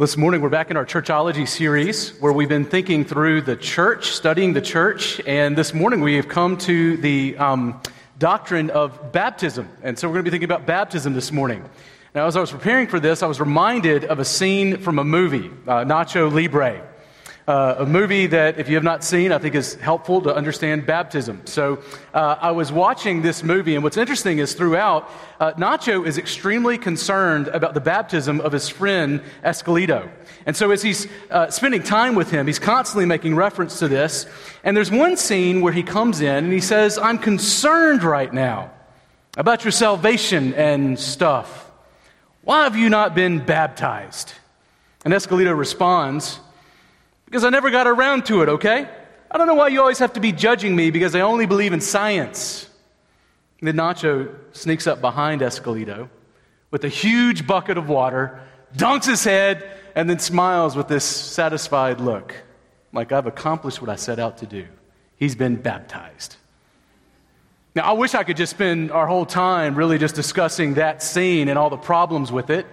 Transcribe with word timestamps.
Well, 0.00 0.06
this 0.06 0.16
morning 0.16 0.40
we're 0.40 0.48
back 0.48 0.70
in 0.70 0.78
our 0.78 0.86
churchology 0.86 1.46
series 1.46 2.18
where 2.20 2.32
we've 2.32 2.48
been 2.48 2.64
thinking 2.64 3.04
through 3.04 3.42
the 3.42 3.54
church, 3.54 4.12
studying 4.12 4.54
the 4.54 4.62
church, 4.62 5.20
and 5.26 5.58
this 5.58 5.74
morning 5.74 6.00
we 6.00 6.14
have 6.14 6.26
come 6.26 6.56
to 6.56 6.96
the 6.96 7.36
um, 7.36 7.82
doctrine 8.18 8.70
of 8.70 9.12
baptism. 9.12 9.68
And 9.82 9.98
so 9.98 10.08
we're 10.08 10.14
going 10.14 10.24
to 10.24 10.30
be 10.30 10.32
thinking 10.32 10.46
about 10.46 10.64
baptism 10.64 11.12
this 11.12 11.30
morning. 11.30 11.68
Now, 12.14 12.26
as 12.26 12.34
I 12.34 12.40
was 12.40 12.50
preparing 12.50 12.86
for 12.86 12.98
this, 12.98 13.22
I 13.22 13.26
was 13.26 13.40
reminded 13.40 14.06
of 14.06 14.20
a 14.20 14.24
scene 14.24 14.78
from 14.78 14.98
a 14.98 15.04
movie, 15.04 15.50
uh, 15.66 15.84
Nacho 15.84 16.32
Libre 16.32 16.89
uh, 17.50 17.82
a 17.84 17.86
movie 17.86 18.28
that, 18.28 18.60
if 18.60 18.68
you 18.68 18.76
have 18.76 18.84
not 18.84 19.02
seen, 19.02 19.32
I 19.32 19.38
think 19.38 19.56
is 19.56 19.74
helpful 19.74 20.22
to 20.22 20.32
understand 20.32 20.86
baptism. 20.86 21.42
So 21.46 21.82
uh, 22.14 22.36
I 22.40 22.52
was 22.52 22.70
watching 22.70 23.22
this 23.22 23.42
movie, 23.42 23.74
and 23.74 23.82
what's 23.82 23.96
interesting 23.96 24.38
is 24.38 24.54
throughout, 24.54 25.10
uh, 25.40 25.52
Nacho 25.54 26.06
is 26.06 26.16
extremely 26.16 26.78
concerned 26.78 27.48
about 27.48 27.74
the 27.74 27.80
baptism 27.80 28.40
of 28.40 28.52
his 28.52 28.68
friend 28.68 29.20
Esqueleto. 29.44 30.08
And 30.46 30.56
so 30.56 30.70
as 30.70 30.80
he's 30.80 31.08
uh, 31.28 31.50
spending 31.50 31.82
time 31.82 32.14
with 32.14 32.30
him, 32.30 32.46
he's 32.46 32.60
constantly 32.60 33.04
making 33.04 33.34
reference 33.34 33.80
to 33.80 33.88
this. 33.88 34.26
And 34.62 34.76
there's 34.76 34.92
one 34.92 35.16
scene 35.16 35.60
where 35.60 35.72
he 35.72 35.82
comes 35.82 36.20
in 36.20 36.44
and 36.44 36.52
he 36.52 36.60
says, 36.60 36.98
I'm 36.98 37.18
concerned 37.18 38.04
right 38.04 38.32
now 38.32 38.70
about 39.36 39.64
your 39.64 39.72
salvation 39.72 40.54
and 40.54 40.96
stuff. 41.00 41.68
Why 42.42 42.62
have 42.62 42.76
you 42.76 42.90
not 42.90 43.16
been 43.16 43.44
baptized? 43.44 44.34
And 45.04 45.12
Esqueleto 45.12 45.58
responds, 45.58 46.38
because 47.30 47.44
I 47.44 47.50
never 47.50 47.70
got 47.70 47.86
around 47.86 48.26
to 48.26 48.42
it, 48.42 48.48
okay? 48.48 48.88
I 49.30 49.38
don't 49.38 49.46
know 49.46 49.54
why 49.54 49.68
you 49.68 49.80
always 49.80 50.00
have 50.00 50.14
to 50.14 50.20
be 50.20 50.32
judging 50.32 50.74
me 50.74 50.90
because 50.90 51.14
I 51.14 51.20
only 51.20 51.46
believe 51.46 51.72
in 51.72 51.80
science. 51.80 52.68
And 53.60 53.68
then 53.68 53.76
Nacho 53.76 54.34
sneaks 54.50 54.88
up 54.88 55.00
behind 55.00 55.40
Esqueleto 55.40 56.08
with 56.72 56.82
a 56.84 56.88
huge 56.88 57.46
bucket 57.46 57.78
of 57.78 57.88
water, 57.88 58.40
dunks 58.74 59.06
his 59.06 59.22
head, 59.22 59.64
and 59.94 60.10
then 60.10 60.18
smiles 60.18 60.74
with 60.74 60.88
this 60.88 61.04
satisfied 61.04 62.00
look. 62.00 62.34
Like, 62.92 63.12
I've 63.12 63.26
accomplished 63.26 63.80
what 63.80 63.90
I 63.90 63.94
set 63.94 64.18
out 64.18 64.38
to 64.38 64.46
do. 64.46 64.66
He's 65.14 65.36
been 65.36 65.54
baptized. 65.54 66.34
Now, 67.76 67.82
I 67.82 67.92
wish 67.92 68.16
I 68.16 68.24
could 68.24 68.36
just 68.36 68.50
spend 68.50 68.90
our 68.90 69.06
whole 69.06 69.26
time 69.26 69.76
really 69.76 69.98
just 69.98 70.16
discussing 70.16 70.74
that 70.74 71.00
scene 71.00 71.48
and 71.48 71.56
all 71.56 71.70
the 71.70 71.76
problems 71.76 72.32
with 72.32 72.50
it. 72.50 72.66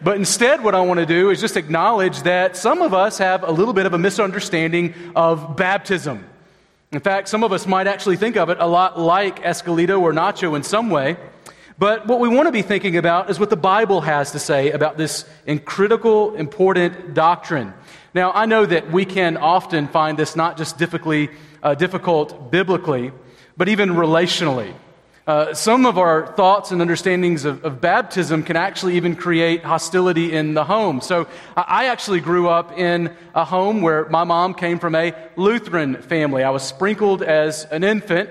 But 0.00 0.16
instead, 0.16 0.62
what 0.62 0.74
I 0.74 0.80
want 0.80 1.00
to 1.00 1.06
do 1.06 1.30
is 1.30 1.40
just 1.40 1.56
acknowledge 1.56 2.22
that 2.22 2.56
some 2.56 2.82
of 2.82 2.94
us 2.94 3.18
have 3.18 3.42
a 3.42 3.50
little 3.50 3.74
bit 3.74 3.84
of 3.84 3.94
a 3.94 3.98
misunderstanding 3.98 4.94
of 5.16 5.56
baptism. 5.56 6.24
In 6.92 7.00
fact, 7.00 7.28
some 7.28 7.42
of 7.42 7.52
us 7.52 7.66
might 7.66 7.86
actually 7.86 8.16
think 8.16 8.36
of 8.36 8.48
it 8.48 8.58
a 8.60 8.66
lot 8.66 8.98
like 8.98 9.42
Esqueleto 9.42 10.00
or 10.00 10.12
Nacho 10.12 10.54
in 10.56 10.62
some 10.62 10.88
way. 10.88 11.16
But 11.78 12.06
what 12.06 12.18
we 12.20 12.28
want 12.28 12.46
to 12.46 12.52
be 12.52 12.62
thinking 12.62 12.96
about 12.96 13.28
is 13.28 13.38
what 13.38 13.50
the 13.50 13.56
Bible 13.56 14.00
has 14.00 14.32
to 14.32 14.38
say 14.38 14.70
about 14.70 14.96
this 14.96 15.24
critical, 15.64 16.34
important 16.34 17.14
doctrine. 17.14 17.74
Now, 18.14 18.32
I 18.32 18.46
know 18.46 18.66
that 18.66 18.90
we 18.90 19.04
can 19.04 19.36
often 19.36 19.86
find 19.88 20.18
this 20.18 20.34
not 20.34 20.56
just 20.56 20.80
uh, 21.62 21.74
difficult 21.74 22.50
biblically, 22.50 23.12
but 23.56 23.68
even 23.68 23.90
relationally. 23.90 24.74
Uh, 25.28 25.52
some 25.52 25.84
of 25.84 25.98
our 25.98 26.26
thoughts 26.26 26.70
and 26.70 26.80
understandings 26.80 27.44
of, 27.44 27.62
of, 27.62 27.82
baptism 27.82 28.42
can 28.42 28.56
actually 28.56 28.96
even 28.96 29.14
create 29.14 29.62
hostility 29.62 30.32
in 30.32 30.54
the 30.54 30.64
home. 30.64 31.02
So 31.02 31.28
I 31.54 31.88
actually 31.88 32.20
grew 32.20 32.48
up 32.48 32.78
in 32.78 33.14
a 33.34 33.44
home 33.44 33.82
where 33.82 34.08
my 34.08 34.24
mom 34.24 34.54
came 34.54 34.78
from 34.78 34.94
a 34.94 35.12
Lutheran 35.36 36.00
family. 36.00 36.44
I 36.44 36.48
was 36.48 36.62
sprinkled 36.62 37.20
as 37.22 37.66
an 37.66 37.84
infant. 37.84 38.30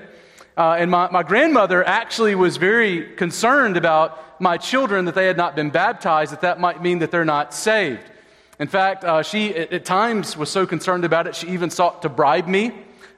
Uh, 0.58 0.78
and 0.80 0.90
my, 0.90 1.08
my 1.12 1.22
grandmother 1.22 1.88
actually 1.88 2.34
was 2.34 2.58
very 2.58 3.14
concerned 3.14 3.78
about 3.78 4.42
my 4.42 4.58
children 4.58 5.06
that 5.06 5.14
they 5.14 5.28
had 5.28 5.38
not 5.38 5.56
been 5.56 5.70
baptized, 5.70 6.32
that 6.32 6.42
that 6.42 6.60
might 6.60 6.82
mean 6.82 6.98
that 6.98 7.12
they're 7.12 7.24
not 7.24 7.54
saved. 7.54 8.10
In 8.58 8.68
fact, 8.68 9.04
uh, 9.04 9.22
she 9.22 9.56
at, 9.56 9.72
at 9.72 9.86
times 9.86 10.36
was 10.36 10.50
so 10.50 10.66
concerned 10.66 11.06
about 11.06 11.28
it, 11.28 11.36
she 11.36 11.50
even 11.50 11.70
sought 11.70 12.02
to 12.02 12.10
bribe 12.10 12.48
me 12.48 12.72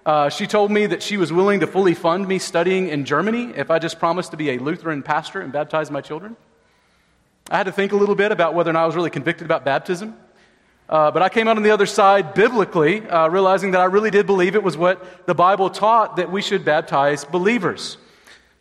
uh, 0.06 0.30
she 0.30 0.48
told 0.48 0.72
me 0.72 0.86
that 0.86 1.04
she 1.04 1.18
was 1.18 1.32
willing 1.32 1.60
to 1.60 1.68
fully 1.68 1.94
fund 1.94 2.28
me 2.28 2.40
studying 2.40 2.88
in 2.88 3.06
Germany 3.06 3.54
if 3.56 3.70
I 3.70 3.80
just 3.80 4.00
promised 4.00 4.32
to 4.32 4.38
be 4.38 4.52
a 4.52 4.58
Lutheran 4.58 5.04
pastor 5.04 5.42
and 5.42 5.52
baptize 5.52 5.92
my 5.92 6.02
children. 6.02 6.36
I 7.50 7.58
had 7.58 7.66
to 7.66 7.72
think 7.72 7.92
a 7.92 7.96
little 7.96 8.16
bit 8.16 8.32
about 8.32 8.54
whether 8.54 8.70
or 8.70 8.74
not 8.74 8.84
I 8.84 8.86
was 8.86 8.96
really 8.96 9.10
convicted 9.10 9.46
about 9.46 9.66
baptism. 9.66 10.16
Uh, 10.88 11.12
but 11.12 11.22
I 11.22 11.30
came 11.30 11.48
out 11.48 11.56
on 11.56 11.62
the 11.62 11.70
other 11.70 11.86
side 11.86 12.34
biblically, 12.34 13.08
uh, 13.08 13.28
realizing 13.28 13.72
that 13.72 13.82
I 13.82 13.86
really 13.86 14.10
did 14.10 14.26
believe 14.26 14.56
it 14.56 14.64
was 14.64 14.76
what 14.76 15.28
the 15.28 15.36
Bible 15.36 15.70
taught 15.70 16.16
that 16.16 16.32
we 16.32 16.42
should 16.42 16.66
baptize 16.66 17.26
believers. 17.26 17.98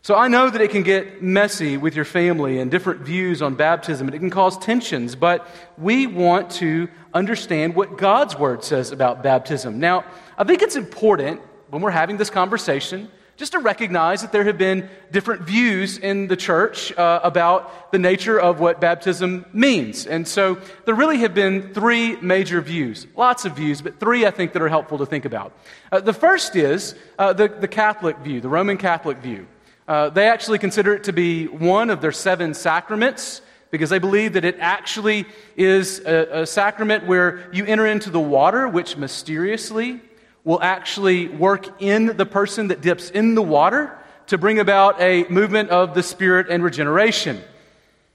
So 0.02 0.14
I 0.14 0.28
know 0.28 0.48
that 0.48 0.60
it 0.60 0.70
can 0.70 0.84
get 0.84 1.22
messy 1.22 1.76
with 1.76 1.96
your 1.96 2.04
family 2.04 2.60
and 2.60 2.70
different 2.70 3.00
views 3.00 3.42
on 3.42 3.56
baptism, 3.56 4.06
and 4.06 4.14
it 4.14 4.20
can 4.20 4.30
cause 4.30 4.56
tensions, 4.56 5.16
but 5.16 5.46
we 5.76 6.06
want 6.06 6.50
to 6.52 6.88
understand 7.12 7.74
what 7.74 7.98
God's 7.98 8.38
Word 8.38 8.62
says 8.64 8.92
about 8.92 9.22
baptism. 9.22 9.80
Now, 9.80 10.04
I 10.38 10.44
think 10.44 10.62
it's 10.62 10.76
important 10.76 11.40
when 11.68 11.82
we're 11.82 11.90
having 11.90 12.16
this 12.16 12.30
conversation 12.30 13.10
just 13.36 13.52
to 13.52 13.60
recognize 13.60 14.22
that 14.22 14.32
there 14.32 14.44
have 14.44 14.58
been 14.58 14.88
different 15.12 15.42
views 15.42 15.96
in 15.98 16.26
the 16.26 16.36
church 16.36 16.92
uh, 16.98 17.20
about 17.22 17.92
the 17.92 17.98
nature 17.98 18.38
of 18.38 18.58
what 18.58 18.80
baptism 18.80 19.46
means. 19.52 20.06
And 20.06 20.26
so 20.26 20.58
there 20.86 20.94
really 20.94 21.18
have 21.18 21.34
been 21.34 21.72
three 21.72 22.16
major 22.16 22.60
views, 22.60 23.06
lots 23.16 23.44
of 23.44 23.54
views, 23.54 23.80
but 23.80 24.00
three 24.00 24.26
I 24.26 24.32
think 24.32 24.52
that 24.54 24.62
are 24.62 24.68
helpful 24.68 24.98
to 24.98 25.06
think 25.06 25.24
about. 25.24 25.52
Uh, 25.92 26.00
the 26.00 26.12
first 26.12 26.56
is 26.56 26.96
uh, 27.16 27.32
the, 27.32 27.46
the 27.46 27.68
Catholic 27.68 28.18
view, 28.18 28.40
the 28.40 28.48
Roman 28.48 28.76
Catholic 28.76 29.18
view. 29.18 29.46
Uh, 29.88 30.10
they 30.10 30.28
actually 30.28 30.58
consider 30.58 30.94
it 30.94 31.04
to 31.04 31.14
be 31.14 31.46
one 31.46 31.88
of 31.88 32.02
their 32.02 32.12
seven 32.12 32.52
sacraments 32.52 33.40
because 33.70 33.88
they 33.88 33.98
believe 33.98 34.34
that 34.34 34.44
it 34.44 34.56
actually 34.60 35.24
is 35.56 36.00
a, 36.00 36.42
a, 36.42 36.46
sacrament 36.46 37.06
where 37.06 37.48
you 37.54 37.64
enter 37.64 37.86
into 37.86 38.10
the 38.10 38.20
water, 38.20 38.68
which 38.68 38.98
mysteriously 38.98 39.98
will 40.44 40.62
actually 40.62 41.28
work 41.28 41.80
in 41.80 42.18
the 42.18 42.26
person 42.26 42.68
that 42.68 42.82
dips 42.82 43.08
in 43.08 43.34
the 43.34 43.42
water 43.42 43.96
to 44.26 44.36
bring 44.36 44.58
about 44.58 45.00
a 45.00 45.24
movement 45.30 45.70
of 45.70 45.94
the 45.94 46.02
Spirit 46.02 46.48
and 46.50 46.62
regeneration. 46.62 47.42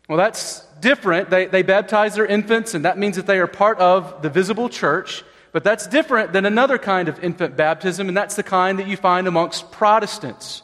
Well, 0.08 0.20
that's 0.20 0.64
different. 0.80 1.32
They, 1.32 1.48
they 1.48 1.64
baptize 1.64 2.14
their 2.14 2.28
infants, 2.28 2.76
and 2.76 2.86
that 2.86 3.00
means 3.00 3.16
that 3.16 3.26
they 3.26 3.40
are 3.40 3.48
part 3.48 3.80
of 3.80 4.22
the 4.22 4.30
visible 4.30 4.70
church. 4.70 5.24
But 5.52 5.64
that's 5.64 5.88
different 5.88 6.34
than 6.34 6.46
another 6.46 6.78
kind 6.78 7.10
of 7.10 7.24
infant 7.24 7.56
baptism, 7.56 8.10
and 8.10 8.16
that's 8.16 8.36
the 8.36 8.44
kind 8.44 8.78
that 8.78 8.88
you 8.88 8.96
find 8.98 9.28
amongst 9.28 9.72
Protestants. 9.72 10.62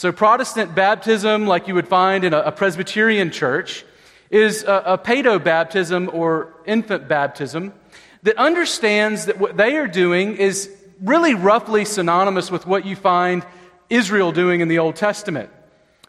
So, 0.00 0.12
Protestant 0.12 0.74
baptism, 0.74 1.46
like 1.46 1.68
you 1.68 1.74
would 1.74 1.86
find 1.86 2.24
in 2.24 2.32
a, 2.32 2.38
a 2.38 2.52
Presbyterian 2.52 3.30
church, 3.30 3.84
is 4.30 4.62
a, 4.62 4.82
a 4.86 4.96
pedo 4.96 5.44
baptism 5.44 6.08
or 6.14 6.54
infant 6.64 7.06
baptism 7.06 7.74
that 8.22 8.38
understands 8.38 9.26
that 9.26 9.38
what 9.38 9.58
they 9.58 9.76
are 9.76 9.86
doing 9.86 10.38
is 10.38 10.74
really 11.02 11.34
roughly 11.34 11.84
synonymous 11.84 12.50
with 12.50 12.66
what 12.66 12.86
you 12.86 12.96
find 12.96 13.44
Israel 13.90 14.32
doing 14.32 14.62
in 14.62 14.68
the 14.68 14.78
Old 14.78 14.96
Testament. 14.96 15.50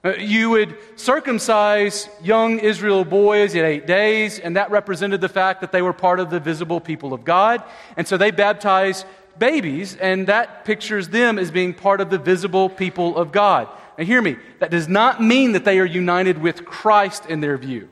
Uh, 0.06 0.13
you 0.13 0.50
would 0.52 0.78
circumcise 0.96 2.08
young 2.23 2.59
Israel 2.59 3.03
boys 3.03 3.58
at 3.58 3.66
eight 3.66 3.88
days, 3.88 4.40
and 4.40 4.56
that 4.56 4.72
represented 4.72 5.19
the 5.19 5.28
fact 5.28 5.59
that 5.59 5.73
they 5.73 5.81
were 5.81 5.91
part 5.91 6.22
of 6.22 6.29
the 6.29 6.40
visible 6.40 6.79
people 6.79 7.13
of 7.13 7.25
God. 7.25 7.62
And 7.97 8.08
so 8.08 8.16
they 8.16 8.31
baptized 8.31 9.06
babies, 9.40 9.96
and 9.96 10.28
that 10.28 10.66
pictures 10.66 11.09
them 11.09 11.40
as 11.40 11.52
being 11.52 11.74
part 11.74 12.02
of 12.02 12.09
the 12.09 12.18
visible 12.18 12.69
people 12.69 13.18
of 13.18 13.31
God. 13.31 13.68
Now, 13.97 14.06
hear 14.06 14.22
me, 14.22 14.38
that 14.59 14.72
does 14.72 14.88
not 14.88 15.22
mean 15.22 15.52
that 15.52 15.66
they 15.66 15.80
are 15.80 15.86
united 15.86 16.38
with 16.38 16.66
Christ 16.66 17.25
in 17.28 17.41
their 17.41 17.58
view. 17.58 17.90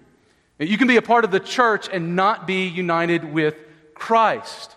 You 0.57 0.77
can 0.77 0.87
be 0.87 0.97
a 0.97 1.01
part 1.01 1.23
of 1.23 1.31
the 1.31 1.39
church 1.39 1.87
and 1.91 2.15
not 2.15 2.45
be 2.45 2.67
united 2.67 3.23
with 3.23 3.55
Christ. 3.93 4.75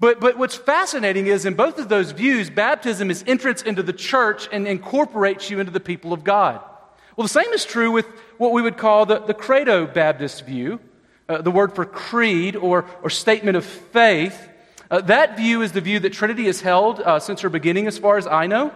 But, 0.00 0.20
but 0.20 0.36
what's 0.36 0.56
fascinating 0.56 1.28
is 1.28 1.46
in 1.46 1.54
both 1.54 1.78
of 1.78 1.88
those 1.88 2.10
views, 2.10 2.50
baptism 2.50 3.10
is 3.10 3.24
entrance 3.26 3.62
into 3.62 3.82
the 3.82 3.92
church 3.92 4.48
and 4.52 4.66
incorporates 4.66 5.48
you 5.48 5.60
into 5.60 5.72
the 5.72 5.80
people 5.80 6.12
of 6.12 6.24
God. 6.24 6.60
Well, 7.16 7.24
the 7.24 7.32
same 7.32 7.52
is 7.52 7.64
true 7.64 7.90
with 7.90 8.06
what 8.38 8.52
we 8.52 8.60
would 8.60 8.76
call 8.76 9.06
the, 9.06 9.20
the 9.20 9.34
Credo 9.34 9.86
Baptist 9.86 10.44
view, 10.44 10.80
uh, 11.28 11.40
the 11.40 11.50
word 11.50 11.74
for 11.74 11.86
creed 11.86 12.56
or, 12.56 12.84
or 13.02 13.08
statement 13.08 13.56
of 13.56 13.64
faith. 13.64 14.48
Uh, 14.90 15.00
that 15.02 15.36
view 15.36 15.62
is 15.62 15.72
the 15.72 15.80
view 15.80 15.98
that 16.00 16.12
Trinity 16.12 16.44
has 16.44 16.60
held 16.60 17.00
uh, 17.00 17.18
since 17.18 17.40
her 17.40 17.48
beginning, 17.48 17.86
as 17.86 17.98
far 17.98 18.16
as 18.18 18.26
I 18.26 18.46
know. 18.46 18.72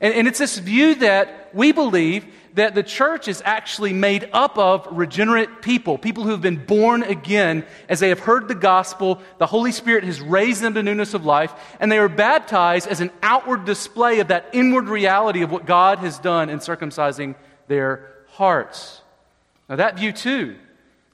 And, 0.00 0.14
and 0.14 0.28
it's 0.28 0.38
this 0.38 0.58
view 0.58 0.94
that 0.96 1.50
we 1.52 1.72
believe 1.72 2.26
that 2.54 2.74
the 2.74 2.82
church 2.82 3.28
is 3.28 3.42
actually 3.44 3.92
made 3.92 4.28
up 4.32 4.58
of 4.58 4.88
regenerate 4.90 5.62
people, 5.62 5.98
people 5.98 6.24
who 6.24 6.30
have 6.30 6.40
been 6.40 6.64
born 6.64 7.02
again 7.02 7.64
as 7.88 8.00
they 8.00 8.08
have 8.08 8.18
heard 8.18 8.48
the 8.48 8.54
gospel. 8.54 9.20
The 9.38 9.46
Holy 9.46 9.72
Spirit 9.72 10.04
has 10.04 10.20
raised 10.20 10.60
them 10.60 10.74
to 10.74 10.82
newness 10.82 11.14
of 11.14 11.24
life, 11.24 11.52
and 11.78 11.92
they 11.92 11.98
are 11.98 12.08
baptized 12.08 12.88
as 12.88 13.00
an 13.00 13.10
outward 13.22 13.64
display 13.64 14.20
of 14.20 14.28
that 14.28 14.50
inward 14.52 14.88
reality 14.88 15.42
of 15.42 15.52
what 15.52 15.66
God 15.66 15.98
has 15.98 16.18
done 16.18 16.50
in 16.50 16.58
circumcising 16.58 17.36
their 17.68 18.12
hearts. 18.30 19.00
Now, 19.68 19.76
that 19.76 19.96
view, 19.96 20.12
too, 20.12 20.56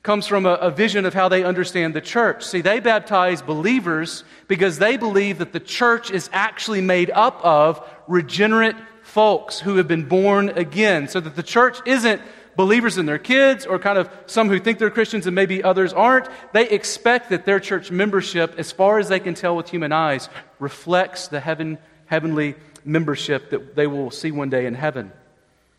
comes 0.07 0.29
from 0.29 0.47
a, 0.47 0.55
a, 0.55 0.71
vision 0.71 1.05
of 1.05 1.13
how 1.13 1.29
they 1.29 1.43
understand 1.43 1.93
the 1.93 2.01
church. 2.01 2.45
See, 2.45 2.61
they 2.61 2.79
baptize 2.79 3.43
believers 3.43 4.23
because 4.47 4.79
they 4.79 4.97
believe 4.97 5.39
that 5.39 5.53
the 5.53 5.59
church 5.59 6.13
is 6.13 6.31
actually 6.33 6.81
made 6.81 7.11
up 7.11 7.45
of 7.45 7.85
regenerate 8.07 8.77
folks 9.03 9.59
who 9.59 9.79
have 9.79 9.89
been 9.89 10.05
born 10.05 10.51
again, 10.51 11.09
so 11.09 11.19
that 11.19 11.35
the 11.35 11.43
church 11.43 11.79
isn't 11.87 12.23
believers 12.55 12.99
and 12.99 13.09
their 13.09 13.19
kids, 13.19 13.67
or 13.67 13.81
kind 13.81 13.99
of 13.99 14.09
some 14.27 14.49
who 14.49 14.61
think 14.61 14.79
they're 14.79 14.91
Christians 14.91 15.27
and 15.27 15.35
maybe 15.35 15.65
others 15.65 15.93
aren't, 15.93 16.29
they 16.53 16.69
expect 16.69 17.31
that 17.31 17.45
their 17.45 17.59
church 17.59 17.91
membership, 17.91 18.55
as 18.59 18.71
far 18.71 19.01
as 19.01 19.09
they 19.09 19.19
can 19.19 19.35
tell 19.35 19.57
with 19.57 19.69
human 19.69 19.91
eyes, 19.91 20.29
reflects 20.61 21.27
the 21.27 21.41
heaven, 21.41 21.79
heavenly 22.07 22.55
membership 22.85 23.51
that 23.51 23.75
they 23.75 23.89
will 23.89 24.13
see 24.13 24.31
one 24.31 24.51
day 24.51 24.67
in 24.67 24.75
heaven. 24.75 25.11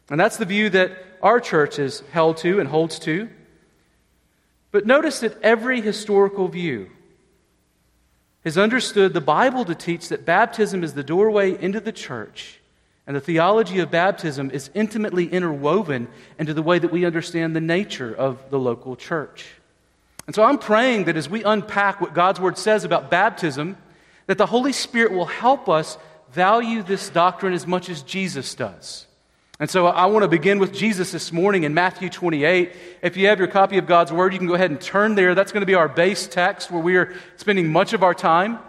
And 0.09 0.19
that's 0.19 0.35
the 0.35 0.45
view 0.45 0.69
that 0.71 0.91
our 1.23 1.39
church 1.39 1.79
is 1.79 2.03
held 2.11 2.35
to 2.37 2.59
and 2.59 2.67
holds 2.67 2.99
to. 2.99 3.29
But 4.71 4.85
notice 4.85 5.19
that 5.21 5.41
every 5.41 5.81
historical 5.81 6.47
view 6.47 6.89
has 8.43 8.57
understood 8.57 9.13
the 9.13 9.21
Bible 9.21 9.65
to 9.65 9.75
teach 9.75 10.09
that 10.09 10.25
baptism 10.25 10.83
is 10.83 10.93
the 10.93 11.03
doorway 11.03 11.61
into 11.61 11.79
the 11.79 11.91
church, 11.91 12.59
and 13.05 13.15
the 13.15 13.21
theology 13.21 13.79
of 13.79 13.91
baptism 13.91 14.51
is 14.51 14.69
intimately 14.73 15.27
interwoven 15.27 16.07
into 16.37 16.53
the 16.53 16.61
way 16.61 16.79
that 16.79 16.91
we 16.91 17.05
understand 17.05 17.55
the 17.55 17.61
nature 17.61 18.13
of 18.13 18.49
the 18.49 18.59
local 18.59 18.95
church. 18.95 19.47
And 20.25 20.35
so 20.35 20.43
I'm 20.43 20.57
praying 20.57 21.05
that 21.05 21.15
as 21.15 21.29
we 21.29 21.43
unpack 21.43 22.01
what 22.01 22.13
God's 22.13 22.39
Word 22.39 22.57
says 22.57 22.83
about 22.83 23.09
baptism, 23.09 23.77
that 24.27 24.37
the 24.37 24.45
Holy 24.45 24.73
Spirit 24.73 25.13
will 25.13 25.25
help 25.25 25.69
us 25.69 25.97
value 26.31 26.83
this 26.83 27.09
doctrine 27.09 27.53
as 27.53 27.65
much 27.65 27.89
as 27.89 28.01
Jesus 28.01 28.53
does. 28.53 29.07
And 29.59 29.67
so 29.67 29.87
I 29.87 30.05
want 30.05 30.21
to 30.21 30.27
begin 30.27 30.59
with 30.59 30.71
Jesus 30.71 31.11
this 31.11 31.31
morning 31.31 31.63
in 31.63 31.73
Matthew 31.73 32.09
28. 32.09 32.75
If 33.01 33.17
you 33.17 33.27
have 33.27 33.39
your 33.39 33.47
copy 33.47 33.79
of 33.79 33.87
God's 33.87 34.11
Word, 34.11 34.31
you 34.31 34.37
can 34.37 34.47
go 34.47 34.53
ahead 34.53 34.69
and 34.69 34.79
turn 34.79 35.15
there. 35.15 35.33
That's 35.33 35.51
going 35.51 35.61
to 35.61 35.67
be 35.67 35.73
our 35.73 35.89
base 35.89 36.27
text 36.27 36.69
where 36.69 36.81
we 36.81 36.95
are 36.95 37.15
spending 37.37 37.71
much 37.71 37.93
of 37.93 38.03
our 38.03 38.13
time. 38.13 38.59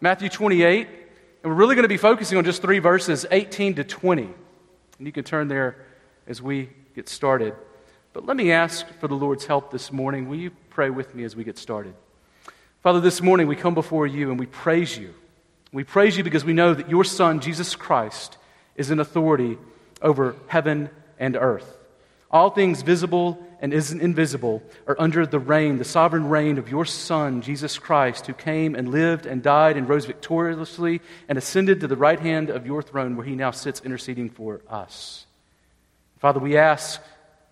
Matthew 0.00 0.30
28. 0.30 0.88
And 0.88 1.52
we're 1.52 1.58
really 1.58 1.74
going 1.74 1.84
to 1.84 1.88
be 1.88 1.98
focusing 1.98 2.38
on 2.38 2.44
just 2.44 2.62
three 2.62 2.78
verses, 2.78 3.26
18 3.30 3.74
to 3.74 3.84
20. 3.84 4.22
And 4.22 5.06
you 5.06 5.12
can 5.12 5.22
turn 5.22 5.48
there 5.48 5.84
as 6.26 6.40
we 6.40 6.70
get 6.94 7.10
started. 7.10 7.54
But 8.14 8.24
let 8.24 8.36
me 8.36 8.50
ask 8.50 8.88
for 9.00 9.06
the 9.06 9.14
Lord's 9.14 9.44
help 9.44 9.70
this 9.70 9.92
morning. 9.92 10.30
Will 10.30 10.38
you 10.38 10.50
pray 10.70 10.88
with 10.88 11.14
me 11.14 11.24
as 11.24 11.36
we 11.36 11.44
get 11.44 11.58
started? 11.58 11.94
Father, 12.82 13.00
this 13.00 13.20
morning 13.20 13.48
we 13.48 13.56
come 13.56 13.74
before 13.74 14.06
you 14.06 14.30
and 14.30 14.40
we 14.40 14.46
praise 14.46 14.96
you. 14.96 15.12
We 15.72 15.84
praise 15.84 16.16
you 16.16 16.24
because 16.24 16.46
we 16.46 16.54
know 16.54 16.72
that 16.72 16.88
your 16.88 17.04
Son, 17.04 17.40
Jesus 17.40 17.76
Christ, 17.76 18.38
is 18.76 18.90
an 18.90 18.98
authority 18.98 19.58
over 20.02 20.36
heaven 20.46 20.90
and 21.18 21.36
earth. 21.36 21.76
All 22.30 22.50
things 22.50 22.82
visible 22.82 23.42
and 23.60 23.72
invisible 23.72 24.62
are 24.86 24.96
under 24.98 25.26
the 25.26 25.38
reign, 25.38 25.78
the 25.78 25.84
sovereign 25.84 26.28
reign 26.28 26.58
of 26.58 26.68
your 26.68 26.84
Son, 26.84 27.42
Jesus 27.42 27.78
Christ, 27.78 28.26
who 28.26 28.34
came 28.34 28.74
and 28.74 28.90
lived 28.90 29.26
and 29.26 29.42
died 29.42 29.76
and 29.76 29.88
rose 29.88 30.04
victoriously 30.04 31.00
and 31.28 31.38
ascended 31.38 31.80
to 31.80 31.88
the 31.88 31.96
right 31.96 32.20
hand 32.20 32.50
of 32.50 32.66
your 32.66 32.82
throne 32.82 33.16
where 33.16 33.26
he 33.26 33.34
now 33.34 33.50
sits 33.50 33.80
interceding 33.80 34.30
for 34.30 34.60
us. 34.68 35.26
Father, 36.18 36.38
we 36.38 36.56
ask 36.56 37.00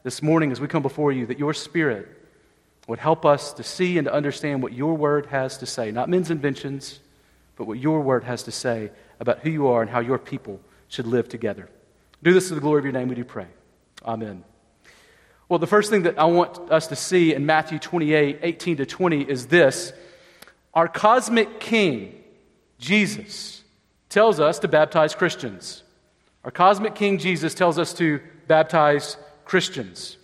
this 0.02 0.22
morning 0.22 0.52
as 0.52 0.60
we 0.60 0.68
come 0.68 0.82
before 0.82 1.10
you 1.10 1.26
that 1.26 1.38
your 1.38 1.54
Spirit 1.54 2.08
would 2.86 2.98
help 2.98 3.24
us 3.24 3.52
to 3.54 3.62
see 3.62 3.98
and 3.98 4.04
to 4.04 4.12
understand 4.12 4.62
what 4.62 4.72
your 4.72 4.94
word 4.94 5.26
has 5.26 5.58
to 5.58 5.66
say, 5.66 5.90
not 5.90 6.08
men's 6.08 6.30
inventions, 6.30 7.00
but 7.56 7.66
what 7.66 7.78
your 7.78 8.00
word 8.00 8.22
has 8.24 8.44
to 8.44 8.52
say 8.52 8.90
about 9.18 9.40
who 9.40 9.50
you 9.50 9.68
are 9.68 9.80
and 9.80 9.90
how 9.90 10.00
your 10.00 10.18
people 10.18 10.60
should 10.88 11.06
live 11.06 11.28
together. 11.28 11.68
Do 12.22 12.32
this 12.32 12.48
to 12.48 12.54
the 12.54 12.60
glory 12.60 12.78
of 12.78 12.84
your 12.84 12.92
name, 12.92 13.08
we 13.08 13.14
do 13.14 13.24
pray. 13.24 13.46
Amen. 14.04 14.44
Well, 15.48 15.58
the 15.58 15.66
first 15.66 15.90
thing 15.90 16.02
that 16.02 16.18
I 16.18 16.24
want 16.24 16.58
us 16.72 16.88
to 16.88 16.96
see 16.96 17.32
in 17.32 17.46
Matthew 17.46 17.78
28 17.78 18.40
18 18.42 18.78
to 18.78 18.86
20 18.86 19.22
is 19.22 19.46
this 19.46 19.92
Our 20.74 20.88
cosmic 20.88 21.60
king, 21.60 22.22
Jesus, 22.78 23.62
tells 24.08 24.40
us 24.40 24.58
to 24.60 24.68
baptize 24.68 25.14
Christians. 25.14 25.82
Our 26.44 26.50
cosmic 26.50 26.94
king, 26.94 27.18
Jesus, 27.18 27.54
tells 27.54 27.78
us 27.78 27.92
to 27.94 28.20
baptize 28.46 29.16
Christians. 29.44 30.16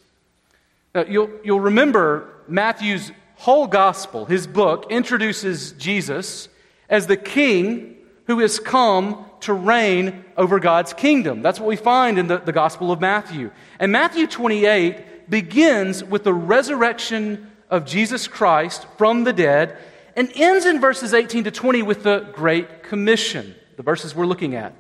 Now, 0.94 1.05
you'll, 1.05 1.31
you'll 1.43 1.61
remember 1.61 2.43
Matthew's 2.49 3.12
whole 3.37 3.67
gospel, 3.67 4.25
his 4.25 4.47
book, 4.47 4.87
introduces 4.91 5.73
Jesus 5.73 6.49
as 6.89 7.06
the 7.06 7.17
king 7.17 7.97
who 8.27 8.39
has 8.41 8.61
come 8.61 9.25
to 9.43 9.53
reign 9.53 10.25
over 10.37 10.59
God's 10.59 10.93
kingdom. 10.93 11.43
That's 11.43 11.61
what 11.61 11.69
we 11.69 11.77
find 11.77 12.19
in 12.19 12.27
the, 12.27 12.39
the 12.39 12.53
Gospel 12.53 12.91
of 12.91 13.00
Matthew. 13.00 13.50
And 13.79 13.93
Matthew 13.93 14.27
28 14.27 15.31
begins 15.31 16.03
with 16.03 16.25
the 16.25 16.35
resurrection 16.35 17.50
of 17.71 17.87
Jesus 17.87 18.29
Christ 18.29 18.87
from 18.99 19.25
the 19.25 19.33
dead 19.33 19.77
and 20.17 20.31
ends 20.35 20.67
in 20.67 20.81
verses 20.81 21.15
18 21.15 21.44
to 21.44 21.50
20 21.50 21.83
with 21.83 22.03
the 22.03 22.21
Great 22.35 22.83
Commission, 22.83 23.55
the 23.77 23.83
verses 23.83 24.15
we're 24.15 24.27
looking 24.27 24.55
at. 24.55 24.75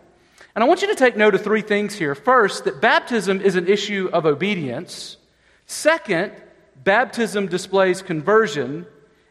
And 0.54 0.62
I 0.62 0.66
want 0.66 0.82
you 0.82 0.88
to 0.88 0.94
take 0.94 1.16
note 1.16 1.34
of 1.34 1.42
three 1.42 1.62
things 1.62 1.94
here. 1.94 2.14
First, 2.14 2.64
that 2.64 2.80
baptism 2.80 3.40
is 3.40 3.56
an 3.56 3.66
issue 3.66 4.10
of 4.12 4.26
obedience. 4.26 5.16
Second, 5.66 6.32
baptism 6.84 7.46
displays 7.46 8.02
conversion. 8.02 8.86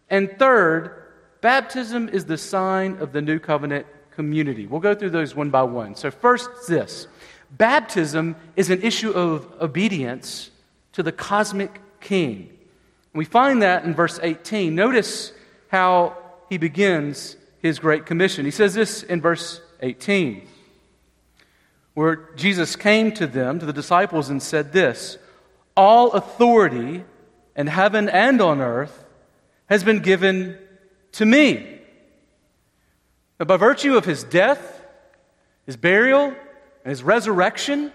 And 0.10 0.38
third, 0.40 1.04
baptism 1.42 2.10
is 2.10 2.26
the 2.26 2.38
sign 2.38 2.98
of 2.98 3.14
the 3.14 3.22
new 3.22 3.38
covenant 3.38 3.86
community. 4.22 4.68
We'll 4.68 4.82
go 4.82 4.94
through 4.94 5.10
those 5.10 5.34
one 5.34 5.50
by 5.50 5.64
one. 5.64 5.96
So, 5.96 6.12
first, 6.12 6.48
this 6.68 7.08
baptism 7.50 8.36
is 8.56 8.70
an 8.70 8.84
issue 8.84 9.10
of 9.10 9.52
obedience 9.60 10.52
to 10.94 11.02
the 11.02 11.12
cosmic 11.12 11.82
king. 12.00 12.56
We 13.16 13.26
find 13.26 13.64
that 13.64 13.84
in 13.84 13.96
verse 13.96 14.20
18. 14.22 14.76
Notice 14.76 15.34
how 15.70 16.16
he 16.50 16.60
begins 16.60 17.36
his 17.64 17.80
great 17.80 18.06
commission. 18.06 18.46
He 18.46 18.52
says 18.52 18.76
this 18.76 19.02
in 19.02 19.22
verse 19.22 19.60
18, 19.82 20.48
where 21.96 22.30
Jesus 22.36 22.76
came 22.76 23.12
to 23.14 23.26
them, 23.26 23.58
to 23.58 23.66
the 23.66 23.74
disciples, 23.74 24.30
and 24.30 24.42
said 24.42 24.72
this 24.72 25.18
All 25.76 26.12
authority 26.12 27.04
in 27.56 27.68
heaven 27.68 28.08
and 28.08 28.40
on 28.40 28.62
earth 28.62 29.04
has 29.66 29.84
been 29.84 30.00
given 30.00 30.60
to 31.14 31.26
me. 31.26 31.81
But 33.42 33.48
by 33.48 33.58
virtue 33.58 33.98
of 33.98 34.06
his 34.06 34.24
death, 34.24 34.86
his 35.66 35.76
burial, 35.76 36.28
and 36.28 36.90
his 36.92 37.02
resurrection, 37.02 37.92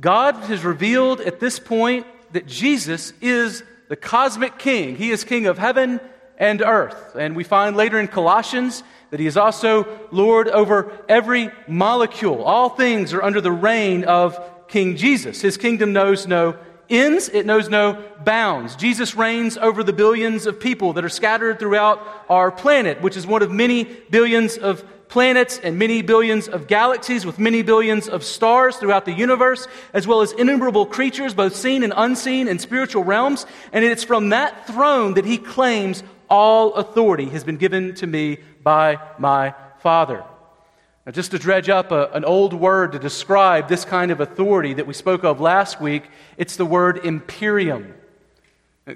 God 0.00 0.34
has 0.34 0.64
revealed 0.64 1.20
at 1.20 1.40
this 1.40 1.58
point 1.58 2.06
that 2.32 2.46
Jesus 2.46 3.12
is 3.20 3.62
the 3.90 3.96
cosmic 3.96 4.58
king. 4.58 4.96
He 4.96 5.10
is 5.10 5.24
king 5.24 5.44
of 5.44 5.58
heaven 5.58 6.00
and 6.38 6.62
earth. 6.62 7.14
And 7.16 7.36
we 7.36 7.44
find 7.44 7.76
later 7.76 8.00
in 8.00 8.08
Colossians 8.08 8.82
that 9.10 9.20
he 9.20 9.26
is 9.26 9.36
also 9.36 9.86
Lord 10.10 10.48
over 10.48 10.90
every 11.06 11.50
molecule. 11.68 12.42
All 12.42 12.70
things 12.70 13.12
are 13.12 13.22
under 13.22 13.42
the 13.42 13.52
reign 13.52 14.04
of 14.04 14.40
King 14.68 14.96
Jesus. 14.96 15.42
His 15.42 15.58
kingdom 15.58 15.92
knows 15.92 16.26
no 16.26 16.56
ends, 16.88 17.28
it 17.28 17.46
knows 17.46 17.68
no 17.68 18.02
bounds. 18.24 18.76
Jesus 18.76 19.14
reigns 19.14 19.56
over 19.56 19.82
the 19.82 19.92
billions 19.92 20.46
of 20.46 20.60
people 20.60 20.92
that 20.94 21.04
are 21.04 21.08
scattered 21.08 21.58
throughout 21.58 22.06
our 22.28 22.50
planet, 22.50 23.00
which 23.00 23.16
is 23.16 23.26
one 23.26 23.42
of 23.42 23.50
many 23.50 23.84
billions 23.84 24.56
of 24.56 24.84
planets 25.08 25.60
and 25.62 25.78
many 25.78 26.00
billions 26.00 26.48
of 26.48 26.66
galaxies 26.66 27.26
with 27.26 27.38
many 27.38 27.60
billions 27.60 28.08
of 28.08 28.24
stars 28.24 28.76
throughout 28.76 29.04
the 29.04 29.12
universe, 29.12 29.68
as 29.92 30.06
well 30.06 30.22
as 30.22 30.32
innumerable 30.32 30.86
creatures, 30.86 31.34
both 31.34 31.54
seen 31.54 31.82
and 31.82 31.92
unseen 31.94 32.48
in 32.48 32.58
spiritual 32.58 33.04
realms. 33.04 33.44
And 33.74 33.84
it's 33.84 34.04
from 34.04 34.30
that 34.30 34.66
throne 34.66 35.14
that 35.14 35.26
he 35.26 35.36
claims 35.36 36.02
all 36.30 36.72
authority 36.74 37.26
has 37.26 37.44
been 37.44 37.58
given 37.58 37.94
to 37.96 38.06
me 38.06 38.38
by 38.62 38.98
my 39.18 39.54
Father. 39.80 40.24
Now, 41.04 41.12
just 41.12 41.32
to 41.32 41.38
dredge 41.38 41.68
up 41.68 41.90
a, 41.90 42.10
an 42.12 42.24
old 42.24 42.54
word 42.54 42.92
to 42.92 42.98
describe 42.98 43.68
this 43.68 43.84
kind 43.84 44.10
of 44.12 44.20
authority 44.20 44.74
that 44.74 44.86
we 44.86 44.94
spoke 44.94 45.24
of 45.24 45.40
last 45.40 45.80
week, 45.80 46.04
it's 46.36 46.56
the 46.56 46.66
word 46.66 47.04
imperium. 47.04 47.94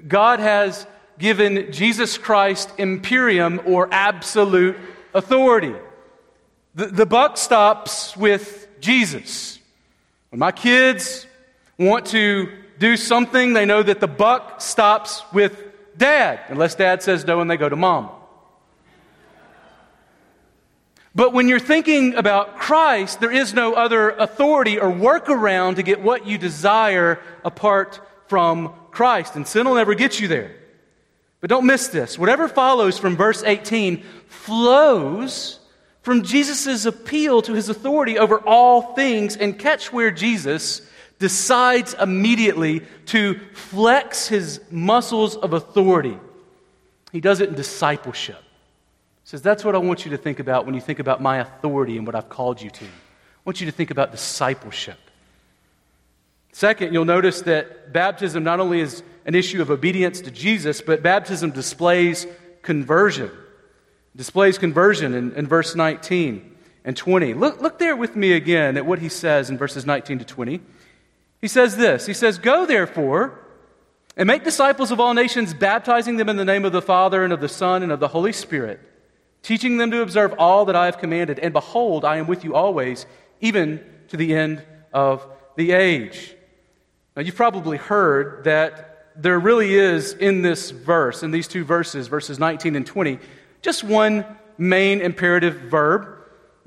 God 0.07 0.39
has 0.39 0.87
given 1.19 1.71
Jesus 1.71 2.17
Christ 2.17 2.71
imperium 2.77 3.61
or 3.65 3.89
absolute 3.91 4.77
authority. 5.13 5.75
The, 6.75 6.87
the 6.87 7.05
buck 7.05 7.37
stops 7.37 8.15
with 8.15 8.67
Jesus. 8.79 9.59
When 10.29 10.39
my 10.39 10.51
kids 10.51 11.25
want 11.77 12.05
to 12.07 12.51
do 12.79 12.95
something, 12.95 13.53
they 13.53 13.65
know 13.65 13.83
that 13.83 13.99
the 13.99 14.07
buck 14.07 14.61
stops 14.61 15.23
with 15.33 15.61
dad, 15.97 16.39
unless 16.49 16.75
dad 16.75 17.01
says 17.01 17.25
no 17.25 17.41
and 17.41 17.49
they 17.49 17.57
go 17.57 17.67
to 17.67 17.75
mom. 17.75 18.11
But 21.17 21.33
when 21.33 21.47
you're 21.47 21.59
thinking 21.59 22.13
about 22.13 22.59
Christ, 22.59 23.19
there 23.19 23.31
is 23.31 23.51
no 23.51 23.73
other 23.73 24.11
authority 24.11 24.77
or 24.77 24.91
workaround 24.91 25.77
to 25.77 25.81
get 25.81 25.99
what 25.99 26.27
you 26.27 26.37
desire 26.37 27.19
apart 27.43 27.99
from 28.27 28.71
Christ. 28.91 29.35
And 29.35 29.47
sin 29.47 29.65
will 29.65 29.73
never 29.73 29.95
get 29.95 30.19
you 30.19 30.27
there. 30.27 30.55
But 31.41 31.49
don't 31.49 31.65
miss 31.65 31.87
this. 31.87 32.19
Whatever 32.19 32.47
follows 32.47 32.99
from 32.99 33.17
verse 33.17 33.41
18 33.41 34.03
flows 34.27 35.59
from 36.03 36.21
Jesus' 36.21 36.85
appeal 36.85 37.41
to 37.41 37.53
his 37.53 37.67
authority 37.67 38.19
over 38.19 38.37
all 38.37 38.93
things. 38.93 39.35
And 39.35 39.57
catch 39.57 39.91
where 39.91 40.11
Jesus 40.11 40.83
decides 41.17 41.95
immediately 41.95 42.83
to 43.07 43.39
flex 43.53 44.27
his 44.27 44.61
muscles 44.69 45.35
of 45.35 45.53
authority. 45.53 46.19
He 47.11 47.21
does 47.21 47.41
it 47.41 47.49
in 47.49 47.55
discipleship 47.55 48.43
says, 49.27 49.41
That's 49.41 49.65
what 49.65 49.75
I 49.75 49.77
want 49.77 50.05
you 50.05 50.11
to 50.11 50.17
think 50.17 50.39
about 50.39 50.65
when 50.65 50.73
you 50.73 50.79
think 50.79 50.99
about 50.99 51.21
my 51.21 51.39
authority 51.39 51.97
and 51.97 52.07
what 52.07 52.15
I've 52.15 52.29
called 52.29 52.61
you 52.61 52.69
to. 52.69 52.85
I 52.85 53.43
want 53.43 53.59
you 53.59 53.65
to 53.65 53.73
think 53.73 53.91
about 53.91 54.11
discipleship. 54.11 54.97
Second, 56.53 56.93
you'll 56.93 57.05
notice 57.05 57.41
that 57.41 57.91
baptism 57.91 58.45
not 58.45 58.61
only 58.61 58.79
is 58.79 59.03
an 59.25 59.35
issue 59.35 59.61
of 59.61 59.69
obedience 59.69 60.21
to 60.21 60.31
Jesus, 60.31 60.79
but 60.79 61.03
baptism 61.03 61.51
displays 61.51 62.25
conversion. 62.61 63.29
Displays 64.15 64.57
conversion 64.57 65.13
in, 65.13 65.33
in 65.33 65.45
verse 65.45 65.75
19 65.75 66.55
and 66.85 66.95
20. 66.95 67.33
Look, 67.33 67.61
look 67.61 67.79
there 67.79 67.97
with 67.97 68.15
me 68.15 68.31
again 68.31 68.77
at 68.77 68.85
what 68.85 68.99
he 68.99 69.09
says 69.09 69.49
in 69.49 69.57
verses 69.57 69.85
19 69.85 70.19
to 70.19 70.25
20. 70.25 70.61
He 71.41 71.47
says 71.49 71.75
this 71.75 72.05
He 72.05 72.13
says, 72.13 72.37
Go 72.39 72.65
therefore 72.65 73.37
and 74.15 74.25
make 74.25 74.45
disciples 74.45 74.89
of 74.89 75.01
all 75.01 75.13
nations, 75.13 75.53
baptizing 75.53 76.15
them 76.15 76.29
in 76.29 76.37
the 76.37 76.45
name 76.45 76.63
of 76.63 76.71
the 76.71 76.81
Father 76.81 77.25
and 77.25 77.33
of 77.33 77.41
the 77.41 77.49
Son 77.49 77.83
and 77.83 77.91
of 77.91 77.99
the 77.99 78.07
Holy 78.07 78.31
Spirit, 78.31 78.79
teaching 79.43 79.77
them 79.77 79.91
to 79.91 80.01
observe 80.01 80.33
all 80.37 80.65
that 80.65 80.75
I 80.75 80.85
have 80.85 80.97
commanded. 80.97 81.39
And 81.39 81.53
behold, 81.53 82.05
I 82.05 82.17
am 82.17 82.27
with 82.27 82.43
you 82.43 82.55
always, 82.55 83.05
even 83.41 83.83
to 84.09 84.17
the 84.17 84.35
end 84.35 84.63
of 84.93 85.25
the 85.55 85.71
age. 85.71 86.35
Now, 87.15 87.21
you've 87.21 87.35
probably 87.35 87.77
heard 87.77 88.43
that 88.43 89.13
there 89.15 89.39
really 89.39 89.73
is 89.73 90.13
in 90.13 90.41
this 90.41 90.71
verse, 90.71 91.23
in 91.23 91.31
these 91.31 91.47
two 91.47 91.63
verses, 91.63 92.07
verses 92.07 92.37
19 92.37 92.75
and 92.75 92.85
20, 92.85 93.19
just 93.61 93.83
one 93.83 94.25
main 94.57 95.01
imperative 95.01 95.55
verb 95.61 96.17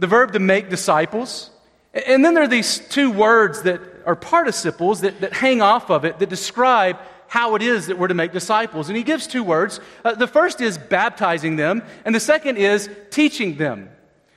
the 0.01 0.07
verb 0.07 0.33
to 0.33 0.39
make 0.39 0.71
disciples. 0.71 1.51
And 1.93 2.25
then 2.25 2.35
there 2.35 2.43
are 2.43 2.49
these 2.49 2.79
two 2.79 3.11
words 3.11 3.63
that 3.63 3.81
are 4.07 4.17
participles 4.17 5.03
that, 5.03 5.21
that 5.21 5.35
hang 5.35 5.61
off 5.61 5.91
of 5.91 6.05
it 6.05 6.19
that 6.19 6.29
describe 6.29 6.99
how 7.31 7.55
it 7.55 7.63
is 7.63 7.87
that 7.87 7.97
we're 7.97 8.09
to 8.09 8.15
make 8.15 8.33
disciples. 8.33 8.89
And 8.89 8.97
he 8.97 9.05
gives 9.05 9.29
two 9.29 9.45
words. 9.45 9.79
Uh, 10.05 10.17
the 10.17 10.27
first 10.27 10.61
is 10.61 10.77
baptizing 10.77 11.55
them, 11.55 11.81
and 12.05 12.13
the 12.13 12.19
second 12.19 12.57
is 12.57 12.91
teaching 13.11 13.57
them. 13.57 13.89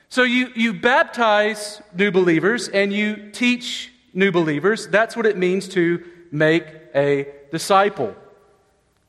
So 0.10 0.22
you, 0.22 0.52
you 0.56 0.74
baptize 0.76 1.82
new 1.98 2.12
believers 2.12 2.70
and 2.70 2.94
you 2.94 3.32
teach 3.32 3.92
new 4.14 4.32
believers. 4.32 4.88
That's 4.88 5.16
what 5.16 5.26
it 5.26 5.38
means 5.38 5.68
to 5.70 6.04
make 6.32 6.68
a 6.94 7.30
disciple. 7.52 8.16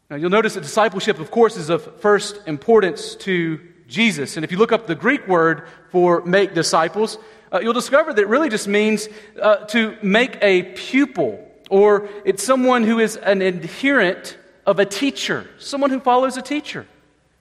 Now, 0.08 0.16
you'll 0.16 0.30
notice 0.30 0.54
that 0.54 0.62
discipleship, 0.62 1.18
of 1.18 1.30
course, 1.30 1.58
is 1.58 1.68
of 1.68 2.00
first 2.00 2.40
importance 2.46 3.14
to 3.16 3.60
Jesus. 3.86 4.38
And 4.38 4.44
if 4.44 4.50
you 4.50 4.56
look 4.56 4.72
up 4.72 4.86
the 4.86 4.94
Greek 4.94 5.28
word 5.28 5.68
for 5.90 6.24
make 6.24 6.54
disciples, 6.54 7.18
uh, 7.52 7.60
you'll 7.60 7.74
discover 7.74 8.14
that 8.14 8.22
it 8.22 8.28
really 8.28 8.48
just 8.48 8.66
means 8.66 9.10
uh, 9.42 9.56
to 9.66 9.94
make 10.02 10.38
a 10.40 10.62
pupil, 10.72 11.46
or 11.75 12.09
it's 12.25 12.45
someone 12.45 12.85
who 12.85 13.00
is 13.00 13.16
an 13.16 13.43
adherent 13.43 14.38
of 14.64 14.78
a 14.78 14.87
teacher, 14.87 15.45
someone 15.59 15.90
who 15.90 15.99
follows 15.99 16.37
a 16.37 16.43
teacher. 16.43 16.87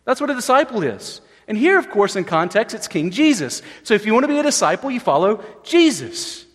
That's 0.05 0.19
what 0.19 0.31
a 0.31 0.33
disciple 0.33 0.81
is. 0.81 1.21
And 1.47 1.55
here, 1.55 1.77
of 1.77 1.91
course, 1.91 2.15
in 2.15 2.23
context, 2.23 2.75
it's 2.75 2.87
King 2.87 3.11
Jesus. 3.11 3.61
So 3.83 3.93
if 3.93 4.07
you 4.07 4.13
want 4.13 4.23
to 4.23 4.27
be 4.27 4.39
a 4.39 4.43
disciple, 4.43 4.89
you 4.89 4.99
follow 4.99 5.43
Jesus. 5.61 6.47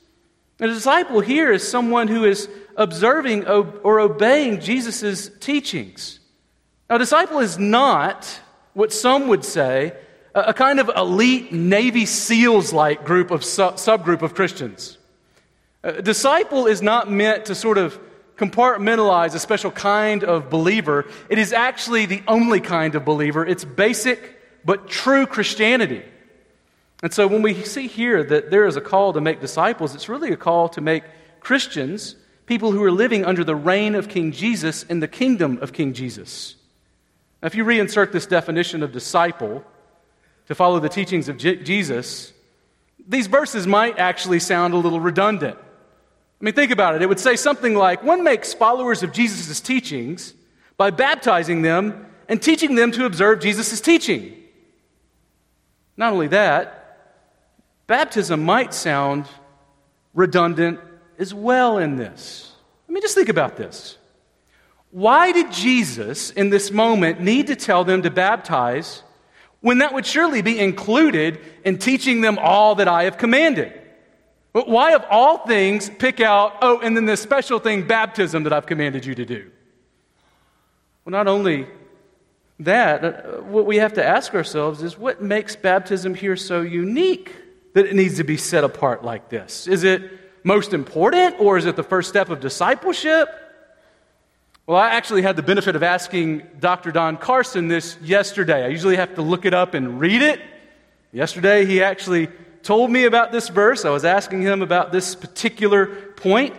A 0.59 0.67
disciple 0.67 1.21
here 1.21 1.53
is 1.53 1.69
someone 1.69 2.09
who 2.09 2.25
is 2.25 2.49
observing 2.77 3.47
or 3.47 4.01
obeying 4.01 4.59
Jesus' 4.59 5.31
teachings. 5.39 6.19
Now, 6.91 6.97
a 6.97 6.99
disciple 6.99 7.39
is 7.39 7.61
not 7.61 8.41
what 8.73 8.93
some 8.93 9.29
would 9.29 9.45
say 9.45 9.93
a 10.35 10.53
kind 10.53 10.81
of 10.81 10.91
elite 10.97 11.53
Navy 11.53 12.07
SEALs 12.07 12.73
like 12.73 13.05
group 13.05 13.31
of 13.31 13.43
subgroup 13.43 14.23
of 14.23 14.35
Christians. 14.35 14.98
A 15.83 16.03
disciple 16.03 16.67
is 16.67 16.83
not 16.83 17.11
meant 17.11 17.47
to 17.47 17.55
sort 17.55 17.79
of 17.79 17.99
compartmentalize 18.37 19.35
a 19.35 19.39
special 19.39 19.71
kind 19.71 20.25
of 20.25 20.49
believer. 20.49 21.07
It 21.29 21.39
is 21.39 21.53
actually 21.53 22.07
the 22.07 22.23
only 22.27 22.61
kind 22.61 22.95
of 22.95 23.05
believer. 23.05 23.45
It's 23.45 23.65
basic 23.65 24.37
but 24.65 24.89
true 24.89 25.27
Christianity. 25.27 26.03
And 27.03 27.13
so 27.13 27.27
when 27.27 27.43
we 27.43 27.63
see 27.63 27.87
here 27.87 28.25
that 28.25 28.51
there 28.51 28.67
is 28.67 28.77
a 28.77 28.81
call 28.81 29.13
to 29.13 29.21
make 29.21 29.41
disciples, 29.41 29.95
it's 29.95 30.09
really 30.09 30.33
a 30.33 30.37
call 30.37 30.69
to 30.71 30.81
make 30.81 31.05
Christians 31.41 32.17
people 32.47 32.73
who 32.73 32.83
are 32.83 32.91
living 32.91 33.25
under 33.25 33.45
the 33.45 33.55
reign 33.55 33.95
of 33.95 34.09
King 34.09 34.33
Jesus 34.33 34.83
in 34.85 35.01
the 35.01 35.09
kingdom 35.09 35.59
of 35.61 35.73
King 35.73 35.93
Jesus. 35.93 36.57
Now, 37.43 37.47
if 37.47 37.55
you 37.55 37.65
reinsert 37.65 38.11
this 38.11 38.27
definition 38.27 38.83
of 38.83 38.91
disciple 38.91 39.65
to 40.47 40.55
follow 40.55 40.81
the 40.81 40.89
teachings 40.89 41.29
of 41.29 41.37
J- 41.37 41.63
Jesus, 41.63 42.33
these 43.07 43.27
verses 43.27 43.67
might 43.67 43.99
actually 43.99 44.41
sound 44.41 44.75
a 44.75 44.79
little 44.79 45.01
redundant. 45.01 45.59
I 46.40 46.45
mean, 46.45 46.54
think 46.54 46.71
about 46.71 46.95
it. 46.95 47.02
It 47.02 47.09
would 47.09 47.21
say 47.21 47.37
something 47.37 47.75
like 47.75 48.02
one 48.02 48.23
makes 48.23 48.54
followers 48.54 49.02
of 49.02 49.12
Jesus' 49.12 49.61
teachings 49.61 50.35
by 50.76 50.90
baptizing 50.90 51.62
them 51.62 52.07
and 52.28 52.40
teaching 52.40 52.75
them 52.75 52.92
to 52.92 53.04
observe 53.04 53.40
Jesus' 53.40 53.80
teaching. 53.80 54.35
Not 55.97 56.12
only 56.12 56.28
that, 56.28 56.78
Baptism 57.88 58.45
might 58.45 58.75
sound 58.75 59.26
redundant 60.12 60.78
as 61.18 61.33
well 61.33 61.78
in 61.78 61.97
this. 61.97 62.52
I 62.87 62.92
mean, 62.92 63.02
just 63.02 63.14
think 63.14 63.30
about 63.30 63.57
this. 63.57 63.97
Why 64.90 65.33
did 65.33 65.50
Jesus, 65.50 66.30
in 66.30 66.50
this 66.50 66.71
moment, 66.71 67.21
need 67.21 67.47
to 67.47 67.57
tell 67.57 67.85
them 67.85 68.02
to 68.02 68.11
baptize 68.11 69.02
when 69.61 69.78
that 69.78 69.95
would 69.95 70.04
surely 70.04 70.42
be 70.42 70.59
included 70.61 71.40
in 71.64 71.78
teaching 71.78 72.21
them 72.21 72.38
all 72.38 72.75
that 72.75 72.88
I 72.88 73.04
have 73.04 73.16
commanded? 73.16 73.78
But 74.52 74.69
why, 74.69 74.95
of 74.95 75.05
all 75.11 75.47
things, 75.47 75.90
pick 75.90 76.21
out, 76.21 76.57
oh, 76.62 76.81
and 76.81 76.97
then 76.97 77.05
this 77.05 77.21
special 77.21 77.59
thing, 77.59 77.87
baptism, 77.87 78.45
that 78.45 78.52
I've 78.52 78.67
commanded 78.67 79.05
you 79.05 79.14
to 79.14 79.25
do? 79.25 79.50
Well, 81.05 81.12
not 81.12 81.28
only 81.28 81.67
that, 82.61 83.05
uh, 83.05 83.43
what 83.43 83.67
we 83.67 83.76
have 83.76 83.95
to 83.95 84.05
ask 84.05 84.35
ourselves 84.35 84.83
is 84.83 84.99
what 84.99 85.23
makes 85.23 85.55
baptism 85.55 86.14
here 86.14 86.37
so 86.37 86.61
unique? 86.61 87.35
that 87.78 87.87
it 87.87 87.95
needs 87.95 88.17
to 88.17 88.25
be 88.25 88.37
set 88.37 88.64
apart 88.64 89.05
like 89.05 89.28
this? 89.28 89.69
Is 89.69 89.85
it 89.85 90.11
most 90.43 90.73
important 90.73 91.37
or 91.38 91.57
is 91.57 91.64
it 91.64 91.76
the 91.76 91.85
first 91.85 92.09
step 92.09 92.28
of 92.28 92.40
discipleship? 92.40 93.28
Well, 94.67 94.76
I 94.76 94.90
actually 94.90 95.23
had 95.23 95.37
the 95.37 95.43
benefit 95.43 95.76
of 95.76 95.85
asking 95.85 96.43
Dr. 96.59 96.90
Don 96.90 97.17
Carson 97.17 97.69
this 97.69 97.97
yesterday. 98.02 98.64
I 98.64 98.69
usually 98.69 98.97
have 98.97 99.14
to 99.14 99.23
look 99.23 99.45
it 99.45 99.55
up 99.55 99.75
and 99.75 100.00
read 100.00 100.23
it. 100.23 100.40
Yesterday, 101.12 101.64
he 101.64 101.81
actually 101.81 102.28
told 102.62 102.91
me 102.91 103.05
about 103.05 103.33
this 103.33 103.49
verse. 103.49 103.85
I 103.85 103.91
was 103.91 104.05
asking 104.05 104.43
him 104.43 104.62
about 104.62 104.93
this 104.93 105.15
particular 105.15 105.87
point, 106.17 106.55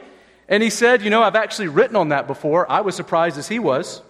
and 0.47 0.63
he 0.63 0.69
said, 0.69 1.01
You 1.01 1.09
know, 1.09 1.23
I've 1.23 1.35
actually 1.35 1.67
written 1.67 1.95
on 1.95 2.09
that 2.09 2.27
before. 2.27 2.69
I 2.71 2.81
was 2.81 2.95
surprised 2.95 3.37
as 3.37 3.47
he 3.47 3.59
was. 3.59 4.01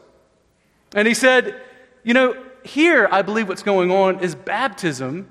And 0.93 1.07
he 1.07 1.13
said, 1.13 1.59
You 2.03 2.13
know, 2.13 2.35
here 2.63 3.07
I 3.11 3.21
believe 3.21 3.47
what's 3.47 3.63
going 3.63 3.91
on 3.91 4.19
is 4.19 4.35
baptism 4.35 5.27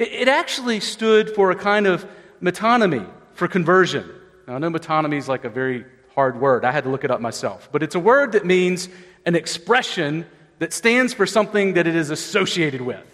it, 0.00 0.28
actually 0.28 0.80
stood 0.80 1.34
for 1.34 1.50
a 1.50 1.54
kind 1.54 1.86
of 1.86 2.06
metonymy 2.42 3.06
for 3.34 3.46
conversion. 3.46 4.10
Now, 4.48 4.54
I 4.54 4.58
know 4.58 4.70
metonymy 4.70 5.18
is 5.18 5.28
like 5.28 5.44
a 5.44 5.50
very 5.50 5.84
hard 6.14 6.40
word. 6.40 6.64
I 6.64 6.72
had 6.72 6.84
to 6.84 6.90
look 6.90 7.04
it 7.04 7.10
up 7.10 7.20
myself. 7.20 7.68
But 7.70 7.82
it's 7.82 7.94
a 7.94 8.00
word 8.00 8.32
that 8.32 8.46
means 8.46 8.88
an 9.26 9.36
expression 9.36 10.26
that 10.58 10.72
stands 10.72 11.12
for 11.12 11.26
something 11.26 11.74
that 11.74 11.86
it 11.86 11.94
is 11.94 12.08
associated 12.08 12.80
with. 12.80 13.04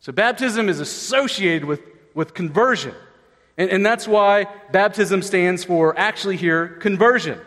So 0.00 0.10
baptism 0.10 0.70
is 0.70 0.80
associated 0.80 1.66
with, 1.66 1.82
with 2.18 2.34
conversion. 2.34 2.96
And, 3.56 3.70
and 3.70 3.86
that's 3.86 4.08
why 4.08 4.48
baptism 4.72 5.22
stands 5.22 5.62
for 5.62 5.96
actually 5.96 6.36
here 6.36 6.66
conversion. 6.66 7.38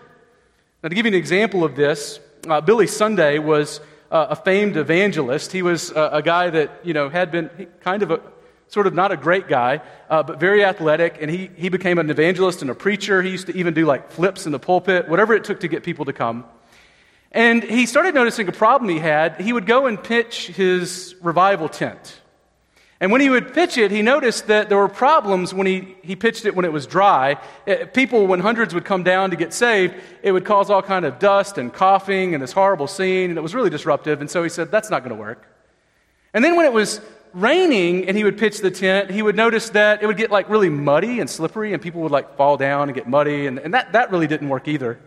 Now, 0.81 0.87
to 0.87 0.95
give 0.95 1.05
you 1.05 1.11
an 1.11 1.17
example 1.17 1.65
of 1.65 1.75
this, 1.75 2.21
uh, 2.47 2.61
Billy 2.61 2.87
Sunday 2.87 3.37
was 3.37 3.81
uh, 4.09 4.27
a 4.29 4.35
famed 4.37 4.77
evangelist. 4.77 5.51
He 5.51 5.61
was 5.61 5.91
uh, 5.91 6.11
a 6.13 6.21
guy 6.21 6.49
that, 6.51 6.69
you 6.85 6.93
know, 6.93 7.09
had 7.09 7.33
been 7.33 7.49
kind 7.81 8.01
of 8.01 8.11
a, 8.11 8.21
sort 8.69 8.87
of 8.87 8.93
not 8.93 9.11
a 9.11 9.17
great 9.17 9.49
guy, 9.49 9.81
uh, 10.09 10.23
but 10.23 10.39
very 10.39 10.63
athletic. 10.63 11.17
And 11.19 11.29
he, 11.29 11.51
he 11.57 11.67
became 11.67 11.97
an 11.97 12.09
evangelist 12.09 12.61
and 12.61 12.71
a 12.71 12.75
preacher. 12.75 13.21
He 13.21 13.29
used 13.29 13.47
to 13.47 13.57
even 13.57 13.73
do 13.73 13.85
like 13.85 14.09
flips 14.09 14.45
in 14.45 14.53
the 14.53 14.59
pulpit, 14.59 15.09
whatever 15.09 15.33
it 15.33 15.43
took 15.43 15.59
to 15.59 15.67
get 15.67 15.83
people 15.83 16.05
to 16.05 16.13
come. 16.13 16.45
And 17.33 17.61
he 17.61 17.85
started 17.87 18.15
noticing 18.15 18.47
a 18.47 18.53
problem 18.53 18.89
he 18.89 18.99
had. 18.99 19.41
He 19.41 19.51
would 19.51 19.65
go 19.65 19.87
and 19.87 20.01
pitch 20.01 20.47
his 20.47 21.13
revival 21.21 21.67
tent. 21.67 22.20
And 23.01 23.11
when 23.11 23.19
he 23.19 23.31
would 23.31 23.51
pitch 23.51 23.79
it, 23.79 23.89
he 23.89 24.03
noticed 24.03 24.45
that 24.45 24.69
there 24.69 24.77
were 24.77 24.87
problems 24.87 25.55
when 25.55 25.65
he, 25.65 25.95
he 26.03 26.15
pitched 26.15 26.45
it 26.45 26.55
when 26.55 26.65
it 26.65 26.71
was 26.71 26.85
dry. 26.85 27.41
It, 27.65 27.81
uh, 27.81 27.85
people, 27.87 28.27
when 28.27 28.39
hundreds 28.39 28.75
would 28.75 28.85
come 28.85 29.01
down 29.01 29.31
to 29.31 29.35
get 29.35 29.53
saved, 29.53 29.95
it 30.21 30.31
would 30.31 30.45
cause 30.45 30.69
all 30.69 30.83
kind 30.83 31.03
of 31.03 31.17
dust 31.17 31.57
and 31.57 31.73
coughing 31.73 32.35
and 32.35 32.43
this 32.43 32.51
horrible 32.51 32.85
scene, 32.85 33.31
and 33.31 33.39
it 33.39 33.41
was 33.41 33.55
really 33.55 33.71
disruptive. 33.71 34.21
And 34.21 34.29
so 34.29 34.43
he 34.43 34.49
said, 34.49 34.69
that's 34.69 34.91
not 34.91 35.03
going 35.03 35.15
to 35.15 35.19
work. 35.19 35.47
And 36.35 36.45
then 36.45 36.55
when 36.55 36.67
it 36.67 36.73
was 36.73 37.01
raining 37.33 38.07
and 38.07 38.15
he 38.15 38.23
would 38.23 38.37
pitch 38.37 38.59
the 38.59 38.69
tent, 38.69 39.09
he 39.09 39.23
would 39.23 39.35
notice 39.35 39.69
that 39.71 40.03
it 40.03 40.05
would 40.05 40.17
get 40.17 40.29
like 40.29 40.47
really 40.47 40.69
muddy 40.69 41.19
and 41.19 41.27
slippery 41.27 41.73
and 41.73 41.81
people 41.81 42.01
would 42.01 42.11
like 42.11 42.37
fall 42.37 42.55
down 42.55 42.87
and 42.87 42.93
get 42.93 43.07
muddy. 43.07 43.47
And, 43.47 43.57
and 43.57 43.73
that, 43.73 43.93
that 43.93 44.11
really 44.11 44.27
didn't 44.27 44.49
work 44.49 44.67
either. 44.67 44.99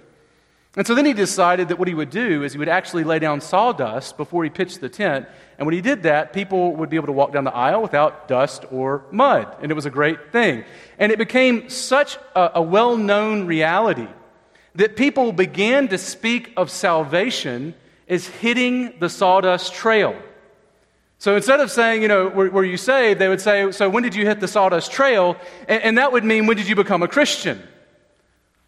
And 0.77 0.87
so 0.87 0.95
then 0.95 1.07
he 1.07 1.13
decided 1.13 1.69
that 1.69 1.79
what 1.79 1.87
he 1.87 1.95
would 1.95 2.11
do 2.11 2.43
is 2.43 2.53
he 2.53 2.59
would 2.59 2.69
actually 2.69 3.05
lay 3.05 3.21
down 3.21 3.41
sawdust 3.41 4.17
before 4.17 4.43
he 4.43 4.51
pitched 4.51 4.81
the 4.81 4.89
tent. 4.89 5.29
And 5.57 5.67
when 5.67 5.75
he 5.75 5.81
did 5.81 6.03
that, 6.03 6.33
people 6.33 6.75
would 6.77 6.91
be 6.91 6.97
able 6.97 7.07
to 7.07 7.13
walk 7.13 7.33
down 7.33 7.45
the 7.45 7.55
aisle 7.55 7.81
without 7.81 8.27
dust 8.27 8.65
or 8.73 9.05
mud. 9.13 9.55
And 9.63 9.71
it 9.71 9.75
was 9.75 9.87
a 9.87 9.91
great 9.91 10.33
thing. 10.33 10.65
And 10.99 11.13
it 11.13 11.19
became 11.19 11.69
such 11.69 12.19
a, 12.35 12.53
a 12.57 12.63
well 12.63 12.97
known 12.97 13.47
reality 13.47 14.09
that 14.75 14.97
people 14.97 15.33
began 15.33 15.87
to 15.89 15.99
speak 15.99 16.53
of 16.57 16.71
salvation 16.71 17.75
as 18.09 18.27
hitting 18.27 18.99
the 18.99 19.09
sawdust 19.09 19.75
trail. 19.75 20.21
So 21.19 21.37
instead 21.37 21.61
of 21.61 21.71
saying, 21.71 22.03
you 22.03 22.09
know, 22.09 22.27
were, 22.29 22.51
were, 22.51 22.65
you 22.65 22.77
saved, 22.77 23.21
they 23.21 23.29
would 23.29 23.41
say, 23.41 23.71
so 23.71 23.89
when 23.89 24.03
did 24.03 24.15
you 24.17 24.27
hit 24.27 24.41
the 24.41 24.49
sawdust 24.49 24.91
trail? 24.91 25.37
And, 25.69 25.83
and 25.83 25.99
that 25.99 26.11
would 26.11 26.25
mean, 26.25 26.47
when 26.47 26.57
did 26.57 26.69
you 26.69 26.75
become 26.75 27.03
a 27.03 27.09
Christian? 27.09 27.63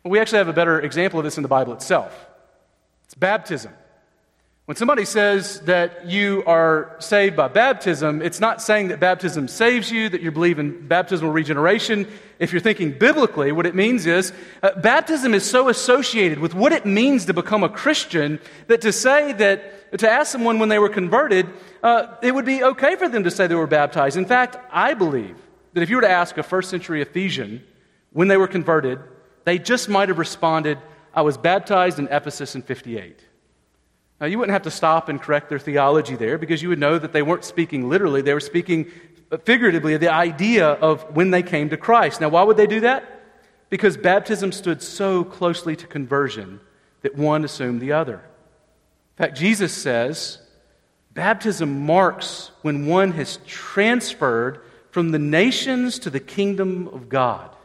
We 0.07 0.21
actually 0.21 0.39
have 0.39 0.49
a 0.49 0.53
better 0.53 0.81
example 0.81 1.19
of 1.19 1.25
this 1.25 1.37
in 1.37 1.43
the 1.43 1.49
Bible 1.49 1.73
itself 1.73 2.27
it's 3.05 3.15
baptism. 3.15 3.73
When 4.67 4.77
somebody 4.77 5.05
says 5.05 5.61
that 5.61 6.07
you 6.07 6.43
are 6.45 6.97
saved 6.99 7.37
by 7.37 7.47
baptism, 7.47 8.21
it's 8.21 8.41
not 8.41 8.61
saying 8.61 8.89
that 8.89 8.99
baptism 8.99 9.47
saves 9.47 9.93
you, 9.93 10.09
that 10.09 10.23
you 10.23 10.33
believe 10.33 10.59
in 10.59 10.89
baptismal 10.89 11.31
regeneration. 11.31 12.09
If 12.41 12.53
you're 12.53 12.61
thinking 12.61 12.91
biblically, 12.91 13.53
what 13.53 13.67
it 13.67 13.77
means 13.77 14.07
is 14.07 14.33
uh, 14.65 14.73
baptism 14.81 15.35
is 15.35 15.49
so 15.49 15.69
associated 15.69 16.41
with 16.41 16.53
what 16.53 16.73
it 16.73 16.85
means 16.85 17.27
to 17.27 17.33
become 17.33 17.63
a 17.63 17.69
Christian 17.69 18.41
that 18.67 18.81
to 18.81 18.93
say 18.93 19.33
that, 19.35 19.97
to 20.01 20.11
ask 20.11 20.33
someone 20.33 20.59
when 20.59 20.69
they 20.69 20.81
were 20.81 20.89
converted, 20.89 21.47
uh, 21.85 22.17
it 22.21 22.35
would 22.35 22.45
be 22.45 22.65
okay 22.65 22.97
for 22.97 23.09
them 23.09 23.23
to 23.23 23.31
say 23.31 23.47
they 23.47 23.55
were 23.55 23.69
baptized. 23.69 24.17
In 24.17 24.27
fact, 24.27 24.57
I 24.73 24.95
believe 24.95 25.37
that 25.75 25.83
if 25.83 25.91
you 25.91 25.97
were 25.97 26.03
to 26.03 26.11
ask 26.11 26.39
a 26.39 26.43
first 26.43 26.71
century 26.71 27.03
Ephesian 27.03 27.63
when 28.13 28.27
they 28.27 28.37
were 28.37 28.49
converted, 28.49 28.99
they 29.47 29.61
just 29.61 29.89
might 29.89 30.09
have 30.09 30.19
responded, 30.19 30.77
I 31.15 31.23
was 31.23 31.39
baptized 31.39 32.01
in 32.01 32.09
Ephesus 32.09 32.57
in 32.57 32.63
58. 32.63 33.21
Now, 34.21 34.27
you 34.27 34.39
wouldn't 34.39 34.53
have 34.53 34.63
to 34.63 34.73
stop 34.73 35.09
and 35.09 35.23
correct 35.23 35.49
their 35.49 35.61
theology 35.61 36.17
there 36.17 36.37
because 36.37 36.63
you 36.63 36.69
would 36.71 36.81
know 36.81 36.99
that 36.99 37.13
they 37.13 37.23
weren't 37.23 37.45
speaking 37.45 37.89
literally. 37.89 38.23
They 38.23 38.35
were 38.35 38.41
speaking 38.41 38.91
figuratively 39.45 39.95
of 39.95 40.01
the 40.01 40.13
idea 40.13 40.67
of 40.67 41.15
when 41.15 41.31
they 41.31 41.45
came 41.45 41.71
to 41.71 41.77
Christ. 41.77 42.21
Now, 42.21 42.29
why 42.29 42.43
would 42.43 42.57
they 42.57 42.67
do 42.67 42.81
that? 42.81 43.05
Because 43.71 43.97
baptism 43.97 44.51
stood 44.51 44.83
so 44.83 45.23
closely 45.23 45.77
to 45.77 45.87
conversion 45.87 46.59
that 47.03 47.15
one 47.15 47.45
assumed 47.45 47.81
the 47.81 47.93
other. 47.93 48.15
In 48.17 49.25
fact, 49.27 49.37
Jesus 49.37 49.73
says 49.73 50.41
baptism 51.15 51.87
marks 51.87 52.51
when 52.63 52.87
one 52.87 53.13
has 53.13 53.39
transferred 53.47 54.61
from 54.91 55.13
the 55.13 55.21
nations 55.21 56.01
to 56.01 56.11
the 56.11 56.21
kingdom 56.21 56.89
of 56.89 57.09
God. 57.09 57.56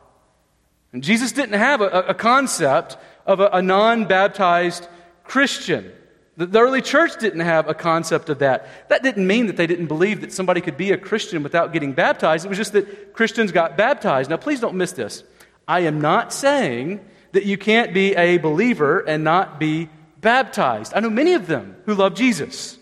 And 0.93 1.03
Jesus 1.03 1.31
didn't 1.31 1.57
have 1.57 1.81
a, 1.81 1.87
a 1.87 2.13
concept 2.13 2.97
of 3.25 3.39
a, 3.39 3.49
a 3.53 3.61
non 3.61 4.05
baptized 4.05 4.87
Christian. 5.23 5.91
The 6.37 6.59
early 6.59 6.81
church 6.81 7.19
didn't 7.19 7.41
have 7.41 7.67
a 7.67 7.73
concept 7.73 8.29
of 8.29 8.39
that. 8.39 8.67
That 8.89 9.03
didn't 9.03 9.27
mean 9.27 9.47
that 9.47 9.57
they 9.57 9.67
didn't 9.67 9.87
believe 9.87 10.21
that 10.21 10.33
somebody 10.33 10.61
could 10.61 10.77
be 10.77 10.91
a 10.91 10.97
Christian 10.97 11.43
without 11.43 11.73
getting 11.73 11.93
baptized. 11.93 12.45
It 12.45 12.49
was 12.49 12.57
just 12.57 12.73
that 12.73 13.13
Christians 13.13 13.51
got 13.51 13.77
baptized. 13.77 14.29
Now, 14.29 14.37
please 14.37 14.59
don't 14.59 14.75
miss 14.75 14.93
this. 14.93 15.23
I 15.67 15.81
am 15.81 16.01
not 16.01 16.33
saying 16.33 17.05
that 17.33 17.45
you 17.45 17.57
can't 17.57 17.93
be 17.93 18.15
a 18.15 18.37
believer 18.37 18.99
and 18.99 19.23
not 19.23 19.59
be 19.59 19.89
baptized. 20.19 20.93
I 20.95 20.99
know 20.99 21.09
many 21.09 21.33
of 21.33 21.47
them 21.47 21.75
who 21.85 21.95
love 21.95 22.15
Jesus. 22.15 22.77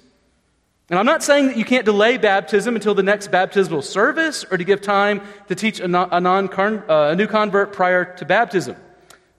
And 0.89 0.97
I'm 0.97 1.05
not 1.05 1.23
saying 1.23 1.47
that 1.47 1.57
you 1.57 1.65
can't 1.65 1.85
delay 1.85 2.17
baptism 2.17 2.75
until 2.75 2.95
the 2.95 3.03
next 3.03 3.29
baptismal 3.29 3.83
service 3.83 4.43
or 4.49 4.57
to 4.57 4.63
give 4.63 4.81
time 4.81 5.21
to 5.47 5.55
teach 5.55 5.79
a, 5.79 5.87
non, 5.87 6.11
uh, 6.11 7.09
a 7.11 7.15
new 7.15 7.27
convert 7.27 7.73
prior 7.73 8.05
to 8.15 8.25
baptism. 8.25 8.75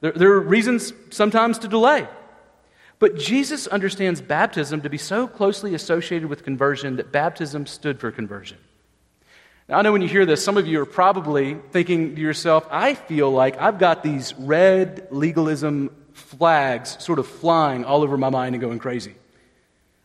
There, 0.00 0.12
there 0.12 0.32
are 0.32 0.40
reasons 0.40 0.92
sometimes 1.10 1.58
to 1.58 1.68
delay. 1.68 2.06
But 3.00 3.16
Jesus 3.16 3.66
understands 3.66 4.20
baptism 4.20 4.82
to 4.82 4.90
be 4.90 4.98
so 4.98 5.26
closely 5.26 5.74
associated 5.74 6.28
with 6.28 6.44
conversion 6.44 6.96
that 6.96 7.10
baptism 7.10 7.66
stood 7.66 7.98
for 7.98 8.12
conversion. 8.12 8.58
Now, 9.68 9.78
I 9.78 9.82
know 9.82 9.92
when 9.92 10.02
you 10.02 10.08
hear 10.08 10.26
this, 10.26 10.44
some 10.44 10.56
of 10.56 10.66
you 10.66 10.80
are 10.82 10.86
probably 10.86 11.56
thinking 11.70 12.14
to 12.14 12.20
yourself, 12.20 12.66
I 12.70 12.94
feel 12.94 13.30
like 13.30 13.58
I've 13.58 13.78
got 13.78 14.02
these 14.02 14.34
red 14.34 15.08
legalism 15.10 15.90
flags 16.12 17.02
sort 17.02 17.18
of 17.18 17.26
flying 17.26 17.84
all 17.84 18.02
over 18.02 18.16
my 18.16 18.30
mind 18.30 18.54
and 18.54 18.60
going 18.60 18.78
crazy. 18.78 19.14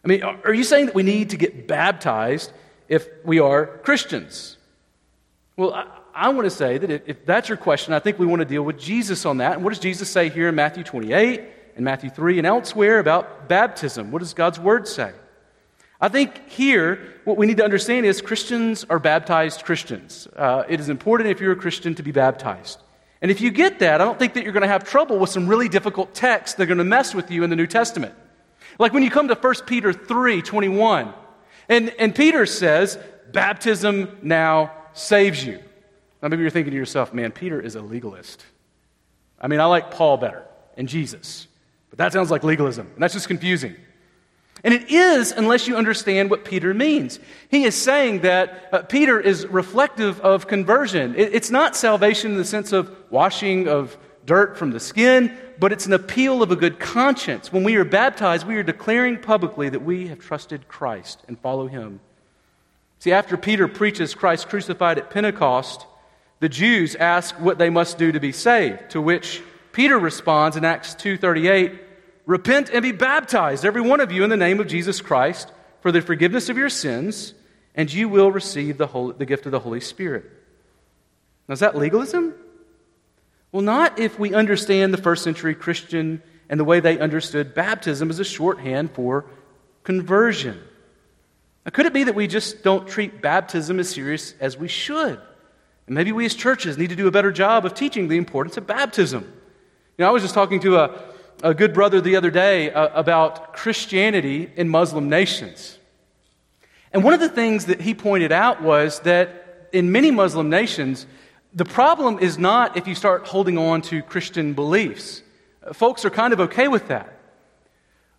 I 0.06 0.08
mean, 0.08 0.24
are 0.24 0.54
you 0.54 0.64
saying 0.64 0.86
that 0.86 0.96
we 0.96 1.04
need 1.04 1.32
to 1.32 1.38
get 1.38 1.68
baptized 1.68 2.54
if 2.88 3.08
we 3.24 3.40
are 3.40 3.66
Christians? 3.66 4.58
Well, 5.58 5.74
I, 5.74 5.88
I 6.14 6.30
want 6.30 6.46
to 6.46 6.52
say 6.52 6.78
that 6.78 6.90
if, 6.92 7.02
if 7.08 7.26
that's 7.26 7.50
your 7.50 7.58
question, 7.58 7.94
I 7.94 8.00
think 8.00 8.20
we 8.20 8.28
want 8.28 8.40
to 8.40 8.46
deal 8.46 8.64
with 8.64 8.80
Jesus 8.80 9.26
on 9.26 9.40
that. 9.40 9.54
And 9.54 9.64
what 9.64 9.72
does 9.72 9.80
Jesus 9.80 10.10
say 10.10 10.30
here 10.30 10.48
in 10.48 10.56
Matthew 10.56 10.84
28? 10.84 11.42
and 11.76 11.84
Matthew 11.84 12.10
3 12.10 12.38
and 12.38 12.48
elsewhere 12.48 13.00
about 13.00 13.48
baptism. 13.48 14.12
What 14.12 14.20
does 14.20 14.34
God's 14.34 14.60
Word 14.60 14.88
say? 14.88 15.12
I 16.00 16.10
think 16.10 16.50
here, 16.50 17.00
what 17.24 17.38
we 17.38 17.46
need 17.46 17.58
to 17.58 17.64
understand 17.64 18.06
is 18.06 18.22
Christians 18.22 18.86
are 18.90 19.00
baptized 19.00 19.64
Christians. 19.64 20.28
Uh, 20.36 20.64
it 20.68 20.80
is 20.80 20.90
important 20.90 21.30
if 21.30 21.40
you're 21.40 21.54
a 21.54 21.58
Christian 21.58 21.96
to 21.96 22.04
be 22.04 22.12
baptized. 22.12 22.80
And 23.22 23.32
if 23.32 23.42
you 23.42 23.50
get 23.50 23.80
that, 23.80 24.02
I 24.02 24.06
don't 24.06 24.20
think 24.20 24.34
that 24.34 24.44
you're 24.44 24.54
going 24.54 24.62
to 24.62 24.68
have 24.68 24.84
trouble 24.84 25.18
with 25.20 25.30
some 25.30 25.48
really 25.48 25.70
difficult 25.70 26.14
texts 26.14 26.58
that 26.58 26.64
are 26.64 26.68
going 26.68 26.78
to 26.80 26.84
mess 26.84 27.14
with 27.14 27.32
you 27.32 27.44
in 27.44 27.50
the 27.50 27.56
New 27.56 27.68
Testament. 27.68 28.14
Like 28.80 28.94
when 28.94 29.04
you 29.04 29.12
come 29.12 29.28
to 29.28 29.36
1 29.36 29.56
Peter 29.66 29.94
3 29.94 30.42
21, 30.42 31.14
and, 31.70 31.90
and 31.98 32.14
Peter 32.14 32.46
says, 32.46 32.98
Baptism 33.32 34.20
now 34.22 34.72
saves 34.94 35.44
you. 35.44 35.60
Now, 36.22 36.30
maybe 36.30 36.42
you're 36.42 36.52
thinking 36.52 36.72
to 36.72 36.78
yourself, 36.78 37.14
man, 37.14 37.32
Peter 37.32 37.60
is 37.60 37.76
a 37.76 37.82
legalist. 37.82 38.46
I 39.40 39.48
mean, 39.48 39.60
I 39.60 39.66
like 39.66 39.92
Paul 39.92 40.18
better 40.18 40.46
and 40.78 40.88
Jesus. 40.88 41.48
But 41.90 42.00
that 42.00 42.14
sounds 42.14 42.32
like 42.32 42.44
legalism, 42.44 42.90
and 42.94 43.04
that's 43.04 43.14
just 43.14 43.28
confusing. 43.28 43.76
And 44.64 44.74
it 44.74 44.90
is 44.90 45.32
unless 45.32 45.68
you 45.68 45.76
understand 45.76 46.32
what 46.32 46.44
Peter 46.44 46.74
means. 46.74 47.20
He 47.50 47.66
is 47.66 47.76
saying 47.76 48.22
that 48.22 48.70
uh, 48.72 48.82
Peter 48.82 49.20
is 49.20 49.46
reflective 49.46 50.20
of 50.22 50.48
conversion. 50.48 51.14
It, 51.16 51.36
it's 51.36 51.52
not 51.52 51.76
salvation 51.76 52.32
in 52.32 52.38
the 52.38 52.46
sense 52.46 52.72
of 52.72 52.96
washing 53.12 53.68
of 53.68 53.96
dirt 54.26 54.58
from 54.58 54.72
the 54.72 54.80
skin, 54.80 55.38
but 55.60 55.72
it's 55.72 55.86
an 55.86 55.94
appeal 55.94 56.42
of 56.42 56.52
a 56.52 56.56
good 56.56 56.80
conscience. 56.80 57.52
When 57.52 57.64
we 57.64 57.76
are 57.76 57.86
baptized, 57.86 58.48
we 58.48 58.58
are 58.58 58.64
declaring 58.64 59.20
publicly 59.20 59.70
that 59.70 59.84
we 59.84 60.08
have 60.08 60.20
trusted 60.20 60.68
Christ 60.68 61.22
and 61.28 61.40
follow 61.40 61.68
him. 61.68 62.00
See, 63.00 63.12
after 63.12 63.38
Peter 63.38 63.68
preaches 63.68 64.16
Christ 64.16 64.50
crucified 64.50 64.98
at 64.98 65.10
Pentecost, 65.10 65.86
the 66.40 66.50
Jews 66.50 66.96
ask 66.96 67.40
what 67.40 67.58
they 67.58 67.70
must 67.70 67.98
do 67.98 68.12
to 68.12 68.20
be 68.20 68.32
saved, 68.32 68.92
to 68.92 69.02
which 69.02 69.42
Peter 69.72 69.98
responds 69.98 70.58
in 70.58 70.66
Acts 70.66 70.96
2:38, 70.96 71.80
Repent 72.26 72.72
and 72.72 72.82
be 72.82 72.92
baptized, 72.92 73.66
every 73.66 73.82
one 73.82 74.00
of 74.00 74.12
you, 74.12 74.24
in 74.24 74.30
the 74.30 74.38
name 74.38 74.60
of 74.60 74.68
Jesus 74.68 75.00
Christ, 75.00 75.52
for 75.82 75.92
the 75.92 76.02
forgiveness 76.02 76.50
of 76.50 76.58
your 76.58 76.70
sins, 76.70 77.36
and 77.76 77.94
you 77.94 78.10
will 78.10 78.32
receive 78.32 78.78
the, 78.78 78.88
Holy, 78.88 79.14
the 79.18 79.26
gift 79.26 79.46
of 79.46 79.52
the 79.52 79.60
Holy 79.60 79.82
Spirit. 79.82 80.26
Now, 81.48 81.54
is 81.54 81.60
that 81.60 81.76
legalism? 81.76 82.34
Well, 83.56 83.64
not 83.64 84.00
if 84.00 84.20
we 84.20 84.34
understand 84.34 84.94
the 84.94 85.02
first 85.02 85.24
century 85.24 85.56
Christian 85.56 86.22
and 86.50 86.60
the 86.60 86.66
way 86.66 86.82
they 86.82 87.00
understood 87.00 87.54
baptism 87.54 88.10
as 88.10 88.20
a 88.20 88.26
shorthand 88.26 88.92
for 88.92 89.28
conversion. 89.84 90.62
Now, 91.64 91.72
could 91.72 91.86
it 91.86 91.94
be 91.94 92.04
that 92.04 92.16
we 92.16 92.28
just 92.28 92.64
don't 92.64 92.86
treat 92.86 93.22
baptism 93.22 93.80
as 93.80 93.88
serious 93.88 94.34
as 94.42 94.58
we 94.58 94.68
should? 94.68 95.22
And 95.88 95.96
maybe 95.96 96.12
we 96.12 96.26
as 96.26 96.36
churches 96.36 96.78
need 96.78 96.90
to 96.90 96.98
do 96.98 97.08
a 97.08 97.12
better 97.12 97.32
job 97.32 97.66
of 97.66 97.74
teaching 97.74 98.10
the 98.10 98.18
importance 98.18 98.58
of 98.58 98.68
baptism. 98.68 99.24
You 99.24 100.04
know, 100.04 100.10
I 100.10 100.12
was 100.12 100.22
just 100.22 100.36
talking 100.36 100.60
to 100.60 100.76
a, 100.76 101.02
a 101.42 101.54
good 101.54 101.74
brother 101.74 102.02
the 102.02 102.18
other 102.18 102.32
day 102.32 102.72
uh, 102.72 102.90
about 102.94 103.54
Christianity 103.54 104.52
in 104.58 104.68
Muslim 104.68 105.08
nations. 105.08 105.80
And 106.92 107.06
one 107.06 107.14
of 107.14 107.22
the 107.22 107.30
things 107.30 107.68
that 107.68 107.80
he 107.80 107.94
pointed 107.94 108.34
out 108.34 108.62
was 108.62 109.00
that 109.04 109.70
in 109.72 109.94
many 109.94 110.12
Muslim 110.12 110.50
nations, 110.50 111.08
the 111.56 111.66
problem 111.66 112.20
is 112.20 112.38
not 112.38 112.76
if 112.76 112.86
you 112.86 112.94
start 112.94 113.26
holding 113.26 113.58
on 113.58 113.82
to 113.84 114.04
Christian 114.04 114.54
beliefs. 114.54 115.24
Uh, 115.66 115.72
folks 115.72 116.04
are 116.04 116.10
kind 116.10 116.34
of 116.34 116.42
okay 116.42 116.68
with 116.68 116.90
that. 116.90 117.18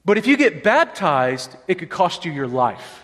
But 0.06 0.16
if 0.16 0.26
you 0.26 0.38
get 0.38 0.62
baptized, 0.62 1.54
it 1.68 1.74
could 1.78 1.90
cost 1.90 2.24
you 2.24 2.32
your 2.32 2.46
life. 2.46 3.02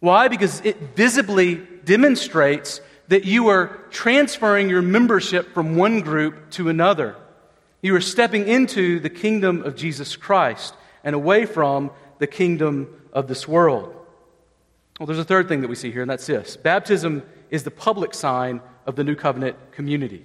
Why? 0.00 0.28
Because 0.28 0.60
it 0.64 0.94
visibly 0.94 1.54
demonstrates 1.54 2.82
that 3.08 3.24
you 3.24 3.48
are 3.48 3.68
transferring 3.90 4.68
your 4.68 4.82
membership 4.82 5.54
from 5.54 5.76
one 5.76 6.00
group 6.00 6.50
to 6.50 6.68
another. 6.68 7.16
You 7.80 7.94
are 7.94 8.00
stepping 8.00 8.46
into 8.46 9.00
the 9.00 9.08
kingdom 9.08 9.62
of 9.62 9.76
Jesus 9.76 10.16
Christ 10.16 10.74
and 11.04 11.14
away 11.14 11.46
from 11.46 11.90
the 12.18 12.26
kingdom 12.26 12.88
of 13.12 13.28
this 13.28 13.48
world. 13.48 13.94
Well, 14.98 15.06
there's 15.06 15.18
a 15.18 15.24
third 15.24 15.48
thing 15.48 15.60
that 15.60 15.68
we 15.68 15.76
see 15.76 15.92
here, 15.92 16.02
and 16.02 16.10
that's 16.10 16.26
this 16.26 16.56
baptism 16.56 17.22
is 17.48 17.62
the 17.62 17.70
public 17.70 18.12
sign 18.12 18.60
of 18.86 18.96
the 18.96 19.04
new 19.04 19.14
covenant 19.14 19.56
community. 19.72 20.24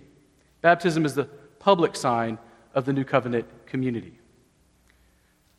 Baptism 0.62 1.06
is 1.06 1.16
the 1.16 1.26
public 1.60 1.96
sign 1.96 2.38
of 2.74 2.86
the 2.86 2.94
new 2.94 3.04
covenant 3.04 3.46
community. 3.66 4.14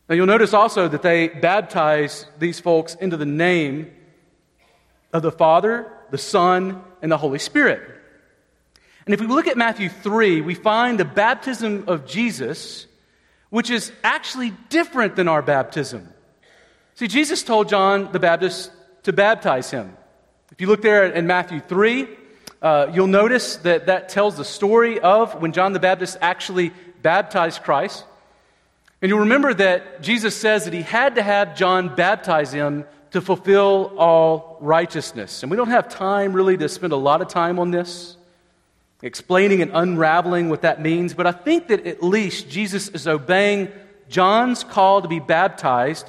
Now, 0.08 0.14
you'll 0.14 0.26
notice 0.26 0.54
also 0.54 0.88
that 0.88 1.02
they 1.02 1.28
baptize 1.28 2.26
these 2.38 2.60
folks 2.60 2.94
into 2.94 3.16
the 3.16 3.26
name 3.26 3.90
of 5.12 5.22
the 5.22 5.32
Father, 5.32 5.92
the 6.10 6.18
Son, 6.18 6.82
and 7.00 7.10
the 7.10 7.16
Holy 7.16 7.38
Spirit. 7.38 7.80
And 9.06 9.14
if 9.14 9.20
we 9.20 9.26
look 9.26 9.46
at 9.46 9.56
Matthew 9.56 9.88
3, 9.88 10.40
we 10.40 10.54
find 10.54 10.98
the 10.98 11.04
baptism 11.04 11.84
of 11.88 12.06
Jesus, 12.06 12.86
which 13.50 13.70
is 13.70 13.92
actually 14.04 14.52
different 14.68 15.16
than 15.16 15.28
our 15.28 15.42
baptism. 15.42 16.08
See, 16.94 17.08
Jesus 17.08 17.42
told 17.42 17.68
John 17.68 18.12
the 18.12 18.20
Baptist 18.20 18.70
to 19.04 19.12
baptize 19.12 19.70
him. 19.70 19.96
If 20.52 20.60
you 20.60 20.66
look 20.66 20.82
there 20.82 21.06
in 21.06 21.26
Matthew 21.26 21.60
3, 21.60 22.06
uh, 22.62 22.90
you'll 22.94 23.08
notice 23.08 23.56
that 23.56 23.86
that 23.86 24.08
tells 24.08 24.36
the 24.36 24.44
story 24.44 25.00
of 25.00 25.34
when 25.42 25.52
John 25.52 25.72
the 25.72 25.80
Baptist 25.80 26.16
actually 26.20 26.72
baptized 27.02 27.62
Christ. 27.62 28.04
And 29.02 29.10
you'll 29.10 29.20
remember 29.20 29.52
that 29.52 30.00
Jesus 30.00 30.36
says 30.36 30.64
that 30.64 30.72
he 30.72 30.82
had 30.82 31.16
to 31.16 31.22
have 31.22 31.56
John 31.56 31.96
baptize 31.96 32.52
him 32.52 32.84
to 33.10 33.20
fulfill 33.20 33.92
all 33.98 34.58
righteousness. 34.60 35.42
And 35.42 35.50
we 35.50 35.56
don't 35.56 35.70
have 35.70 35.88
time 35.88 36.32
really 36.32 36.56
to 36.56 36.68
spend 36.68 36.92
a 36.92 36.96
lot 36.96 37.20
of 37.20 37.28
time 37.28 37.58
on 37.58 37.72
this. 37.72 38.16
explaining 39.02 39.60
and 39.60 39.72
unraveling 39.74 40.48
what 40.48 40.62
that 40.62 40.80
means, 40.80 41.12
but 41.12 41.26
I 41.26 41.32
think 41.32 41.68
that 41.68 41.86
at 41.86 42.02
least 42.02 42.48
Jesus 42.48 42.88
is 42.88 43.08
obeying 43.08 43.68
John's 44.08 44.62
call 44.62 45.02
to 45.02 45.08
be 45.08 45.18
baptized 45.18 46.08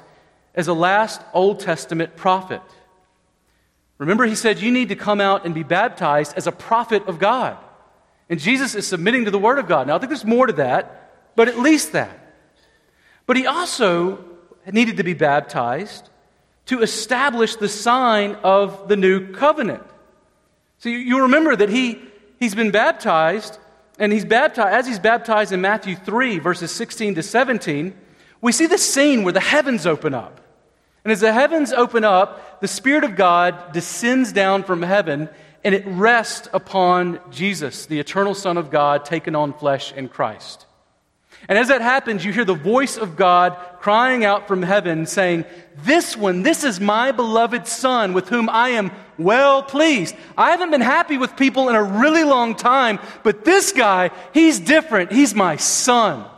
as 0.53 0.67
a 0.67 0.73
last 0.73 1.19
Old 1.33 1.59
Testament 1.59 2.15
prophet. 2.15 2.61
Remember, 3.97 4.25
he 4.25 4.36
said, 4.36 4.60
You 4.60 4.71
need 4.71 4.89
to 4.89 4.95
come 4.95 5.21
out 5.21 5.45
and 5.45 5.53
be 5.53 5.63
baptized 5.63 6.34
as 6.36 6.47
a 6.47 6.51
prophet 6.51 7.08
of 7.08 7.19
God. 7.19 7.58
And 8.29 8.39
Jesus 8.39 8.75
is 8.75 8.88
submitting 8.88 9.25
to 9.25 9.32
the 9.32 9.39
Word 9.39 9.60
of 9.60 9.67
God. 9.67 9.88
Now, 9.88 9.95
I 9.95 9.99
think 9.99 10.10
there's 10.10 10.25
more 10.25 10.47
to 10.47 10.53
that, 10.53 11.36
but 11.36 11.47
at 11.47 11.60
least 11.60 11.91
that. 11.91 12.19
But 13.25 13.38
he 13.38 13.45
also 13.45 14.23
needed 14.71 14.97
to 14.97 15.03
be 15.03 15.13
baptized 15.13 16.10
to 16.65 16.82
establish 16.82 17.56
the 17.56 17.67
sign 17.67 18.36
of 18.43 18.88
the 18.88 18.95
new 18.95 19.34
covenant. 19.34 19.84
So 20.79 20.89
you, 20.89 20.97
you 20.97 21.21
remember 21.21 21.56
that 21.56 21.69
he, 21.69 22.01
he's 22.39 22.56
been 22.56 22.71
baptized, 22.71 23.58
and 23.99 24.12
he's 24.12 24.25
baptized, 24.25 24.73
as 24.73 24.88
he's 24.88 24.99
baptized 24.99 25.51
in 25.51 25.62
Matthew 25.62 25.95
3, 25.95 26.39
verses 26.39 26.71
16 26.71 27.15
to 27.15 27.23
17, 27.23 27.93
we 28.41 28.51
see 28.51 28.65
the 28.65 28.77
scene 28.77 29.23
where 29.23 29.34
the 29.34 29.39
heavens 29.39 29.86
open 29.86 30.13
up. 30.13 30.41
And 31.03 31.11
as 31.11 31.19
the 31.19 31.33
heavens 31.33 31.73
open 31.73 32.03
up, 32.03 32.61
the 32.61 32.67
Spirit 32.67 33.03
of 33.03 33.15
God 33.15 33.73
descends 33.73 34.31
down 34.31 34.63
from 34.63 34.81
heaven 34.81 35.29
and 35.63 35.73
it 35.73 35.83
rests 35.87 36.49
upon 36.53 37.19
Jesus, 37.31 37.85
the 37.85 37.99
eternal 37.99 38.33
Son 38.33 38.57
of 38.57 38.69
God, 38.69 39.05
taken 39.05 39.33
on 39.35 39.53
flesh 39.53 39.93
in 39.93 40.09
Christ. 40.09 40.65
And 41.47 41.57
as 41.57 41.67
that 41.69 41.81
happens, 41.81 42.23
you 42.23 42.31
hear 42.31 42.45
the 42.45 42.53
voice 42.53 42.97
of 42.97 43.15
God 43.15 43.57
crying 43.79 44.23
out 44.23 44.47
from 44.47 44.61
heaven, 44.61 45.05
saying, 45.05 45.45
This 45.83 46.15
one, 46.15 46.43
this 46.43 46.63
is 46.63 46.79
my 46.79 47.11
beloved 47.11 47.67
Son 47.67 48.13
with 48.13 48.29
whom 48.29 48.49
I 48.49 48.69
am 48.69 48.91
well 49.17 49.61
pleased. 49.63 50.15
I 50.37 50.51
haven't 50.51 50.71
been 50.71 50.81
happy 50.81 51.17
with 51.17 51.35
people 51.35 51.69
in 51.69 51.75
a 51.75 51.83
really 51.83 52.23
long 52.23 52.55
time, 52.55 52.99
but 53.23 53.43
this 53.43 53.73
guy, 53.73 54.11
he's 54.33 54.59
different. 54.59 55.11
He's 55.11 55.35
my 55.35 55.57
Son. 55.57 56.29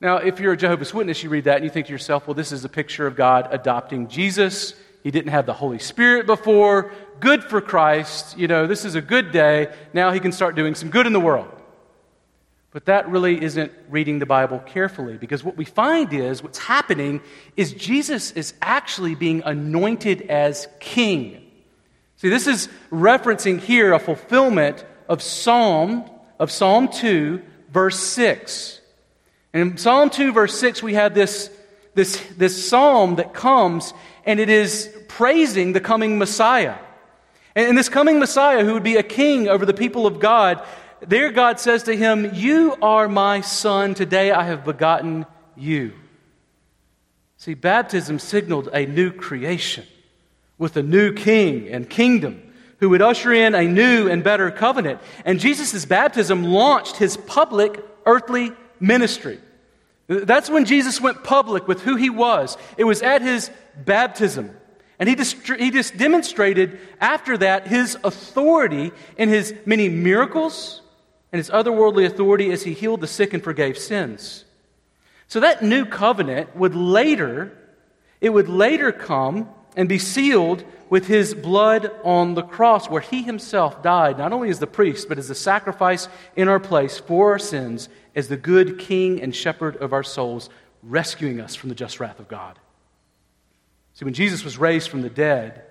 Now, 0.00 0.16
if 0.16 0.40
you're 0.40 0.52
a 0.52 0.56
Jehovah's 0.56 0.92
Witness, 0.92 1.22
you 1.22 1.30
read 1.30 1.44
that 1.44 1.56
and 1.56 1.64
you 1.64 1.70
think 1.70 1.86
to 1.86 1.92
yourself, 1.92 2.26
well, 2.26 2.34
this 2.34 2.52
is 2.52 2.64
a 2.64 2.68
picture 2.68 3.06
of 3.06 3.16
God 3.16 3.48
adopting 3.50 4.08
Jesus. 4.08 4.74
He 5.02 5.10
didn't 5.10 5.30
have 5.30 5.46
the 5.46 5.52
Holy 5.52 5.78
Spirit 5.78 6.26
before. 6.26 6.92
Good 7.20 7.44
for 7.44 7.60
Christ. 7.60 8.36
You 8.36 8.48
know, 8.48 8.66
this 8.66 8.84
is 8.84 8.94
a 8.94 9.00
good 9.00 9.32
day. 9.32 9.72
Now 9.92 10.10
he 10.10 10.20
can 10.20 10.32
start 10.32 10.56
doing 10.56 10.74
some 10.74 10.90
good 10.90 11.06
in 11.06 11.12
the 11.12 11.20
world. 11.20 11.48
But 12.74 12.86
that 12.86 13.08
really 13.08 13.40
isn't 13.40 13.70
reading 13.88 14.18
the 14.18 14.26
Bible 14.26 14.58
carefully 14.58 15.16
because 15.16 15.44
what 15.44 15.56
we 15.56 15.64
find 15.64 16.12
is 16.12 16.42
what's 16.42 16.58
happening 16.58 17.20
is 17.56 17.72
Jesus 17.72 18.32
is 18.32 18.52
actually 18.60 19.14
being 19.14 19.42
anointed 19.44 20.22
as 20.22 20.66
king. 20.80 21.40
See, 22.16 22.28
this 22.28 22.48
is 22.48 22.68
referencing 22.90 23.60
here 23.60 23.92
a 23.92 24.00
fulfillment 24.00 24.84
of 25.08 25.22
Psalm 25.22 26.10
of 26.40 26.50
Psalm 26.50 26.88
2 26.88 27.40
verse 27.70 28.00
6. 28.00 28.80
And 29.54 29.70
in 29.70 29.78
Psalm 29.78 30.10
2, 30.10 30.32
verse 30.32 30.58
6, 30.58 30.82
we 30.82 30.94
have 30.94 31.14
this, 31.14 31.48
this, 31.94 32.20
this 32.36 32.68
psalm 32.68 33.16
that 33.16 33.32
comes, 33.32 33.94
and 34.26 34.40
it 34.40 34.50
is 34.50 34.92
praising 35.06 35.72
the 35.72 35.80
coming 35.80 36.18
Messiah. 36.18 36.74
And, 37.54 37.78
this 37.78 37.88
coming 37.88 38.18
Messiah, 38.18 38.64
who 38.64 38.74
would 38.74 38.82
be 38.82 38.96
a 38.96 39.02
king 39.04 39.48
over 39.48 39.64
the 39.64 39.72
people 39.72 40.08
of 40.08 40.18
God, 40.18 40.60
there 41.06 41.30
God 41.30 41.60
says 41.60 41.84
to 41.84 41.96
him, 41.96 42.34
You 42.34 42.76
are 42.82 43.08
my 43.08 43.42
son, 43.42 43.94
today 43.94 44.32
I 44.32 44.42
have 44.42 44.64
begotten 44.64 45.24
you. 45.56 45.92
See, 47.36 47.54
baptism 47.54 48.18
signaled 48.18 48.70
a 48.72 48.86
new 48.86 49.12
creation 49.12 49.86
with 50.58 50.76
a 50.76 50.82
new 50.82 51.12
king 51.12 51.68
and 51.68 51.88
kingdom 51.88 52.42
who 52.78 52.90
would 52.90 53.02
usher 53.02 53.32
in 53.32 53.54
a 53.54 53.68
new 53.68 54.08
and 54.08 54.24
better 54.24 54.50
covenant. 54.50 54.98
And 55.24 55.38
Jesus' 55.38 55.84
baptism 55.84 56.42
launched 56.42 56.96
his 56.96 57.16
public 57.16 57.84
earthly 58.04 58.52
ministry. 58.80 59.38
That's 60.06 60.50
when 60.50 60.64
Jesus 60.64 61.00
went 61.00 61.24
public 61.24 61.66
with 61.66 61.80
who 61.80 61.96
he 61.96 62.10
was. 62.10 62.58
It 62.76 62.84
was 62.84 63.02
at 63.02 63.22
his 63.22 63.50
baptism. 63.76 64.54
And 64.98 65.08
he 65.08 65.16
just, 65.16 65.36
he 65.46 65.70
just 65.70 65.96
demonstrated 65.96 66.78
after 67.00 67.36
that 67.38 67.66
his 67.66 67.96
authority 68.04 68.92
in 69.16 69.28
his 69.28 69.54
many 69.66 69.88
miracles 69.88 70.82
and 71.32 71.38
his 71.38 71.50
otherworldly 71.50 72.06
authority 72.06 72.52
as 72.52 72.62
he 72.62 72.74
healed 72.74 73.00
the 73.00 73.06
sick 73.06 73.34
and 73.34 73.42
forgave 73.42 73.76
sins. 73.76 74.44
So 75.26 75.40
that 75.40 75.62
new 75.62 75.84
covenant 75.84 76.54
would 76.54 76.76
later, 76.76 77.56
it 78.20 78.30
would 78.30 78.48
later 78.48 78.92
come 78.92 79.48
and 79.76 79.88
be 79.88 79.98
sealed 79.98 80.62
with 80.88 81.06
his 81.06 81.34
blood 81.34 81.90
on 82.04 82.34
the 82.34 82.42
cross, 82.42 82.88
where 82.88 83.00
he 83.00 83.22
himself 83.22 83.82
died, 83.82 84.18
not 84.18 84.32
only 84.32 84.50
as 84.50 84.60
the 84.60 84.66
priest, 84.66 85.08
but 85.08 85.18
as 85.18 85.26
the 85.26 85.34
sacrifice 85.34 86.08
in 86.36 86.46
our 86.46 86.60
place 86.60 86.98
for 87.00 87.32
our 87.32 87.38
sins, 87.38 87.88
as 88.14 88.28
the 88.28 88.36
good 88.36 88.78
king 88.78 89.20
and 89.20 89.34
shepherd 89.34 89.76
of 89.76 89.92
our 89.92 90.02
souls, 90.02 90.50
rescuing 90.82 91.40
us 91.40 91.54
from 91.54 91.68
the 91.68 91.74
just 91.74 92.00
wrath 92.00 92.20
of 92.20 92.28
God. 92.28 92.58
See, 93.94 94.04
when 94.04 94.14
Jesus 94.14 94.44
was 94.44 94.58
raised 94.58 94.88
from 94.88 95.02
the 95.02 95.10
dead, 95.10 95.62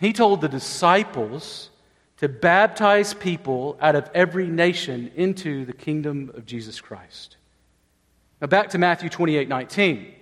he 0.00 0.12
told 0.12 0.40
the 0.40 0.48
disciples 0.48 1.70
to 2.18 2.28
baptize 2.28 3.14
people 3.14 3.76
out 3.80 3.94
of 3.94 4.10
every 4.14 4.46
nation 4.46 5.10
into 5.14 5.64
the 5.64 5.72
kingdom 5.72 6.30
of 6.34 6.46
Jesus 6.46 6.80
Christ. 6.80 7.36
Now, 8.40 8.46
back 8.46 8.70
to 8.70 8.78
Matthew 8.78 9.08
28 9.08 9.48
19. 9.48 10.14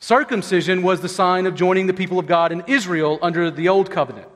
Circumcision 0.00 0.82
was 0.82 1.00
the 1.00 1.08
sign 1.08 1.46
of 1.46 1.54
joining 1.54 1.88
the 1.88 1.94
people 1.94 2.18
of 2.18 2.26
God 2.26 2.52
in 2.52 2.62
Israel 2.66 3.18
under 3.20 3.50
the 3.50 3.68
old 3.68 3.90
covenant. 3.90 4.28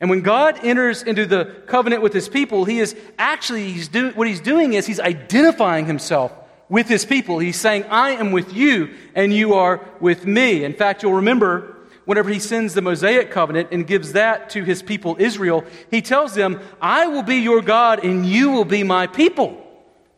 And 0.00 0.10
when 0.10 0.22
God 0.22 0.64
enters 0.64 1.02
into 1.02 1.24
the 1.24 1.44
covenant 1.66 2.02
with 2.02 2.12
his 2.12 2.28
people, 2.28 2.64
he 2.64 2.80
is 2.80 2.96
actually, 3.18 3.72
he's 3.72 3.88
do, 3.88 4.10
what 4.10 4.26
he's 4.26 4.40
doing 4.40 4.74
is 4.74 4.86
he's 4.86 5.00
identifying 5.00 5.86
himself 5.86 6.32
with 6.68 6.88
his 6.88 7.04
people. 7.04 7.38
He's 7.38 7.58
saying, 7.58 7.84
I 7.84 8.10
am 8.10 8.32
with 8.32 8.52
you 8.52 8.90
and 9.14 9.32
you 9.32 9.54
are 9.54 9.80
with 10.00 10.26
me. 10.26 10.64
In 10.64 10.74
fact, 10.74 11.02
you'll 11.02 11.14
remember 11.14 11.76
whenever 12.04 12.28
he 12.30 12.38
sends 12.38 12.74
the 12.74 12.82
Mosaic 12.82 13.30
covenant 13.30 13.68
and 13.70 13.86
gives 13.86 14.12
that 14.12 14.50
to 14.50 14.64
his 14.64 14.82
people 14.82 15.16
Israel, 15.18 15.64
he 15.90 16.02
tells 16.02 16.34
them, 16.34 16.60
I 16.80 17.06
will 17.06 17.22
be 17.22 17.36
your 17.36 17.62
God 17.62 18.04
and 18.04 18.26
you 18.26 18.50
will 18.50 18.64
be 18.64 18.82
my 18.82 19.06
people. 19.06 19.60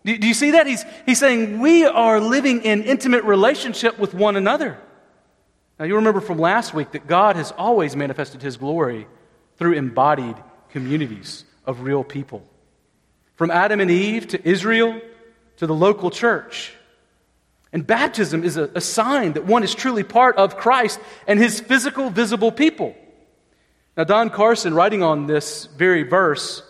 Do, 0.04 0.16
do 0.16 0.26
you 0.26 0.34
see 0.34 0.52
that? 0.52 0.66
He's, 0.66 0.84
he's 1.04 1.18
saying 1.18 1.60
we 1.60 1.84
are 1.84 2.20
living 2.20 2.62
in 2.62 2.82
intimate 2.84 3.24
relationship 3.24 3.98
with 3.98 4.14
one 4.14 4.36
another. 4.36 4.78
Now, 5.78 5.84
you 5.84 5.96
remember 5.96 6.20
from 6.20 6.38
last 6.38 6.72
week 6.72 6.92
that 6.92 7.06
God 7.06 7.36
has 7.36 7.52
always 7.52 7.94
manifested 7.94 8.40
his 8.40 8.56
glory 8.56 9.06
through 9.56 9.74
embodied 9.74 10.36
communities 10.70 11.44
of 11.64 11.80
real 11.80 12.04
people. 12.04 12.42
From 13.34 13.50
Adam 13.50 13.80
and 13.80 13.90
Eve 13.90 14.28
to 14.28 14.48
Israel 14.48 15.00
to 15.58 15.66
the 15.66 15.74
local 15.74 16.10
church. 16.10 16.74
And 17.72 17.86
baptism 17.86 18.44
is 18.44 18.56
a, 18.56 18.70
a, 18.74 18.80
sign 18.80 19.32
that 19.32 19.44
one 19.44 19.62
is 19.62 19.74
truly 19.74 20.02
part 20.02 20.36
of 20.36 20.56
Christ 20.56 20.98
and 21.26 21.38
his 21.38 21.60
physical, 21.60 22.08
visible 22.10 22.52
people. 22.52 22.94
Now, 23.96 24.04
Don 24.04 24.30
Carson, 24.30 24.74
writing 24.74 25.02
on 25.02 25.26
this 25.26 25.66
very 25.66 26.02
verse, 26.02 26.62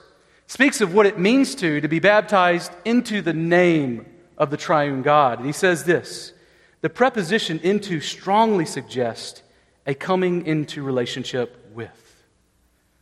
speaks 0.47 0.81
of 0.81 0.95
what 0.95 1.07
it 1.07 1.19
means 1.19 1.55
to, 1.57 1.81
to 1.81 1.89
be 1.89 1.99
baptized 1.99 2.73
into 2.85 3.21
the 3.21 3.33
name 3.33 4.07
of 4.39 4.51
the 4.51 4.57
triune 4.57 5.03
God. 5.03 5.39
And 5.39 5.47
he 5.47 5.53
says 5.53 5.85
this 5.85 6.33
the 6.81 6.91
preposition 6.91 7.59
into 7.63 8.01
strongly 8.01 8.65
suggests 8.65 9.43
a 9.87 9.95
coming 9.95 10.47
into 10.47 10.83
relationship 10.83 11.71
with, 11.75 12.06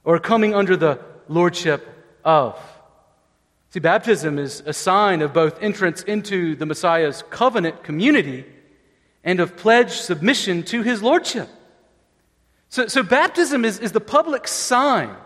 or 0.04 0.18
coming 0.18 0.54
under 0.54 0.76
the 0.76 1.00
lordship 1.28 1.86
of. 2.24 2.58
See, 3.70 3.80
baptism 3.80 4.38
is 4.38 4.62
a 4.66 4.72
sign 4.72 5.20
of 5.22 5.32
both 5.32 5.60
entrance 5.60 6.02
into 6.02 6.54
the 6.54 6.66
Messiah's 6.66 7.24
covenant 7.30 7.82
community 7.82 8.44
and 9.24 9.40
of 9.40 9.56
pledged 9.56 10.02
submission 10.02 10.62
to 10.64 10.82
his 10.82 11.02
lordship. 11.02 11.48
So, 12.68 12.86
so 12.86 13.02
baptism 13.02 13.64
is, 13.64 13.78
is 13.78 13.92
the 13.92 14.00
public 14.00 14.46
sign 14.46 15.16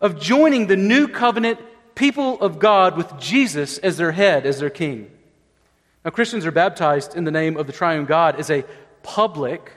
of 0.00 0.20
joining 0.20 0.66
the 0.66 0.76
new 0.76 1.08
covenant 1.08 1.58
people 1.94 2.40
of 2.40 2.58
God 2.58 2.96
with 2.96 3.18
Jesus 3.18 3.78
as 3.78 3.96
their 3.96 4.12
head, 4.12 4.46
as 4.46 4.60
their 4.60 4.70
king. 4.70 5.10
Now, 6.04 6.12
Christians 6.12 6.46
are 6.46 6.52
baptized 6.52 7.16
in 7.16 7.24
the 7.24 7.30
name 7.30 7.56
of 7.56 7.66
the 7.66 7.72
triune 7.72 8.04
God 8.04 8.38
as 8.38 8.50
a 8.50 8.64
public, 9.02 9.72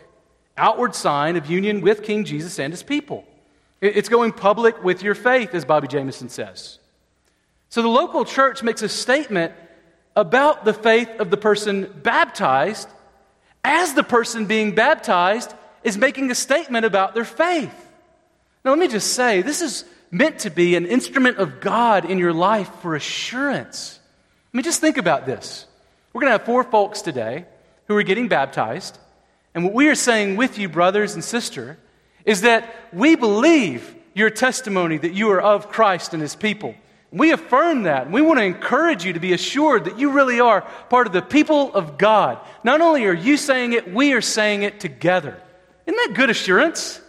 outward 0.57 0.93
sign 0.93 1.35
of 1.37 1.49
union 1.49 1.81
with 1.81 2.03
King 2.03 2.23
Jesus 2.23 2.59
and 2.59 2.71
his 2.71 2.83
people. 2.83 3.25
It's 3.81 4.09
going 4.09 4.31
public 4.31 4.83
with 4.83 5.01
your 5.01 5.15
faith, 5.15 5.53
as 5.55 5.65
Bobby 5.65 5.87
Jamieson 5.87 6.29
says. 6.29 6.77
So 7.69 7.81
the 7.81 7.87
local 7.87 8.25
church 8.25 8.61
makes 8.61 8.81
a 8.83 8.89
statement 8.89 9.53
about 10.15 10.65
the 10.65 10.73
faith 10.73 11.09
of 11.19 11.31
the 11.31 11.37
person 11.37 11.91
baptized 12.03 12.87
as 13.63 13.93
the 13.93 14.03
person 14.03 14.45
being 14.45 14.75
baptized 14.75 15.53
is 15.83 15.97
making 15.97 16.29
a 16.31 16.35
statement 16.35 16.85
about 16.85 17.13
their 17.13 17.25
faith. 17.25 17.73
Now, 18.63 18.71
let 18.71 18.79
me 18.79 18.87
just 18.87 19.13
say 19.13 19.41
this 19.41 19.61
is 19.61 19.85
meant 20.11 20.39
to 20.39 20.49
be 20.49 20.75
an 20.75 20.85
instrument 20.85 21.37
of 21.37 21.61
God 21.61 22.05
in 22.05 22.19
your 22.19 22.33
life 22.33 22.69
for 22.81 22.95
assurance. 22.95 23.99
I 24.53 24.57
mean, 24.57 24.63
just 24.63 24.81
think 24.81 24.97
about 24.97 25.25
this. 25.25 25.65
We're 26.13 26.21
going 26.21 26.31
to 26.31 26.37
have 26.37 26.45
four 26.45 26.63
folks 26.63 27.01
today 27.01 27.45
who 27.87 27.95
are 27.95 28.03
getting 28.03 28.27
baptized. 28.27 28.97
And 29.55 29.63
what 29.63 29.73
we 29.73 29.87
are 29.87 29.95
saying 29.95 30.35
with 30.35 30.59
you, 30.59 30.69
brothers 30.69 31.13
and 31.13 31.23
sister, 31.23 31.77
is 32.25 32.41
that 32.41 32.73
we 32.93 33.15
believe 33.15 33.95
your 34.13 34.29
testimony 34.29 34.97
that 34.97 35.13
you 35.13 35.31
are 35.31 35.41
of 35.41 35.69
Christ 35.69 36.13
and 36.13 36.21
his 36.21 36.35
people. 36.35 36.75
We 37.11 37.31
affirm 37.31 37.83
that. 37.83 38.09
We 38.09 38.21
want 38.21 38.39
to 38.39 38.45
encourage 38.45 39.03
you 39.03 39.13
to 39.13 39.19
be 39.19 39.33
assured 39.33 39.85
that 39.85 39.99
you 39.99 40.11
really 40.11 40.39
are 40.39 40.61
part 40.89 41.07
of 41.07 41.13
the 41.13 41.21
people 41.21 41.73
of 41.73 41.97
God. 41.97 42.39
Not 42.63 42.79
only 42.79 43.05
are 43.05 43.13
you 43.13 43.35
saying 43.35 43.73
it, 43.73 43.93
we 43.93 44.13
are 44.13 44.21
saying 44.21 44.63
it 44.63 44.79
together. 44.79 45.41
Isn't 45.85 45.97
that 45.97 46.15
good 46.15 46.29
assurance? 46.29 47.01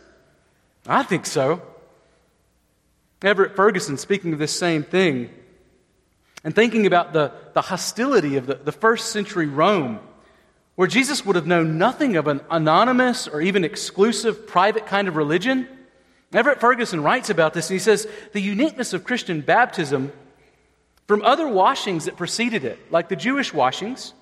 I 0.87 1.05
think 1.05 1.27
so. 1.27 1.63
Everett 3.23 3.55
Ferguson, 3.55 3.97
speaking 3.97 4.33
of 4.33 4.41
this 4.41 4.57
same 4.57 4.83
thing, 4.83 5.31
and 6.43 6.53
thinking 6.53 6.87
about 6.87 7.13
the, 7.13 7.33
the 7.53 7.61
hostility 7.61 8.37
of 8.37 8.47
the, 8.47 8.55
the 8.55 8.73
first 8.73 9.11
century 9.11 9.47
Rome, 9.47 10.01
where 10.75 10.89
Jesus 10.89 11.25
would 11.25 11.37
have 11.37 11.47
known 11.47 11.79
nothing 11.79 12.17
of 12.17 12.27
an 12.27 12.41
anonymous 12.51 13.29
or 13.29 13.41
even 13.41 13.65
exclusive 13.65 14.47
private 14.47 14.87
kind 14.87 15.09
of 15.09 15.17
religion. 15.17 15.69
Everett 16.33 16.61
Ferguson 16.61 17.03
writes 17.03 17.29
about 17.29 17.53
this, 17.53 17.69
and 17.69 17.75
he 17.75 17.79
says 17.79 18.09
the 18.33 18.41
uniqueness 18.41 18.93
of 18.93 19.05
Christian 19.05 19.43
baptism 19.43 20.13
from 21.07 21.23
other 21.23 21.47
washings 21.47 22.07
that 22.07 22.17
preceded 22.17 22.65
it, 22.65 22.79
like 22.91 23.09
the 23.09 23.17
Jewish 23.17 23.53
washings, 23.53 24.15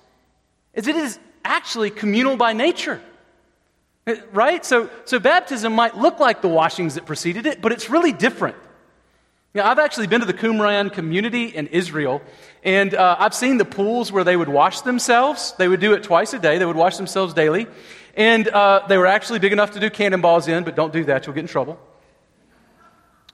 is 0.73 0.87
it 0.87 0.95
is 0.95 1.19
actually 1.45 1.89
communal 1.89 2.35
by 2.35 2.53
nature. 2.53 3.01
Right? 4.33 4.65
So, 4.65 4.89
so 5.05 5.19
baptism 5.19 5.73
might 5.73 5.95
look 5.95 6.19
like 6.19 6.41
the 6.41 6.49
washings 6.49 6.95
that 6.95 7.05
preceded 7.05 7.45
it, 7.45 7.61
but 7.61 7.71
it's 7.71 7.89
really 7.89 8.11
different. 8.11 8.57
Yeah, 9.53 9.69
I've 9.69 9.79
actually 9.79 10.07
been 10.07 10.21
to 10.21 10.25
the 10.25 10.33
Qumran 10.33 10.93
community 10.93 11.47
in 11.47 11.67
Israel, 11.67 12.21
and 12.63 12.93
uh, 12.93 13.17
I've 13.19 13.33
seen 13.33 13.57
the 13.57 13.65
pools 13.65 14.09
where 14.09 14.23
they 14.23 14.37
would 14.37 14.47
wash 14.47 14.79
themselves. 14.81 15.53
They 15.57 15.67
would 15.67 15.81
do 15.81 15.91
it 15.91 16.03
twice 16.03 16.33
a 16.33 16.39
day, 16.39 16.57
they 16.57 16.65
would 16.65 16.77
wash 16.77 16.95
themselves 16.95 17.33
daily. 17.33 17.67
And 18.15 18.47
uh, 18.47 18.85
they 18.87 18.97
were 18.97 19.07
actually 19.07 19.39
big 19.39 19.51
enough 19.51 19.71
to 19.71 19.81
do 19.81 19.89
cannonballs 19.89 20.47
in, 20.47 20.63
but 20.63 20.77
don't 20.77 20.93
do 20.93 21.03
that, 21.05 21.25
you'll 21.25 21.35
get 21.35 21.41
in 21.41 21.47
trouble. 21.47 21.77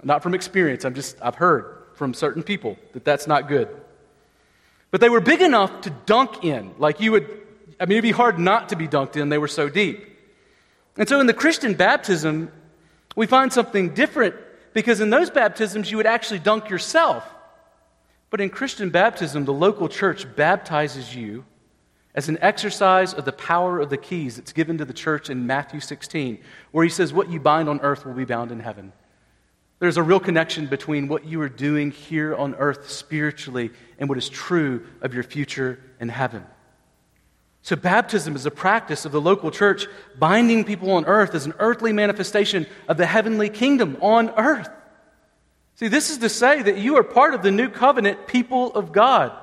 Not 0.02 0.24
from 0.24 0.34
experience, 0.34 0.86
I'm 0.86 0.96
just, 0.96 1.18
I've 1.22 1.36
heard 1.36 1.84
from 1.94 2.16
certain 2.16 2.42
people 2.42 2.80
that 2.94 3.06
that's 3.06 3.28
not 3.28 3.48
good. 3.48 3.68
But 4.90 5.02
they 5.02 5.10
were 5.10 5.22
big 5.22 5.42
enough 5.42 5.82
to 5.82 5.92
dunk 6.08 6.44
in. 6.44 6.74
Like 6.80 7.00
you 7.00 7.12
would, 7.12 7.26
I 7.80 7.86
mean, 7.86 7.98
it'd 7.98 8.02
be 8.02 8.12
hard 8.12 8.40
not 8.40 8.70
to 8.70 8.76
be 8.76 8.88
dunked 8.88 9.18
in, 9.18 9.30
they 9.30 9.38
were 9.38 9.48
so 9.48 9.70
deep. 9.70 10.04
And 10.98 11.08
so 11.08 11.20
in 11.20 11.28
the 11.28 11.34
Christian 11.34 11.76
baptism, 11.76 12.52
we 13.16 13.28
find 13.28 13.54
something 13.54 13.94
different 13.94 14.34
because 14.78 15.02
in 15.02 15.10
those 15.10 15.32
baptisms, 15.32 15.90
you 15.90 15.98
would 15.98 16.06
actually 16.06 16.38
dunk 16.38 16.70
yourself. 16.70 17.28
But 18.30 18.40
in 18.40 18.52
Christian 18.52 18.92
baptism, 18.92 19.44
the 19.44 19.52
local 19.52 19.90
church 19.90 20.36
baptizes 20.36 21.16
you 21.16 21.46
as 22.14 22.30
an 22.30 22.38
exercise 22.42 23.12
of 23.12 23.26
the 23.26 23.32
power 23.32 23.80
of 23.80 23.90
the 23.90 23.98
keys 23.98 24.36
that's 24.36 24.54
given 24.54 24.78
to 24.78 24.86
the 24.86 24.94
church 24.94 25.32
in 25.32 25.48
Matthew 25.48 25.80
16, 25.80 26.38
where 26.74 26.84
he 26.84 26.92
says, 26.92 27.12
What 27.12 27.32
you 27.32 27.40
bind 27.40 27.70
on 27.70 27.80
earth 27.80 28.06
will 28.06 28.14
be 28.14 28.24
bound 28.24 28.52
in 28.52 28.60
heaven. 28.60 28.94
There's 29.80 29.98
a 29.98 30.04
real 30.04 30.20
connection 30.20 30.68
between 30.68 31.08
what 31.08 31.26
you 31.26 31.42
are 31.42 31.50
doing 31.50 31.90
here 31.90 32.36
on 32.36 32.54
earth 32.54 32.88
spiritually 32.92 33.72
and 33.98 34.08
what 34.08 34.20
is 34.20 34.30
true 34.30 34.86
of 35.02 35.12
your 35.12 35.24
future 35.24 35.80
in 36.00 36.10
heaven. 36.10 36.46
So, 37.68 37.76
baptism 37.76 38.34
is 38.38 38.46
a 38.46 38.50
practice 38.50 39.04
of 39.04 39.12
the 39.12 39.20
local 39.20 39.52
church 39.52 39.88
binding 40.18 40.64
people 40.64 40.92
on 40.92 41.04
earth 41.04 41.36
as 41.36 41.46
an 41.46 41.54
earthly 41.60 41.92
manifestation 41.92 42.66
of 42.88 42.96
the 42.96 43.06
heavenly 43.06 43.50
kingdom 43.50 43.98
on 44.00 44.30
earth. 44.38 44.70
See, 45.76 45.90
this 45.90 46.10
is 46.10 46.20
to 46.20 46.30
say 46.30 46.62
that 46.62 46.78
you 46.78 46.96
are 46.96 47.04
part 47.04 47.34
of 47.34 47.44
the 47.44 47.52
new 47.52 47.68
covenant 47.68 48.26
people 48.26 48.74
of 48.74 48.94
God. 48.94 49.34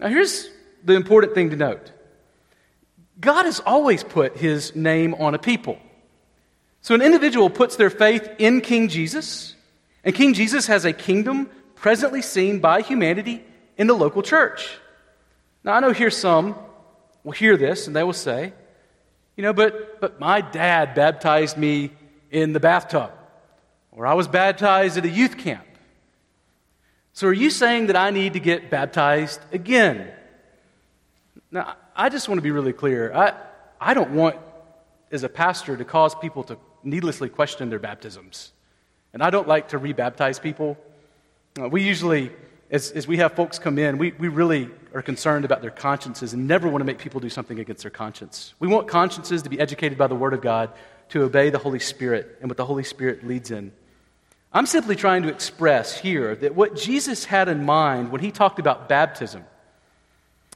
Now, 0.00 0.08
here's 0.08 0.50
the 0.82 0.94
important 0.94 1.34
thing 1.34 1.50
to 1.50 1.56
note 1.56 1.92
God 3.20 3.44
has 3.44 3.60
always 3.60 4.02
put 4.02 4.36
his 4.36 4.74
name 4.74 5.14
on 5.14 5.36
a 5.36 5.38
people. 5.38 5.78
So, 6.80 6.96
an 6.96 7.00
individual 7.00 7.48
puts 7.48 7.76
their 7.76 7.90
faith 7.90 8.28
in 8.38 8.60
King 8.60 8.88
Jesus, 8.88 9.54
and 10.02 10.16
King 10.16 10.34
Jesus 10.34 10.66
has 10.66 10.84
a 10.84 10.92
kingdom 10.92 11.48
presently 11.76 12.22
seen 12.22 12.58
by 12.58 12.80
humanity 12.80 13.44
in 13.76 13.86
the 13.86 13.94
local 13.94 14.22
church. 14.22 14.68
Now, 15.62 15.74
I 15.74 15.78
know 15.78 15.92
here's 15.92 16.16
some 16.16 16.56
will 17.24 17.32
hear 17.32 17.56
this 17.56 17.86
and 17.86 17.94
they 17.94 18.02
will 18.02 18.12
say, 18.12 18.52
you 19.36 19.42
know, 19.42 19.52
but, 19.52 20.00
but 20.00 20.20
my 20.20 20.40
dad 20.40 20.94
baptized 20.94 21.56
me 21.56 21.90
in 22.30 22.52
the 22.52 22.60
bathtub, 22.60 23.10
or 23.92 24.06
I 24.06 24.14
was 24.14 24.28
baptized 24.28 24.98
at 24.98 25.04
a 25.04 25.08
youth 25.08 25.38
camp. 25.38 25.64
So 27.12 27.26
are 27.26 27.32
you 27.32 27.50
saying 27.50 27.86
that 27.88 27.96
I 27.96 28.10
need 28.10 28.34
to 28.34 28.40
get 28.40 28.70
baptized 28.70 29.40
again? 29.52 30.10
Now, 31.50 31.76
I 31.96 32.08
just 32.08 32.28
want 32.28 32.38
to 32.38 32.42
be 32.42 32.50
really 32.50 32.72
clear. 32.72 33.12
I, 33.12 33.32
I 33.80 33.94
don't 33.94 34.10
want, 34.12 34.36
as 35.10 35.24
a 35.24 35.28
pastor, 35.28 35.76
to 35.76 35.84
cause 35.84 36.14
people 36.14 36.44
to 36.44 36.56
needlessly 36.82 37.28
question 37.28 37.68
their 37.68 37.78
baptisms. 37.78 38.52
And 39.12 39.22
I 39.22 39.30
don't 39.30 39.48
like 39.48 39.68
to 39.68 39.78
rebaptize 39.78 40.40
people. 40.40 40.78
Uh, 41.60 41.68
we 41.68 41.82
usually 41.82 42.30
as, 42.70 42.92
as 42.92 43.08
we 43.08 43.16
have 43.16 43.32
folks 43.34 43.58
come 43.58 43.78
in, 43.78 43.98
we, 43.98 44.12
we 44.12 44.28
really 44.28 44.70
are 44.94 45.02
concerned 45.02 45.44
about 45.44 45.60
their 45.60 45.72
consciences 45.72 46.32
and 46.32 46.46
never 46.46 46.68
want 46.68 46.80
to 46.80 46.84
make 46.84 46.98
people 46.98 47.20
do 47.20 47.28
something 47.28 47.58
against 47.58 47.82
their 47.82 47.90
conscience. 47.90 48.54
We 48.60 48.68
want 48.68 48.86
consciences 48.86 49.42
to 49.42 49.50
be 49.50 49.58
educated 49.58 49.98
by 49.98 50.06
the 50.06 50.14
Word 50.14 50.34
of 50.34 50.40
God, 50.40 50.70
to 51.10 51.22
obey 51.22 51.50
the 51.50 51.58
Holy 51.58 51.80
Spirit 51.80 52.38
and 52.40 52.48
what 52.48 52.56
the 52.56 52.64
Holy 52.64 52.84
Spirit 52.84 53.26
leads 53.26 53.50
in. 53.50 53.72
I'm 54.52 54.66
simply 54.66 54.96
trying 54.96 55.22
to 55.24 55.28
express 55.28 55.98
here 55.98 56.34
that 56.36 56.54
what 56.54 56.76
Jesus 56.76 57.24
had 57.24 57.48
in 57.48 57.64
mind 57.64 58.12
when 58.12 58.20
he 58.20 58.30
talked 58.30 58.58
about 58.58 58.88
baptism, 58.88 59.44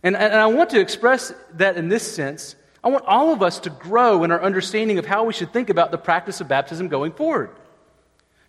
and, 0.03 0.16
and 0.16 0.35
I 0.35 0.46
want 0.46 0.70
to 0.70 0.81
express 0.81 1.33
that 1.55 1.77
in 1.77 1.88
this 1.88 2.14
sense, 2.14 2.55
I 2.83 2.88
want 2.88 3.05
all 3.07 3.33
of 3.33 3.42
us 3.42 3.61
to 3.61 3.70
grow 3.70 4.22
in 4.22 4.31
our 4.31 4.42
understanding 4.42 4.98
of 4.98 5.07
how 5.07 5.24
we 5.24 5.33
should 5.33 5.53
think 5.53 5.70
about 5.70 5.90
the 5.90 5.98
practice 5.98 6.40
of 6.40 6.48
baptism 6.48 6.88
going 6.88 7.12
forward. 7.12 7.50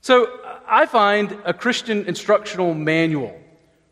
So 0.01 0.27
I 0.67 0.85
find 0.85 1.35
a 1.45 1.53
Christian 1.53 2.05
instructional 2.05 2.73
manual 2.73 3.39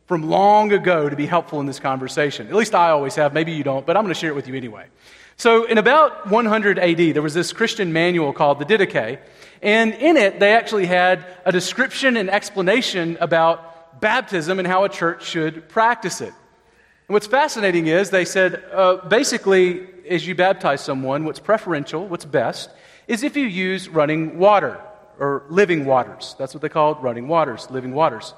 from 0.05 0.29
long 0.29 0.71
ago 0.73 1.09
to 1.09 1.15
be 1.15 1.25
helpful 1.25 1.59
in 1.59 1.65
this 1.65 1.79
conversation. 1.79 2.47
At 2.47 2.55
least 2.55 2.75
I 2.75 2.89
always 2.89 3.15
have. 3.15 3.33
Maybe 3.33 3.53
you 3.53 3.63
don't, 3.63 3.85
but 3.85 3.95
I'm 3.95 4.03
going 4.03 4.13
to 4.13 4.19
share 4.19 4.29
it 4.29 4.35
with 4.35 4.47
you 4.47 4.55
anyway. 4.55 4.87
So, 5.37 5.65
in 5.65 5.77
about 5.77 6.29
100 6.29 6.77
AD, 6.77 6.97
there 6.97 7.21
was 7.21 7.33
this 7.33 7.53
Christian 7.53 7.91
manual 7.91 8.33
called 8.33 8.59
the 8.59 8.65
Didache, 8.65 9.19
and 9.61 9.93
in 9.93 10.15
it, 10.15 10.39
they 10.39 10.53
actually 10.53 10.85
had 10.85 11.25
a 11.45 11.51
description 11.51 12.17
and 12.17 12.29
explanation 12.29 13.17
about 13.19 13.99
baptism 13.99 14.59
and 14.59 14.67
how 14.67 14.83
a 14.83 14.89
church 14.89 15.25
should 15.25 15.67
practice 15.69 16.21
it. 16.21 16.33
And 17.07 17.13
what's 17.13 17.27
fascinating 17.27 17.87
is 17.87 18.09
they 18.09 18.25
said 18.25 18.63
uh, 18.71 18.97
basically, 19.07 19.87
as 20.07 20.27
you 20.27 20.35
baptize 20.35 20.81
someone, 20.81 21.25
what's 21.25 21.39
preferential, 21.39 22.07
what's 22.07 22.25
best, 22.25 22.69
is 23.07 23.23
if 23.23 23.35
you 23.35 23.45
use 23.45 23.89
running 23.89 24.37
water 24.37 24.79
or 25.19 25.45
living 25.49 25.85
waters. 25.85 26.35
That's 26.37 26.53
what 26.53 26.61
they 26.61 26.69
called 26.69 27.01
running 27.01 27.27
waters, 27.27 27.69
living 27.69 27.93
waters. 27.93 28.33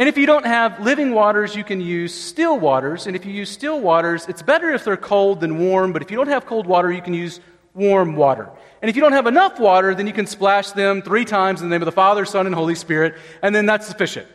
And 0.00 0.08
if 0.08 0.16
you 0.16 0.24
don't 0.24 0.46
have 0.46 0.80
living 0.80 1.12
waters, 1.12 1.54
you 1.54 1.62
can 1.62 1.78
use 1.78 2.14
still 2.14 2.58
waters. 2.58 3.06
And 3.06 3.14
if 3.14 3.26
you 3.26 3.34
use 3.34 3.50
still 3.50 3.78
waters, 3.78 4.26
it's 4.28 4.40
better 4.40 4.70
if 4.70 4.82
they're 4.82 4.96
cold 4.96 5.40
than 5.40 5.58
warm. 5.58 5.92
But 5.92 6.00
if 6.00 6.10
you 6.10 6.16
don't 6.16 6.28
have 6.28 6.46
cold 6.46 6.66
water, 6.66 6.90
you 6.90 7.02
can 7.02 7.12
use 7.12 7.38
warm 7.74 8.16
water. 8.16 8.48
And 8.80 8.88
if 8.88 8.96
you 8.96 9.02
don't 9.02 9.12
have 9.12 9.26
enough 9.26 9.60
water, 9.60 9.94
then 9.94 10.06
you 10.06 10.14
can 10.14 10.26
splash 10.26 10.70
them 10.70 11.02
three 11.02 11.26
times 11.26 11.60
in 11.60 11.68
the 11.68 11.74
name 11.74 11.82
of 11.82 11.86
the 11.86 11.92
Father, 11.92 12.24
Son, 12.24 12.46
and 12.46 12.54
Holy 12.54 12.74
Spirit, 12.74 13.16
and 13.42 13.54
then 13.54 13.66
that's 13.66 13.86
sufficient. 13.86 14.26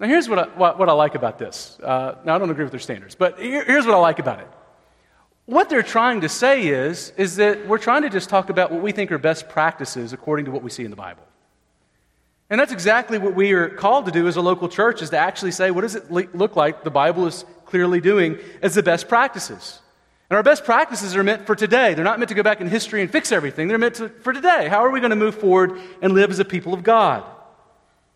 Now, 0.00 0.08
here's 0.08 0.30
what 0.30 0.38
I, 0.38 0.44
what, 0.56 0.78
what 0.78 0.88
I 0.88 0.92
like 0.92 1.14
about 1.14 1.38
this. 1.38 1.78
Uh, 1.82 2.14
now, 2.24 2.34
I 2.34 2.38
don't 2.38 2.50
agree 2.50 2.64
with 2.64 2.72
their 2.72 2.80
standards, 2.80 3.14
but 3.14 3.38
here, 3.38 3.64
here's 3.66 3.84
what 3.84 3.94
I 3.94 3.98
like 3.98 4.18
about 4.18 4.40
it. 4.40 4.48
What 5.44 5.68
they're 5.68 5.82
trying 5.82 6.22
to 6.22 6.30
say 6.30 6.68
is, 6.68 7.12
is 7.18 7.36
that 7.36 7.68
we're 7.68 7.76
trying 7.76 8.00
to 8.02 8.10
just 8.10 8.30
talk 8.30 8.48
about 8.48 8.72
what 8.72 8.80
we 8.80 8.92
think 8.92 9.12
are 9.12 9.18
best 9.18 9.50
practices 9.50 10.14
according 10.14 10.46
to 10.46 10.50
what 10.50 10.62
we 10.62 10.70
see 10.70 10.84
in 10.84 10.90
the 10.90 10.96
Bible. 10.96 11.22
And 12.50 12.60
that's 12.60 12.72
exactly 12.72 13.18
what 13.18 13.34
we 13.34 13.52
are 13.52 13.68
called 13.68 14.06
to 14.06 14.12
do 14.12 14.28
as 14.28 14.36
a 14.36 14.42
local 14.42 14.68
church 14.68 15.00
is 15.00 15.10
to 15.10 15.18
actually 15.18 15.52
say, 15.52 15.70
what 15.70 15.82
does 15.82 15.94
it 15.94 16.10
look 16.10 16.54
like 16.54 16.84
the 16.84 16.90
Bible 16.90 17.26
is 17.26 17.44
clearly 17.64 18.00
doing 18.00 18.38
as 18.60 18.74
the 18.74 18.82
best 18.82 19.08
practices? 19.08 19.80
And 20.28 20.36
our 20.36 20.42
best 20.42 20.64
practices 20.64 21.14
are 21.14 21.22
meant 21.22 21.46
for 21.46 21.54
today. 21.54 21.94
They're 21.94 22.04
not 22.04 22.18
meant 22.18 22.30
to 22.30 22.34
go 22.34 22.42
back 22.42 22.60
in 22.60 22.66
history 22.66 23.02
and 23.02 23.10
fix 23.10 23.32
everything. 23.32 23.68
They're 23.68 23.78
meant 23.78 23.96
to, 23.96 24.08
for 24.08 24.32
today. 24.32 24.68
How 24.68 24.84
are 24.84 24.90
we 24.90 25.00
going 25.00 25.10
to 25.10 25.16
move 25.16 25.34
forward 25.34 25.78
and 26.00 26.14
live 26.14 26.30
as 26.30 26.38
a 26.38 26.44
people 26.44 26.74
of 26.74 26.82
God? 26.82 27.24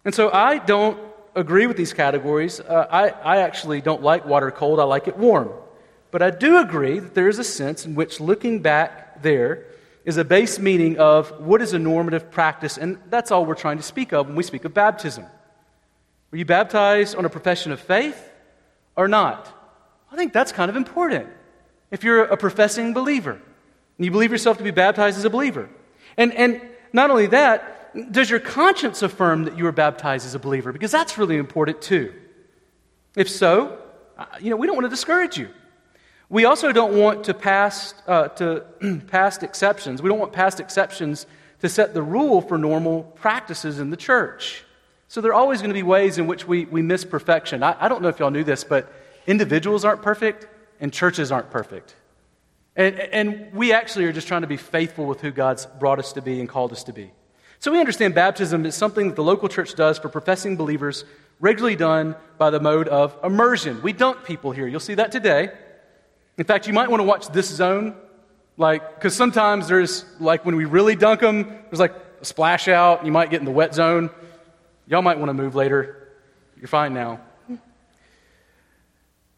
And 0.05 0.15
so 0.15 0.31
I 0.31 0.59
don't 0.59 0.99
agree 1.35 1.67
with 1.67 1.77
these 1.77 1.93
categories. 1.93 2.59
Uh, 2.61 2.87
I, 2.91 3.09
I 3.09 3.37
actually 3.43 3.81
don't 3.81 4.03
like 4.03 4.25
water 4.25 4.51
cold, 4.51 4.81
I 4.81 4.85
like 4.85 5.09
it 5.09 5.19
warm. 5.19 5.51
But 6.11 6.23
I 6.23 6.31
do 6.31 6.59
agree 6.59 6.99
that 6.99 7.15
there 7.15 7.29
is 7.29 7.39
a 7.39 7.45
sense 7.45 7.85
in 7.85 7.95
which 7.95 8.21
looking 8.21 8.61
back 8.63 9.23
there, 9.23 9.67
is 10.07 10.17
a 10.17 10.25
base 10.25 10.61
meaning 10.61 10.99
of 10.99 11.31
what 11.41 11.61
is 11.61 11.73
a 11.73 11.79
normative 11.79 12.31
practice, 12.31 12.79
and 12.79 12.97
that's 13.11 13.33
all 13.33 13.45
we're 13.45 13.57
trying 13.57 13.77
to 13.77 13.83
speak 13.83 14.13
of 14.13 14.29
when 14.29 14.37
we 14.37 14.45
speak 14.45 14.65
of 14.65 14.73
baptism. 14.73 15.27
Were 16.31 16.39
you 16.39 16.45
baptized 16.45 17.17
on 17.17 17.25
a 17.25 17.29
profession 17.29 17.73
of 17.73 17.81
faith 17.81 18.33
or 18.95 19.09
not? 19.09 19.53
I 20.11 20.17
think 20.17 20.33
that's 20.33 20.53
kind 20.53 20.71
of 20.71 20.77
important. 20.77 21.29
If 21.91 22.05
you're 22.05 22.23
a 22.23 22.37
professing 22.37 22.95
believer 22.95 23.33
and 23.33 24.05
you 24.05 24.13
believe 24.13 24.31
yourself 24.31 24.59
to 24.59 24.65
be 24.65 24.71
baptized 24.71 25.19
as 25.19 25.25
a 25.25 25.31
believer, 25.31 25.69
and, 26.17 26.33
and 26.35 26.63
not 26.93 27.11
only 27.11 27.27
that, 27.27 28.13
does 28.13 28.31
your 28.31 28.41
conscience 28.41 29.03
affirm 29.03 29.45
that 29.45 29.59
you 29.59 29.65
were 29.65 29.73
baptized 29.73 30.25
as 30.25 30.37
a 30.37 30.39
believer? 30.39 30.73
Because 30.73 30.93
that's 30.93 31.19
really 31.19 31.37
important 31.37 31.83
too. 31.83 32.15
If 33.17 33.29
so, 33.29 33.79
uh, 34.17 34.27
you 34.41 34.51
know, 34.51 34.57
we 34.57 34.69
don't 34.69 34.77
want 34.77 34.85
to 34.85 34.91
discourage 34.91 35.37
you. 35.37 35.49
We 36.29 36.45
also 36.45 36.73
don't 36.73 36.97
want 36.97 37.25
to 37.25 37.35
past, 37.35 37.95
uh, 38.07 38.29
to 38.29 38.65
past 39.07 39.43
exceptions. 39.43 40.03
We 40.03 40.09
don't 40.09 40.19
want 40.19 40.33
past 40.33 40.59
exceptions 40.59 41.27
to 41.61 41.69
set 41.69 41.95
the 41.95 42.03
rule 42.03 42.41
for 42.41 42.59
normal 42.59 43.03
practices 43.03 43.79
in 43.79 43.91
the 43.91 43.97
church. 43.97 44.65
So 45.09 45.21
there 45.21 45.31
are 45.31 45.35
always 45.35 45.61
going 45.61 45.71
to 45.71 45.75
be 45.75 45.85
ways 45.85 46.19
in 46.19 46.27
which 46.27 46.47
we, 46.47 46.65
we 46.65 46.83
miss 46.83 47.05
perfection. 47.05 47.63
I, 47.63 47.77
I 47.79 47.89
don't 47.89 48.03
know 48.03 48.09
if 48.09 48.19
y'all 48.19 48.31
knew 48.31 48.45
this, 48.45 48.65
but 48.65 48.93
individuals 49.27 49.85
aren't 49.85 50.03
perfect 50.03 50.49
and 50.81 50.93
churches 50.93 51.31
aren't 51.31 51.51
perfect. 51.51 51.95
And, 52.75 52.99
and 52.99 53.53
we 53.55 53.73
actually 53.73 54.05
are 54.07 54.13
just 54.13 54.29
trying 54.29 54.43
to 54.43 54.49
be 54.49 54.57
faithful 54.57 55.07
with 55.07 55.21
who 55.21 55.31
God's 55.31 55.65
brought 55.65 55.99
us 55.99 56.13
to 56.15 56.23
be 56.23 56.41
and 56.41 56.49
called 56.49 56.73
us 56.73 56.85
to 56.85 56.93
be. 56.93 57.13
So 57.61 57.73
we 57.73 57.79
understand 57.81 58.15
baptism 58.15 58.67
is 58.67 58.75
something 58.75 59.09
that 59.09 59.17
the 59.17 59.23
local 59.23 59.49
church 59.49 59.75
does 59.75 59.99
for 59.99 60.09
professing 60.09 60.57
believers, 60.57 61.05
regularly 61.41 61.77
done 61.77 62.17
by 62.37 62.51
the 62.51 62.61
mode 62.61 62.89
of 62.89 63.17
immersion. 63.25 63.81
We 63.81 63.93
dunk 63.93 64.25
people 64.25 64.51
here. 64.51 64.67
You'll 64.67 64.81
see 64.81 64.95
that 64.95 65.11
today. 65.11 65.53
In 66.39 66.45
fact, 66.45 66.67
you 66.67 66.73
might 66.73 66.91
want 66.91 67.01
to 67.01 67.05
watch 67.05 67.29
this 67.29 67.49
zone, 67.49 67.95
like, 68.57 68.95
because 68.95 69.15
sometimes 69.15 69.69
there's, 69.69 70.05
like, 70.21 70.45
when 70.45 70.57
we 70.57 70.65
really 70.65 70.97
dunk 70.97 71.21
them, 71.21 71.45
there's 71.45 71.81
like 71.81 71.95
a 72.21 72.25
splash 72.25 72.69
out, 72.69 72.99
and 72.99 73.07
you 73.07 73.13
might 73.13 73.31
get 73.31 73.41
in 73.41 73.47
the 73.47 73.53
wet 73.53 73.75
zone. 73.75 74.11
Y'all 74.87 75.03
might 75.03 75.19
want 75.19 75.31
to 75.31 75.35
move 75.35 75.55
later. 75.55 76.13
You're 76.59 76.69
fine 76.69 76.95
now. 76.95 77.21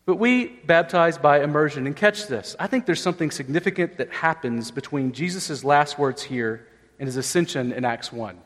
But 0.07 0.17
we 0.17 0.47
baptize 0.47 1.19
by 1.19 1.43
immersion. 1.43 1.87
And 1.87 1.95
catch 1.95 2.29
this 2.29 2.57
I 2.59 2.67
think 2.67 2.87
there's 2.87 3.03
something 3.03 3.31
significant 3.31 3.99
that 3.99 4.11
happens 4.11 4.71
between 4.71 5.13
Jesus' 5.13 5.63
last 5.65 5.99
words 5.99 6.23
here 6.23 6.67
and 6.99 7.07
his 7.07 7.17
ascension 7.17 7.73
in 7.73 7.85
Acts 7.85 8.11
1. 8.11 8.39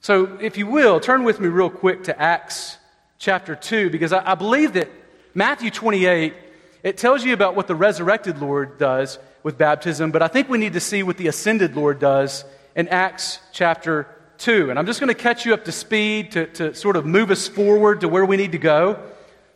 So, 0.00 0.36
if 0.40 0.56
you 0.56 0.66
will, 0.66 1.00
turn 1.00 1.24
with 1.24 1.40
me 1.40 1.48
real 1.48 1.70
quick 1.70 2.04
to 2.04 2.20
Acts 2.20 2.76
chapter 3.18 3.54
2, 3.56 3.90
because 3.90 4.12
I, 4.12 4.32
I 4.32 4.34
believe 4.34 4.74
that 4.74 4.88
Matthew 5.34 5.70
28, 5.70 6.34
it 6.82 6.96
tells 6.96 7.24
you 7.24 7.32
about 7.32 7.56
what 7.56 7.66
the 7.66 7.74
resurrected 7.74 8.38
Lord 8.38 8.78
does 8.78 9.18
with 9.42 9.58
baptism, 9.58 10.10
but 10.10 10.22
I 10.22 10.28
think 10.28 10.48
we 10.48 10.58
need 10.58 10.74
to 10.74 10.80
see 10.80 11.02
what 11.02 11.16
the 11.16 11.26
ascended 11.26 11.76
Lord 11.76 11.98
does 11.98 12.44
in 12.76 12.88
Acts 12.88 13.40
chapter 13.52 14.06
2. 14.38 14.70
And 14.70 14.78
I'm 14.78 14.86
just 14.86 15.00
going 15.00 15.08
to 15.08 15.20
catch 15.20 15.44
you 15.44 15.54
up 15.54 15.64
to 15.64 15.72
speed 15.72 16.32
to, 16.32 16.46
to 16.46 16.74
sort 16.74 16.96
of 16.96 17.04
move 17.04 17.30
us 17.30 17.48
forward 17.48 18.00
to 18.02 18.08
where 18.08 18.24
we 18.24 18.36
need 18.36 18.52
to 18.52 18.58
go. 18.58 18.94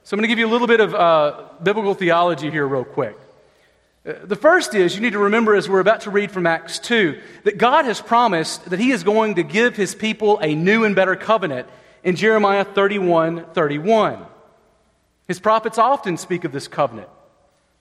So 0.03 0.15
I'm 0.15 0.19
going 0.19 0.25
to 0.25 0.29
give 0.29 0.39
you 0.39 0.49
a 0.49 0.51
little 0.51 0.67
bit 0.67 0.81
of 0.81 0.95
uh, 0.95 1.45
biblical 1.63 1.95
theology 1.95 2.51
here, 2.51 2.67
real 2.67 2.85
quick. 2.85 3.17
Uh, 4.05 4.15
the 4.25 4.35
first 4.35 4.75
is 4.75 4.97
you 4.97 5.01
need 5.01 5.13
to 5.13 5.21
remember, 5.21 5.55
as 5.55 5.69
we're 5.69 5.79
about 5.79 6.01
to 6.03 6.11
read 6.11 6.33
from 6.33 6.45
Acts 6.45 6.81
2, 6.81 7.21
that 7.45 7.57
God 7.57 7.85
has 7.85 8.01
promised 8.01 8.69
that 8.71 8.81
He 8.81 8.91
is 8.91 9.05
going 9.05 9.37
to 9.37 9.45
give 9.45 9.77
His 9.77 9.95
people 9.95 10.41
a 10.41 10.57
new 10.57 10.85
and 10.85 10.97
better 10.97 11.15
covenant 11.15 11.69
in 12.03 12.17
Jeremiah 12.17 12.65
31 12.65 13.47
31. 13.53 14.27
His 15.29 15.41
prophets 15.41 15.79
often 15.79 16.17
speak 16.17 16.45
of 16.45 16.53
this 16.53 16.69
covenant. 16.69 17.09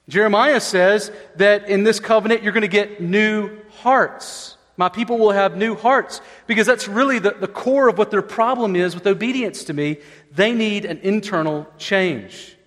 Jeremiah 0.09 0.59
says 0.59 1.11
that 1.35 1.69
in 1.69 1.83
this 1.83 1.99
covenant 1.99 2.43
you're 2.43 2.53
going 2.53 2.61
to 2.61 2.67
get 2.67 3.01
new 3.01 3.57
hearts. 3.79 4.57
My 4.77 4.89
people 4.89 5.17
will 5.17 5.31
have 5.31 5.55
new 5.55 5.75
hearts 5.75 6.21
because 6.47 6.65
that's 6.65 6.87
really 6.87 7.19
the, 7.19 7.31
the 7.31 7.47
core 7.47 7.87
of 7.87 7.97
what 7.97 8.09
their 8.09 8.21
problem 8.21 8.75
is 8.75 8.95
with 8.95 9.05
obedience 9.05 9.65
to 9.65 9.73
me. 9.73 9.97
They 10.33 10.53
need 10.53 10.85
an 10.85 10.99
internal 10.99 11.67
change. 11.77 12.57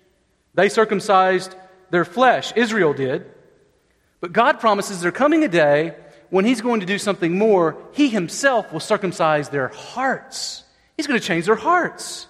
They 0.53 0.69
circumcised 0.69 1.55
their 1.89 2.05
flesh, 2.05 2.53
Israel 2.55 2.93
did. 2.93 3.25
But 4.21 4.33
God 4.33 4.59
promises 4.59 5.01
there 5.01 5.11
coming 5.11 5.43
a 5.43 5.47
day 5.47 5.95
when 6.29 6.45
He's 6.45 6.61
going 6.61 6.79
to 6.79 6.85
do 6.85 6.97
something 6.97 7.37
more, 7.37 7.77
He 7.93 8.09
Himself 8.09 8.71
will 8.71 8.79
circumcise 8.79 9.49
their 9.49 9.67
hearts. 9.67 10.63
He's 10.97 11.07
going 11.07 11.19
to 11.19 11.25
change 11.25 11.45
their 11.45 11.55
hearts. 11.55 12.27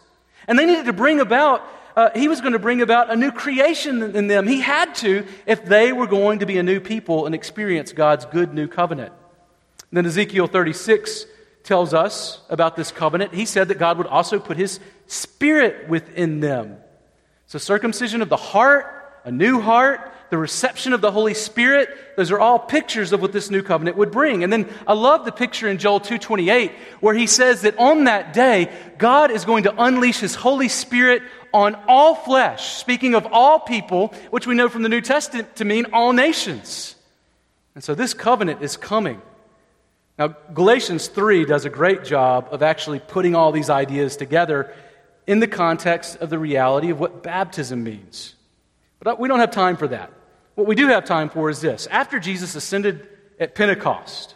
And 0.48 0.58
they 0.60 0.66
needed 0.66 0.86
to 0.86 0.94
bring 0.94 1.20
about, 1.20 1.62
uh, 1.96 2.10
He 2.16 2.28
was 2.28 2.42
going 2.42 2.54
to 2.54 2.60
bring 2.60 2.82
about 2.82 3.12
a 3.12 3.16
new 3.16 3.32
creation 3.32 4.16
in 4.16 4.28
them. 4.28 4.48
He 4.48 4.62
had 4.62 4.96
to 4.96 5.26
if 5.46 5.66
they 5.66 5.92
were 5.92 6.08
going 6.08 6.40
to 6.40 6.46
be 6.46 6.58
a 6.58 6.64
new 6.64 6.80
people 6.80 7.26
and 7.26 7.34
experience 7.34 7.94
God's 7.94 8.26
good 8.26 8.54
new 8.54 8.68
covenant. 8.68 9.14
then 9.92 10.06
Ezekiel 10.06 10.48
36 10.48 11.26
tells 11.64 11.94
us 11.94 12.42
about 12.50 12.76
this 12.76 12.92
covenant. 12.92 13.34
He 13.34 13.46
said 13.46 13.70
that 13.70 13.80
God 13.80 13.98
would 13.98 14.08
also 14.08 14.40
put 14.40 14.58
his 14.58 14.80
spirit 15.08 15.90
within 15.90 16.40
them. 16.40 16.78
So, 17.48 17.60
circumcision 17.60 18.22
of 18.22 18.30
the 18.30 18.38
heart, 18.38 18.86
a 19.24 19.32
new 19.32 19.60
heart, 19.60 20.14
the 20.30 20.38
reception 20.38 20.94
of 20.94 21.02
the 21.02 21.12
Holy 21.12 21.34
Spirit, 21.34 21.90
those 22.18 22.32
are 22.32 22.40
all 22.40 22.58
pictures 22.58 23.14
of 23.14 23.22
what 23.22 23.32
this 23.32 23.52
new 23.52 23.62
covenant 23.62 23.98
would 23.98 24.12
bring. 24.12 24.44
And 24.44 24.52
then 24.52 24.68
I 24.88 24.94
love 24.94 25.26
the 25.26 25.32
picture 25.32 25.68
in 25.68 25.78
Joel 25.78 26.00
2:28 26.00 26.72
where 27.00 27.14
he 27.14 27.28
says 27.28 27.62
that 27.62 27.78
on 27.78 28.06
that 28.06 28.34
day 28.34 28.72
God 28.98 29.32
is 29.32 29.46
going 29.46 29.64
to 29.64 29.74
unleash 29.78 30.20
his 30.20 30.36
Holy 30.36 30.68
Spirit 30.68 31.22
on 31.56 31.74
all 31.88 32.14
flesh, 32.14 32.76
speaking 32.76 33.16
of 33.16 33.26
all 33.32 33.62
people, 33.62 34.14
which 34.30 34.46
we 34.46 34.54
know 34.54 34.68
from 34.68 34.84
the 34.84 34.90
New 34.90 35.00
Testament 35.00 35.56
to 35.56 35.64
mean 35.64 35.86
all 35.94 36.12
nations. 36.12 36.96
And 37.76 37.84
so 37.84 37.96
this 37.96 38.14
covenant 38.14 38.62
is 38.62 38.76
coming. 38.76 39.22
Now, 40.20 40.36
Galatians 40.54 41.08
3 41.08 41.46
does 41.46 41.64
a 41.64 41.70
great 41.70 42.04
job 42.04 42.50
of 42.52 42.62
actually 42.62 43.00
putting 43.00 43.36
all 43.36 43.54
these 43.54 43.70
ideas 43.70 44.18
together 44.18 44.74
in 45.28 45.40
the 45.40 45.48
context 45.48 46.18
of 46.18 46.30
the 46.30 46.38
reality 46.38 46.90
of 46.90 47.00
what 47.00 47.24
baptism 47.24 47.86
means. 47.86 48.36
But 49.00 49.14
uh, 49.14 49.16
we 49.18 49.30
don't 49.30 49.40
have 49.40 49.52
time 49.52 49.78
for 49.78 49.88
that. 49.88 50.12
What 50.56 50.68
we 50.68 50.76
do 50.76 50.88
have 50.88 51.06
time 51.06 51.30
for 51.30 51.50
is 51.50 51.62
this. 51.62 51.88
After 51.88 52.20
Jesus 52.20 52.56
ascended 52.56 53.08
at 53.40 53.56
Pentecost, 53.56 54.36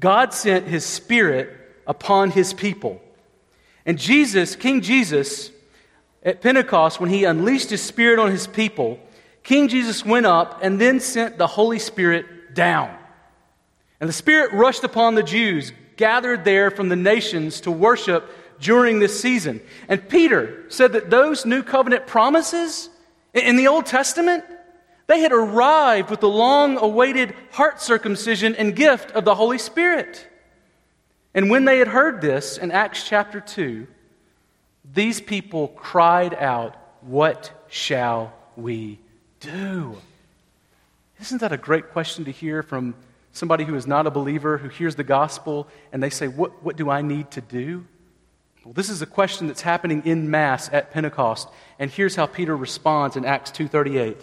God 0.00 0.32
sent 0.32 0.68
his 0.68 0.86
Spirit 0.86 1.54
upon 1.86 2.30
his 2.30 2.54
people. 2.54 3.02
And 3.84 3.98
Jesus, 3.98 4.56
King 4.56 4.80
Jesus, 4.80 5.50
at 6.26 6.42
Pentecost, 6.42 7.00
when 7.00 7.08
he 7.08 7.24
unleashed 7.24 7.70
his 7.70 7.80
Spirit 7.80 8.18
on 8.18 8.32
his 8.32 8.48
people, 8.48 8.98
King 9.44 9.68
Jesus 9.68 10.04
went 10.04 10.26
up 10.26 10.58
and 10.60 10.80
then 10.80 10.98
sent 10.98 11.38
the 11.38 11.46
Holy 11.46 11.78
Spirit 11.78 12.52
down. 12.52 12.94
And 14.00 14.08
the 14.08 14.12
Spirit 14.12 14.52
rushed 14.52 14.82
upon 14.82 15.14
the 15.14 15.22
Jews 15.22 15.72
gathered 15.96 16.44
there 16.44 16.70
from 16.70 16.88
the 16.88 16.96
nations 16.96 17.60
to 17.62 17.70
worship 17.70 18.28
during 18.60 18.98
this 18.98 19.18
season. 19.18 19.60
And 19.88 20.06
Peter 20.08 20.64
said 20.68 20.92
that 20.92 21.10
those 21.10 21.46
new 21.46 21.62
covenant 21.62 22.08
promises 22.08 22.90
in 23.32 23.56
the 23.56 23.68
Old 23.68 23.86
Testament, 23.86 24.44
they 25.06 25.20
had 25.20 25.32
arrived 25.32 26.10
with 26.10 26.20
the 26.20 26.28
long 26.28 26.76
awaited 26.76 27.34
heart 27.52 27.80
circumcision 27.80 28.56
and 28.56 28.74
gift 28.74 29.12
of 29.12 29.24
the 29.24 29.36
Holy 29.36 29.58
Spirit. 29.58 30.26
And 31.34 31.50
when 31.50 31.66
they 31.66 31.78
had 31.78 31.88
heard 31.88 32.20
this 32.20 32.58
in 32.58 32.72
Acts 32.72 33.06
chapter 33.06 33.40
2, 33.40 33.86
these 34.94 35.20
people 35.20 35.68
cried 35.68 36.34
out, 36.34 36.76
What 37.00 37.50
shall 37.68 38.32
we 38.56 38.98
do? 39.40 39.96
Isn't 41.20 41.40
that 41.40 41.52
a 41.52 41.56
great 41.56 41.90
question 41.90 42.24
to 42.26 42.30
hear 42.30 42.62
from 42.62 42.94
somebody 43.32 43.64
who 43.64 43.74
is 43.74 43.86
not 43.86 44.06
a 44.06 44.10
believer 44.10 44.58
who 44.58 44.68
hears 44.68 44.96
the 44.96 45.04
gospel 45.04 45.68
and 45.92 46.02
they 46.02 46.10
say, 46.10 46.28
What, 46.28 46.62
what 46.62 46.76
do 46.76 46.90
I 46.90 47.02
need 47.02 47.30
to 47.32 47.40
do? 47.40 47.86
Well, 48.66 48.72
this 48.72 48.90
is 48.90 49.00
a 49.00 49.06
question 49.06 49.46
that's 49.46 49.60
happening 49.60 50.02
in 50.04 50.28
mass 50.28 50.68
at 50.72 50.90
Pentecost. 50.90 51.48
And 51.78 51.88
here's 51.88 52.16
how 52.16 52.26
Peter 52.26 52.56
responds 52.56 53.16
in 53.16 53.24
Acts 53.24 53.52
2:38. 53.52 54.16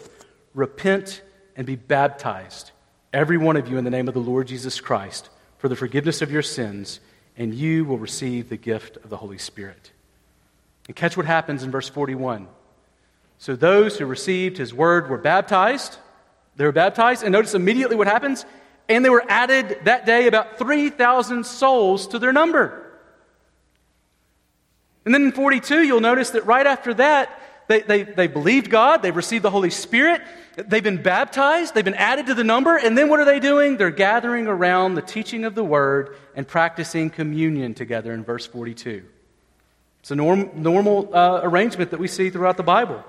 Repent 0.54 1.22
and 1.56 1.66
be 1.66 1.78
baptized, 1.78 2.72
every 3.14 3.38
one 3.38 3.56
of 3.56 3.70
you 3.70 3.78
in 3.78 3.86
the 3.86 3.90
name 3.90 4.10
of 4.10 4.14
the 4.14 4.20
Lord 4.20 4.48
Jesus 4.48 4.82
Christ, 4.82 5.30
for 5.58 5.70
the 5.70 5.78
forgiveness 5.78 6.22
of 6.22 6.30
your 6.30 6.42
sins, 6.42 7.00
and 7.38 7.54
you 7.54 7.86
will 7.86 7.98
receive 7.98 8.50
the 8.50 8.58
gift 8.58 8.98
of 8.98 9.10
the 9.10 9.16
Holy 9.16 9.38
Spirit. 9.38 9.93
And 10.88 10.96
catch 10.96 11.16
what 11.16 11.26
happens 11.26 11.64
in 11.64 11.72
verse 11.72 11.90
41. 11.90 12.48
So 13.38 13.56
those 13.56 13.98
who 13.98 14.06
received 14.06 14.58
his 14.58 14.74
word 14.74 15.10
were 15.10 15.18
baptized. 15.18 15.98
They 16.56 16.66
were 16.66 16.72
baptized, 16.72 17.24
and 17.24 17.32
notice 17.32 17.54
immediately 17.54 17.96
what 17.96 18.08
happens 18.08 18.46
and 18.90 19.04
they 19.04 19.10
were 19.10 19.24
added 19.28 19.80
that 19.86 20.06
day 20.06 20.28
about 20.28 20.58
3,000 20.58 21.46
souls 21.46 22.08
to 22.08 22.20
their 22.20 22.34
number. 22.34 22.80
And 25.06 25.14
then 25.14 25.24
in 25.24 25.32
42, 25.32 25.84
you'll 25.84 26.02
notice 26.02 26.32
that 26.32 26.46
right 26.46 26.66
after 26.66 26.94
that, 26.96 27.40
they, 27.68 27.82
they, 27.82 28.04
they 28.04 28.28
believed 28.28 28.70
God, 28.70 29.02
they've 29.02 29.16
received 29.16 29.44
the 29.44 29.50
Holy 29.50 29.70
Spirit, 29.70 30.22
they've 30.56 30.84
been 30.84 31.02
baptized, 31.02 31.74
they've 31.74 31.84
been 31.84 31.94
added 31.94 32.28
to 32.28 32.34
the 32.34 32.44
number, 32.44 32.76
and 32.78 32.98
then 32.98 33.10
what 33.10 33.20
are 33.20 33.26
they 33.26 33.40
doing? 33.40 33.78
They're 33.78 33.90
gathering 33.90 34.48
around 34.48 34.96
the 34.96 35.02
teaching 35.02 35.46
of 35.46 35.56
the 35.56 35.64
Word 35.64 36.16
and 36.36 36.48
practicing 36.48 37.10
communion 37.10 37.74
together 37.74 38.14
in 38.14 38.24
verse 38.24 38.46
42. 38.46 39.06
It's 40.04 40.12
a 40.12 40.18
norm, 40.18 40.50
normal 40.56 41.16
uh, 41.16 41.40
arrangement 41.44 41.92
that 41.92 42.00
we 42.00 42.10
see 42.10 42.30
throughout 42.30 42.58
the 42.58 42.64
Bible 42.64 43.02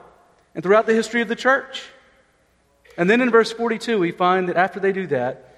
and 0.55 0.63
throughout 0.63 0.87
the 0.87 0.95
history 0.95 1.23
of 1.23 1.27
the 1.27 1.35
church. 1.35 1.83
And 2.97 3.11
then 3.11 3.21
in 3.21 3.31
verse 3.31 3.51
42, 3.51 3.99
we 3.99 4.13
find 4.13 4.49
that 4.49 4.57
after 4.57 4.79
they 4.79 4.93
do 4.93 5.09
that, 5.09 5.57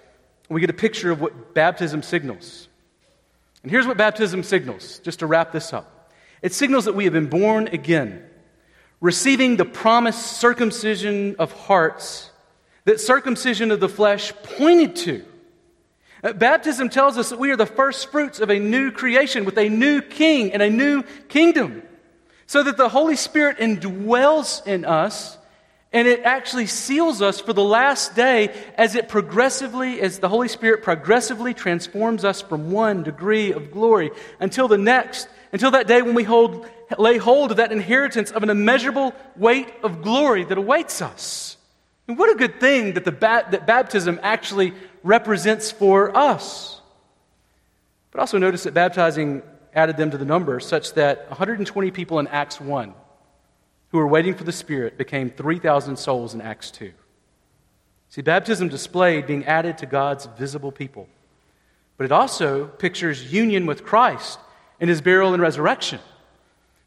we 0.48 0.62
get 0.62 0.70
a 0.70 0.72
picture 0.72 1.10
of 1.10 1.20
what 1.20 1.52
baptism 1.52 2.02
signals. 2.02 2.68
And 3.62 3.70
here's 3.70 3.86
what 3.86 3.98
baptism 3.98 4.44
signals, 4.44 4.98
just 5.00 5.18
to 5.18 5.26
wrap 5.26 5.52
this 5.52 5.74
up 5.74 6.10
it 6.40 6.54
signals 6.54 6.86
that 6.86 6.94
we 6.94 7.04
have 7.04 7.12
been 7.12 7.28
born 7.28 7.68
again, 7.68 8.24
receiving 9.02 9.58
the 9.58 9.66
promised 9.66 10.38
circumcision 10.38 11.36
of 11.38 11.52
hearts 11.52 12.30
that 12.86 12.98
circumcision 12.98 13.70
of 13.70 13.80
the 13.80 13.90
flesh 13.90 14.32
pointed 14.42 14.96
to. 14.96 15.22
Uh, 16.22 16.32
baptism 16.32 16.88
tells 16.88 17.18
us 17.18 17.28
that 17.30 17.38
we 17.38 17.50
are 17.50 17.56
the 17.56 17.66
first 17.66 18.10
fruits 18.10 18.40
of 18.40 18.50
a 18.50 18.58
new 18.58 18.90
creation 18.90 19.44
with 19.44 19.58
a 19.58 19.68
new 19.68 20.00
king 20.00 20.52
and 20.52 20.62
a 20.62 20.70
new 20.70 21.02
kingdom, 21.28 21.82
so 22.46 22.62
that 22.62 22.76
the 22.76 22.88
Holy 22.88 23.16
Spirit 23.16 23.58
indwells 23.58 24.66
in 24.66 24.84
us 24.84 25.36
And 25.96 26.06
it 26.06 26.24
actually 26.24 26.66
seals 26.66 27.22
us 27.22 27.40
for 27.40 27.52
the 27.54 27.64
last 27.64 28.14
day 28.14 28.54
as 28.76 28.96
it 28.96 29.08
progressively, 29.08 30.00
as 30.00 30.18
the 30.18 30.28
Holy 30.28 30.48
Spirit 30.48 30.82
progressively 30.82 31.54
transforms 31.54 32.24
us 32.24 32.42
from 32.42 32.70
one 32.70 33.02
degree 33.02 33.52
of 33.52 33.70
glory 33.70 34.10
until 34.40 34.68
the 34.68 34.76
next, 34.76 35.26
until 35.52 35.70
that 35.70 35.86
day 35.86 36.02
when 36.02 36.14
we 36.14 36.24
hold, 36.24 36.68
lay 36.98 37.16
hold 37.16 37.52
of 37.52 37.56
that 37.58 37.72
inheritance 37.72 38.30
of 38.30 38.42
an 38.42 38.50
immeasurable 38.50 39.14
weight 39.36 39.72
of 39.82 40.02
glory 40.02 40.44
that 40.44 40.58
awaits 40.58 41.00
us. 41.00 41.56
And 42.08 42.18
what 42.18 42.30
a 42.30 42.38
good 42.38 42.60
thing 42.60 42.92
that, 42.92 43.04
the 43.04 43.10
that 43.10 43.66
baptism 43.66 44.20
actually 44.22 44.74
represents 45.06 45.70
for 45.70 46.14
us. 46.16 46.80
But 48.10 48.20
also 48.20 48.38
notice 48.38 48.64
that 48.64 48.74
baptizing 48.74 49.42
added 49.74 49.96
them 49.96 50.10
to 50.10 50.18
the 50.18 50.24
number 50.24 50.58
such 50.58 50.94
that 50.94 51.28
120 51.28 51.90
people 51.90 52.18
in 52.18 52.26
Acts 52.28 52.60
1 52.60 52.94
who 53.90 53.98
were 53.98 54.06
waiting 54.06 54.34
for 54.34 54.44
the 54.44 54.52
Spirit 54.52 54.98
became 54.98 55.30
3,000 55.30 55.96
souls 55.96 56.34
in 56.34 56.40
Acts 56.40 56.70
2. 56.72 56.92
See, 58.08 58.22
baptism 58.22 58.68
displayed 58.68 59.26
being 59.26 59.44
added 59.44 59.78
to 59.78 59.86
God's 59.86 60.26
visible 60.38 60.72
people. 60.72 61.08
But 61.96 62.04
it 62.04 62.12
also 62.12 62.66
pictures 62.66 63.32
union 63.32 63.64
with 63.66 63.84
Christ 63.84 64.38
in 64.80 64.88
his 64.88 65.00
burial 65.00 65.32
and 65.32 65.42
resurrection. 65.42 66.00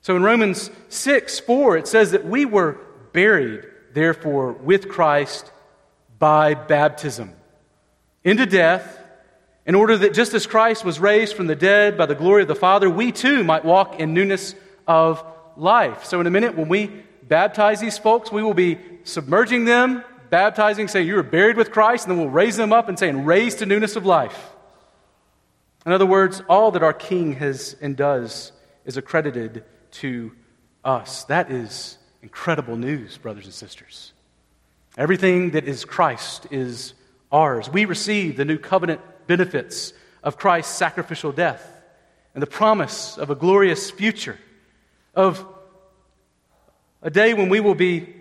So 0.02 0.16
in 0.16 0.24
Romans 0.24 0.72
6 0.90 1.40
4, 1.40 1.78
it 1.78 1.88
says 1.88 2.12
that 2.12 2.26
we 2.26 2.46
were 2.46 2.80
buried, 3.14 3.66
therefore, 3.94 4.54
with 4.54 4.90
Christ 4.90 5.52
by 6.20 6.54
baptism 6.54 7.34
into 8.30 8.46
death, 8.46 8.98
in 9.66 9.76
order 9.76 9.98
that 9.98 10.14
just 10.14 10.34
as 10.34 10.48
Christ 10.48 10.86
was 10.86 11.00
raised 11.00 11.36
from 11.36 11.48
the 11.48 11.56
dead 11.56 11.98
by 11.98 12.06
the 12.06 12.16
glory 12.16 12.44
of 12.44 12.48
the 12.48 12.56
Father, 12.56 12.90
we 12.90 13.12
too 13.12 13.44
might 13.44 13.66
walk 13.66 14.00
in 14.00 14.14
newness 14.14 14.56
of 14.88 15.24
life. 15.58 16.06
So, 16.06 16.20
in 16.22 16.28
a 16.28 16.32
minute, 16.32 16.56
when 16.56 16.70
we 16.70 16.92
baptize 17.24 17.80
these 17.80 17.98
folks, 17.98 18.32
we 18.32 18.44
will 18.44 18.54
be 18.54 18.78
submerging 19.04 19.66
them, 19.66 20.04
baptizing, 20.30 20.88
saying, 20.88 21.08
You 21.08 21.18
are 21.18 21.24
buried 21.24 21.58
with 21.58 21.72
Christ, 21.72 22.06
and 22.06 22.12
then 22.12 22.20
we'll 22.20 22.32
raise 22.32 22.56
them 22.56 22.72
up 22.72 22.88
and 22.88 22.98
saying, 22.98 23.26
Raised 23.26 23.60
to 23.60 23.66
newness 23.66 23.96
of 23.96 24.06
life. 24.06 24.52
In 25.86 25.92
other 25.92 26.06
words, 26.06 26.42
all 26.48 26.72
that 26.72 26.84
our 26.84 26.94
King 26.94 27.34
has 27.34 27.76
and 27.82 27.96
does 27.96 28.52
is 28.86 28.98
accredited 28.98 29.64
to 29.92 30.32
us. 30.84 31.24
That 31.26 31.52
is 31.52 31.98
incredible 32.22 32.78
news, 32.78 33.18
brothers 33.18 33.46
and 33.46 33.54
sisters. 33.54 34.14
Everything 34.98 35.52
that 35.52 35.66
is 35.66 35.86
Christ 35.86 36.48
is 36.52 36.94
ours. 37.32 37.70
We 37.70 37.86
receive 37.86 38.38
the 38.38 38.46
new 38.46 38.58
covenant 38.58 39.02
benefits 39.28 39.94
of 40.24 40.38
Christ's 40.38 40.76
sacrificial 40.76 41.32
death 41.32 41.66
and 42.34 42.42
the 42.42 42.48
promise 42.48 43.18
of 43.18 43.30
a 43.30 43.36
glorious 43.36 43.92
future 43.92 44.38
of 45.16 45.46
a 47.02 47.10
day 47.10 47.34
when 47.34 47.50
we 47.50 47.60
will 47.60 47.76
be 47.76 48.14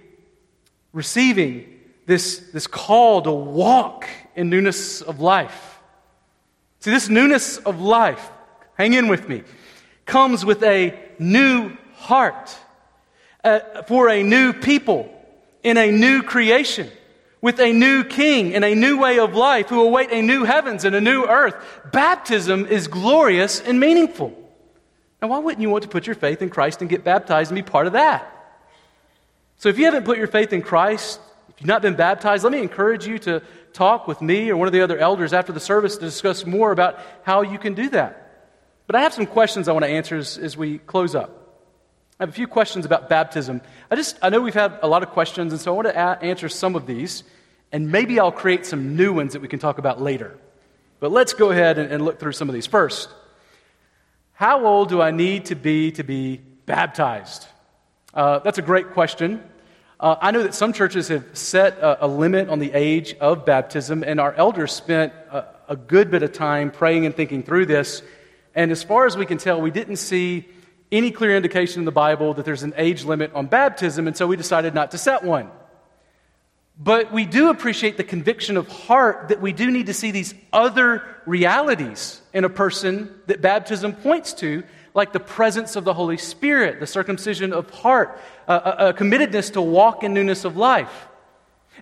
receiving 0.93 1.81
this, 2.07 2.39
this 2.53 2.67
call 2.67 3.23
to 3.23 3.33
walk 3.33 4.09
in 4.35 4.51
newness 4.51 5.03
of 5.03 5.21
life. 5.21 5.79
See, 6.81 6.91
this 6.91 7.09
newness 7.09 7.59
of 7.59 7.81
life, 7.81 8.31
hang 8.75 8.93
in 8.95 9.09
with 9.09 9.29
me, 9.29 9.43
comes 10.07 10.45
with 10.45 10.63
a 10.63 10.99
new 11.19 11.77
heart 11.95 12.57
uh, 13.45 13.83
for 13.83 14.09
a 14.09 14.23
new 14.23 14.53
people 14.53 15.13
in 15.63 15.77
a 15.77 15.91
new 15.91 16.23
creation 16.23 16.89
with 17.41 17.61
a 17.61 17.73
new 17.73 18.05
king 18.05 18.55
and 18.55 18.65
a 18.65 18.75
new 18.75 18.99
way 18.99 19.19
of 19.19 19.35
life 19.35 19.69
who 19.69 19.83
await 19.83 20.11
a 20.11 20.23
new 20.23 20.45
heavens 20.45 20.85
and 20.85 20.95
a 20.95 21.01
new 21.01 21.25
earth. 21.25 21.55
Baptism 21.93 22.67
is 22.67 22.89
glorious 22.89 23.61
and 23.61 23.79
meaningful. 23.79 24.37
Now, 25.21 25.29
why 25.29 25.39
wouldn't 25.39 25.63
you 25.63 25.71
want 25.71 25.83
to 25.83 25.89
put 25.89 26.07
your 26.07 26.15
faith 26.15 26.43
in 26.43 26.51
Christ 26.51 26.81
and 26.81 26.91
get 26.91 27.05
baptized 27.05 27.51
and 27.51 27.57
be 27.57 27.63
part 27.63 27.87
of 27.87 27.95
that? 27.95 28.35
So, 29.57 29.69
if 29.69 29.79
you 29.79 29.85
haven't 29.85 30.05
put 30.05 30.19
your 30.19 30.29
faith 30.29 30.53
in 30.53 30.63
Christ, 30.63 31.21
if 31.49 31.61
you've 31.61 31.69
not 31.69 31.83
been 31.83 31.97
baptized, 31.97 32.45
let 32.45 32.53
me 32.53 32.61
encourage 32.61 33.07
you 33.07 33.19
to 33.21 33.43
talk 33.73 34.07
with 34.07 34.23
me 34.23 34.51
or 34.51 34.57
one 34.57 34.69
of 34.69 34.73
the 34.73 34.81
other 34.81 34.99
elders 34.99 35.33
after 35.33 35.53
the 35.53 35.61
service 35.61 35.97
to 35.97 36.01
discuss 36.01 36.47
more 36.47 36.71
about 36.71 37.01
how 37.25 37.43
you 37.43 37.59
can 37.59 37.75
do 37.75 37.89
that. 37.91 38.25
But 38.87 38.97
I 38.97 39.03
have 39.03 39.13
some 39.13 39.27
questions 39.27 39.69
I 39.69 39.73
want 39.73 39.85
to 39.85 39.91
answer 39.91 40.17
as, 40.17 40.39
as 40.39 40.57
we 40.57 40.79
close 40.79 41.15
up. 41.15 41.38
I 42.21 42.25
have 42.25 42.31
a 42.31 42.33
few 42.33 42.49
questions 42.49 42.85
about 42.85 43.09
baptism. 43.09 43.61
I 43.93 43.95
just 43.95 44.19
I 44.21 44.29
know 44.29 44.41
we've 44.41 44.53
had 44.53 44.81
a 44.83 44.89
lot 44.89 45.05
of 45.05 45.11
questions, 45.11 45.53
and 45.53 45.61
so 45.61 45.73
I 45.73 45.77
want 45.77 45.87
to 45.87 45.97
a- 45.97 46.19
answer 46.25 46.49
some 46.49 46.75
of 46.75 46.85
these, 46.85 47.23
and 47.71 47.93
maybe 47.93 48.19
I'll 48.19 48.33
create 48.33 48.67
some 48.67 48.97
new 48.97 49.13
ones 49.13 49.35
that 49.35 49.41
we 49.41 49.47
can 49.47 49.61
talk 49.61 49.79
about 49.79 50.03
later. 50.03 50.37
But 50.99 51.13
let's 51.13 51.33
go 51.33 51.53
ahead 51.53 51.79
and, 51.79 51.93
and 51.93 52.05
look 52.05 52.19
through 52.19 52.33
some 52.33 52.49
of 52.49 52.55
these 52.55 52.67
first. 52.67 53.09
How 54.33 54.67
old 54.67 54.89
do 54.89 55.01
I 55.01 55.13
need 55.13 55.45
to 55.47 55.55
be 55.55 55.93
to 55.93 56.03
be 56.03 56.39
baptized? 56.67 57.47
Uh, 58.13 58.41
that's 58.41 58.59
a 58.59 58.63
great 58.63 58.91
question. 58.91 59.41
Uh, 60.01 60.17
I 60.21 60.33
know 60.33 60.43
that 60.43 60.55
some 60.55 60.73
churches 60.73 61.07
have 61.09 61.25
set 61.35 61.79
a, 61.79 62.05
a, 62.05 62.09
limit 62.09 62.49
on 62.49 62.59
the 62.59 62.73
age 62.73 63.15
of 63.21 63.45
baptism, 63.45 64.03
and 64.03 64.19
our 64.19 64.33
elders 64.35 64.73
spent 64.73 65.13
a, 65.31 65.45
a 65.69 65.77
good 65.77 66.11
bit 66.11 66.25
of 66.25 66.33
time 66.33 66.73
praying 66.73 67.07
and 67.07 67.15
thinking 67.15 67.45
through 67.45 67.67
this. 67.67 68.03
And 68.57 68.73
as 68.73 68.83
far 68.83 69.07
as 69.07 69.17
we 69.17 69.25
can 69.25 69.39
tell, 69.39 69.61
we 69.61 69.71
didn't 69.71 69.97
see 69.97 70.49
any 70.91 71.11
clear 71.11 71.37
indication 71.37 71.81
in 71.81 71.85
the 71.85 71.93
Bible 71.93 72.35
that 72.35 72.45
there's 72.45 72.63
an 72.63 72.75
age 72.77 73.05
limit 73.05 73.33
on 73.35 73.47
baptism, 73.47 74.07
and 74.07 74.17
so 74.17 74.27
we 74.27 74.37
decided 74.37 74.75
not 74.75 74.91
to 74.93 74.99
set 74.99 75.23
one. 75.23 75.51
But 76.79 77.13
we 77.13 77.25
do 77.25 77.51
appreciate 77.51 77.97
the 77.97 78.05
conviction 78.05 78.57
of 78.57 78.69
heart 78.69 79.29
that 79.29 79.41
we 79.41 79.53
do 79.53 79.71
need 79.71 79.87
to 79.87 79.95
see 79.95 80.13
these 80.13 80.33
other 80.53 81.03
realities 81.27 82.23
in 82.33 82.45
a 82.45 82.49
person 82.49 83.13
that 83.27 83.41
baptism 83.41 83.95
points 83.95 84.33
to, 84.35 84.63
like 84.95 85.13
the 85.13 85.21
presence 85.21 85.75
of 85.75 85.85
the 85.85 85.93
Holy 85.93 86.17
Spirit, 86.17 86.79
the 86.79 86.87
circumcision 86.87 87.53
of 87.53 87.69
heart, 87.71 88.21
a, 88.47 88.55
a, 88.55 88.95
committedness 88.95 89.53
to 89.55 89.61
walk 89.61 90.05
in 90.05 90.15
newness 90.15 90.45
of 90.45 90.57
life. 90.57 91.09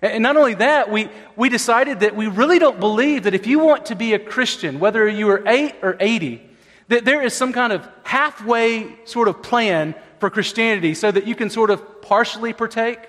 And 0.01 0.23
not 0.23 0.35
only 0.35 0.55
that, 0.55 0.91
we, 0.91 1.09
we 1.35 1.49
decided 1.49 2.01
that 2.01 2.15
we 2.15 2.27
really 2.27 2.59
don't 2.59 2.79
believe 2.79 3.23
that 3.23 3.33
if 3.33 3.47
you 3.47 3.59
want 3.59 3.87
to 3.87 3.95
be 3.95 4.13
a 4.13 4.19
Christian, 4.19 4.79
whether 4.79 5.07
you 5.07 5.29
are 5.29 5.47
8 5.47 5.75
or 5.81 5.97
80, 5.99 6.46
that 6.87 7.05
there 7.05 7.21
is 7.21 7.33
some 7.33 7.53
kind 7.53 7.73
of 7.73 7.87
halfway 8.03 8.95
sort 9.05 9.27
of 9.27 9.41
plan 9.41 9.95
for 10.19 10.29
Christianity 10.29 10.93
so 10.93 11.11
that 11.11 11.27
you 11.27 11.35
can 11.35 11.49
sort 11.49 11.69
of 11.69 12.01
partially 12.01 12.53
partake 12.53 12.99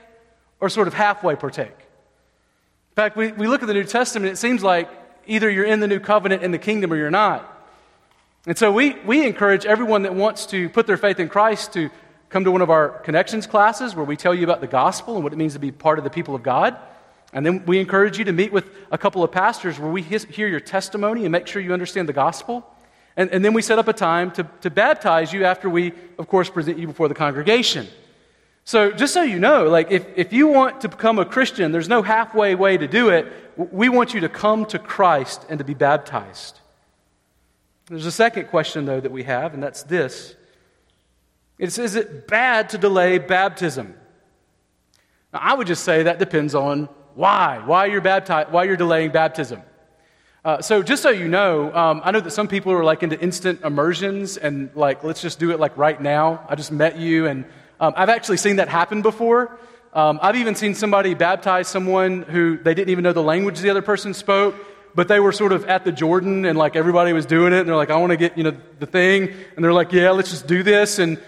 or 0.61 0.69
sort 0.69 0.89
of 0.89 0.95
halfway 0.95 1.37
partake. 1.37 1.69
In 1.69 2.95
fact, 2.97 3.17
we, 3.17 3.33
we 3.33 3.47
look 3.47 3.63
at 3.63 3.69
the 3.69 3.75
New 3.75 3.85
Testament, 3.85 4.33
it 4.33 4.37
seems 4.37 4.63
like 4.63 4.91
either 5.27 5.49
you're 5.49 5.65
in 5.65 5.81
the 5.81 5.87
new 5.87 6.01
covenant 6.01 6.43
in 6.43 6.51
the 6.51 6.59
kingdom 6.59 6.93
or 6.93 6.97
you're 6.97 7.11
not. 7.11 7.55
And 8.47 8.57
so 8.57 8.73
we, 8.73 8.95
we 9.01 9.27
encourage 9.27 9.67
everyone 9.67 10.03
that 10.03 10.15
wants 10.15 10.47
to 10.47 10.69
put 10.71 10.87
their 10.87 10.97
faith 10.97 11.21
in 11.21 11.29
Christ 11.29 11.73
to 11.75 11.91
come 12.29 12.45
to 12.45 12.51
one 12.51 12.63
of 12.63 12.71
our 12.71 12.89
connections 12.89 13.47
classes 13.47 13.95
where 13.95 14.05
we 14.05 14.17
tell 14.17 14.35
you 14.35 14.45
about 14.45 14.61
the 14.61 14.67
gospel 14.67 15.15
and 15.15 15.25
what 15.25 15.33
it 15.33 15.37
means 15.37 15.53
to 15.53 15.59
be 15.59 15.71
part 15.71 15.99
of 15.99 16.05
the 16.05 16.11
people 16.11 16.35
of 16.35 16.43
God. 16.43 16.77
And 17.33 17.45
then 17.45 17.65
we 17.67 17.79
encourage 17.79 18.19
you 18.19 18.25
to 18.25 18.33
meet 18.33 18.53
with 18.53 18.71
a 18.91 18.99
couple 18.99 19.23
of 19.23 19.31
pastors 19.31 19.79
where 19.79 19.91
we 19.91 20.03
hear 20.03 20.49
your 20.49 20.61
testimony 20.61 21.25
and 21.25 21.33
make 21.33 21.47
sure 21.47 21.61
you 21.61 21.73
understand 21.73 22.09
the 22.09 22.15
gospel. 22.15 22.67
And, 23.19 23.31
and 23.33 23.45
then 23.45 23.53
we 23.53 23.63
set 23.63 23.81
up 23.81 23.89
a 23.89 23.93
time 23.93 24.31
to, 24.33 24.49
to 24.61 24.71
baptize 24.71 25.33
you 25.33 25.45
after 25.45 25.69
we, 25.69 25.93
of 26.19 26.29
course, 26.29 26.49
present 26.49 26.79
you 26.79 26.87
before 26.87 27.09
the 27.09 27.17
congregation. 27.17 27.89
So, 28.65 28.93
just 28.93 29.13
so 29.13 29.23
you 29.23 29.41
know, 29.41 29.69
like 29.69 29.91
if, 29.91 30.07
if 30.15 30.33
you 30.33 30.47
want 30.47 30.83
to 30.83 30.89
become 30.89 31.19
a 31.19 31.25
Christian, 31.25 31.73
there's 31.73 31.89
no 31.89 32.01
halfway 32.01 32.55
way 32.55 32.77
to 32.77 32.87
do 32.87 33.09
it. 33.09 33.27
We 33.57 33.89
want 33.89 34.15
you 34.15 34.21
to 34.21 34.29
come 34.29 34.67
to 34.67 34.79
Christ 34.79 35.45
and 35.49 35.59
to 35.59 35.65
be 35.65 35.75
baptized. 35.75 36.61
There's 37.87 38.07
a 38.07 38.13
second 38.13 38.49
question, 38.49 38.85
though, 38.85 39.01
that 39.01 39.11
we 39.11 39.25
have, 39.25 39.53
and 39.53 39.61
that's 39.61 39.83
this 39.83 40.37
it's, 41.59 41.77
Is 41.77 41.97
it 41.97 42.29
bad 42.29 42.69
to 42.69 42.79
delay 42.79 43.19
baptism? 43.19 43.95
Now, 45.33 45.41
I 45.43 45.55
would 45.55 45.67
just 45.67 45.83
say 45.83 46.05
that 46.05 46.21
depends 46.21 46.55
on 46.55 46.89
why. 47.17 47.61
Why 47.67 47.87
you're, 47.87 48.01
baptized, 48.01 48.53
why 48.53 48.63
you're 48.63 48.77
delaying 48.77 49.11
baptism. 49.11 49.63
Uh, 50.45 50.63
so 50.63 50.83
just 50.83 51.03
so 51.03 51.11
you 51.11 51.29
know, 51.29 51.75
um, 51.75 52.01
I 52.05 52.11
know 52.13 52.21
that 52.21 52.31
some 52.31 52.49
people 52.49 52.73
are 52.73 52.85
like 52.85 53.03
into 53.03 53.21
instant 53.21 53.63
immersions 53.63 54.37
and 54.37 54.71
like 54.75 55.03
let's 55.03 55.21
just 55.21 55.39
do 55.39 55.51
it 55.51 55.59
like 55.59 55.77
right 55.77 56.01
now. 56.01 56.47
I 56.49 56.55
just 56.55 56.71
met 56.71 56.97
you 56.97 57.27
and 57.27 57.45
um, 57.81 57.93
I've 57.97 58.09
actually 58.09 58.37
seen 58.37 58.57
that 58.57 58.69
happen 58.69 59.03
before. 59.03 59.59
Um, 59.93 60.19
I've 60.23 60.37
even 60.37 60.55
seen 60.55 60.75
somebody 60.75 61.15
baptize 61.15 61.67
someone 61.67 62.23
who 62.23 62.57
they 62.59 62.75
didn't 62.75 62.91
even 62.91 63.05
know 63.05 63.13
the 63.13 63.23
language 63.23 63.59
the 63.61 63.71
other 63.71 63.83
person 63.83 64.15
spoke, 64.15 64.55
but 64.95 65.09
they 65.09 65.19
were 65.19 65.33
sort 65.33 65.53
of 65.53 65.65
at 65.65 65.85
the 65.85 65.93
Jordan 65.93 66.45
and 66.45 66.59
like 66.59 66.77
everybody 66.77 67.13
was 67.13 67.27
doing 67.27 67.53
it, 67.53 67.61
and 67.61 67.69
they're 67.69 67.77
like, 67.77 67.91
I 67.91 67.97
want 67.97 68.11
to 68.11 68.17
get, 68.17 68.37
you 68.37 68.45
know, 68.45 68.57
the 68.79 68.87
thing. 68.87 69.33
And 69.57 69.65
they're 69.65 69.73
like, 69.73 69.93
yeah, 69.93 70.11
let's 70.11 70.31
just 70.31 70.47
do 70.47 70.63
this. 70.63 70.99
And 70.99 71.21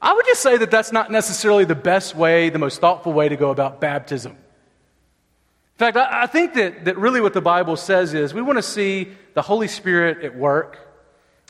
I 0.00 0.12
would 0.12 0.26
just 0.26 0.42
say 0.42 0.56
that 0.56 0.70
that's 0.70 0.92
not 0.92 1.10
necessarily 1.10 1.64
the 1.64 1.74
best 1.74 2.14
way, 2.14 2.50
the 2.50 2.58
most 2.58 2.80
thoughtful 2.80 3.12
way 3.12 3.28
to 3.28 3.36
go 3.36 3.50
about 3.50 3.80
baptism. 3.80 4.36
In 5.74 5.78
fact, 5.78 5.96
I, 5.96 6.22
I 6.22 6.26
think 6.26 6.54
that, 6.54 6.84
that 6.84 6.98
really 6.98 7.20
what 7.20 7.34
the 7.34 7.40
Bible 7.40 7.76
says 7.76 8.14
is 8.14 8.32
we 8.32 8.42
want 8.42 8.58
to 8.58 8.62
see 8.62 9.08
the 9.34 9.42
Holy 9.42 9.68
Spirit 9.68 10.24
at 10.24 10.36
work 10.36 10.84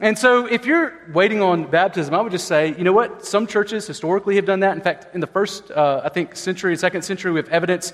and 0.01 0.19
so, 0.19 0.47
if 0.47 0.67
you're 0.67 0.93
waiting 1.13 1.41
on 1.41 1.71
baptism, 1.71 2.15
I 2.15 2.21
would 2.21 2.33
just 2.33 2.49
say, 2.49 2.75
you 2.77 2.83
know 2.83 2.93
what? 2.93 3.25
Some 3.25 3.47
churches 3.47 3.87
historically 3.87 4.35
have 4.37 4.45
done 4.45 4.61
that. 4.61 4.75
In 4.75 4.83
fact, 4.83 5.15
in 5.15 5.21
the 5.21 5.29
first, 5.29 5.71
uh, 5.71 6.01
I 6.03 6.09
think, 6.09 6.35
century, 6.35 6.73
and 6.73 6.81
second 6.81 7.03
century, 7.03 7.31
we 7.31 7.39
have 7.39 7.49
evidence 7.49 7.93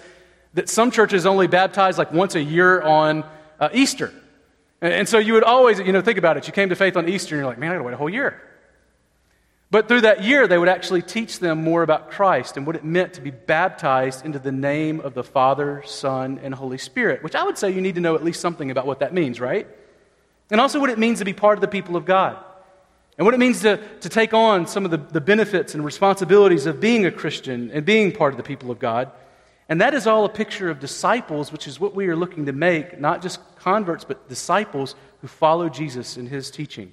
that 0.55 0.71
some 0.71 0.91
churches 0.91 1.27
only 1.27 1.47
baptize 1.47 1.99
like 1.99 2.11
once 2.11 2.37
a 2.37 2.43
year 2.43 2.81
on 2.81 3.23
uh, 3.61 3.69
Easter. 3.75 4.15
And, 4.81 4.95
and, 4.95 5.09
so, 5.09 5.19
you 5.19 5.35
would 5.35 5.45
always, 5.45 5.79
you 5.79 5.93
know, 5.93 6.01
think 6.01 6.17
about 6.17 6.39
it. 6.39 6.47
You 6.47 6.55
came 6.55 6.71
to 6.71 6.75
faith 6.75 6.97
on 6.97 7.07
Easter, 7.07 7.35
and 7.35 7.41
you're 7.41 7.51
like, 7.51 7.59
man, 7.59 7.71
I 7.71 7.75
got 7.75 7.79
to 7.79 7.85
wait 7.85 7.93
a 7.93 7.99
whole 7.99 8.09
year. 8.09 8.41
But 9.71 9.87
through 9.87 10.01
that 10.01 10.25
year, 10.25 10.49
they 10.49 10.59
would 10.59 10.69
actually 10.69 11.03
teach 11.03 11.39
them 11.39 11.63
more 11.63 11.85
about 11.85 12.11
Christ 12.11 12.57
and 12.57 12.67
what 12.67 12.75
it 12.75 12.85
meant 12.85 13.15
to 13.15 13.21
be 13.21 13.31
baptized 13.31 14.25
into 14.25 14.41
the 14.41 14.51
name 14.51 15.01
of 15.01 15.15
the 15.15 15.23
Father, 15.23 15.85
Son, 15.87 16.41
and 16.43 16.53
Holy 16.53 16.79
Spirit, 16.79 17.23
which 17.23 17.37
I 17.37 17.45
would 17.45 17.57
say 17.57 17.71
you 17.71 17.81
need 17.81 17.95
to 17.95 18.01
know 18.01 18.17
at 18.17 18.25
least 18.25 18.41
something 18.41 18.73
about 18.73 18.85
what 18.85 18.99
that 18.99 19.15
means, 19.15 19.41
right? 19.41 19.69
And 20.51 20.61
also 20.61 20.81
what 20.81 20.91
it 20.91 20.99
means 20.99 21.21
to 21.21 21.25
be 21.25 21.33
part 21.33 21.57
of 21.57 21.61
the 21.61 21.69
people 21.69 21.95
of 21.95 22.05
God. 22.05 22.37
And 23.17 23.25
what 23.25 23.35
it 23.35 23.39
means 23.39 23.61
to, 23.61 23.77
to 24.01 24.09
take 24.09 24.35
on 24.35 24.67
some 24.67 24.85
of 24.85 24.91
the, 24.91 24.97
the 24.97 25.21
benefits 25.21 25.75
and 25.75 25.85
responsibilities 25.85 26.67
of 26.67 26.81
being 26.81 27.07
a 27.07 27.13
Christian 27.13 27.71
and 27.71 27.85
being 27.85 28.11
part 28.11 28.33
of 28.33 28.39
the 28.39 28.43
people 28.43 28.73
of 28.73 28.81
God. 28.81 29.13
And 29.69 29.81
that 29.81 29.95
is 29.95 30.09
all 30.09 30.25
a 30.25 30.29
picture 30.29 30.69
of 30.69 30.81
disciples, 30.81 31.53
which 31.53 31.69
is 31.69 31.79
what 31.79 31.95
we 31.95 32.09
are 32.09 32.17
looking 32.17 32.47
to 32.47 32.53
make, 32.53 32.99
not 32.99 33.23
just 33.23 33.39
converts, 33.57 34.03
but 34.03 34.29
disciples 34.29 34.97
who 35.21 35.29
follow 35.29 35.69
Jesus 35.69 36.17
in 36.17 36.27
his 36.27 36.51
teaching. 36.51 36.93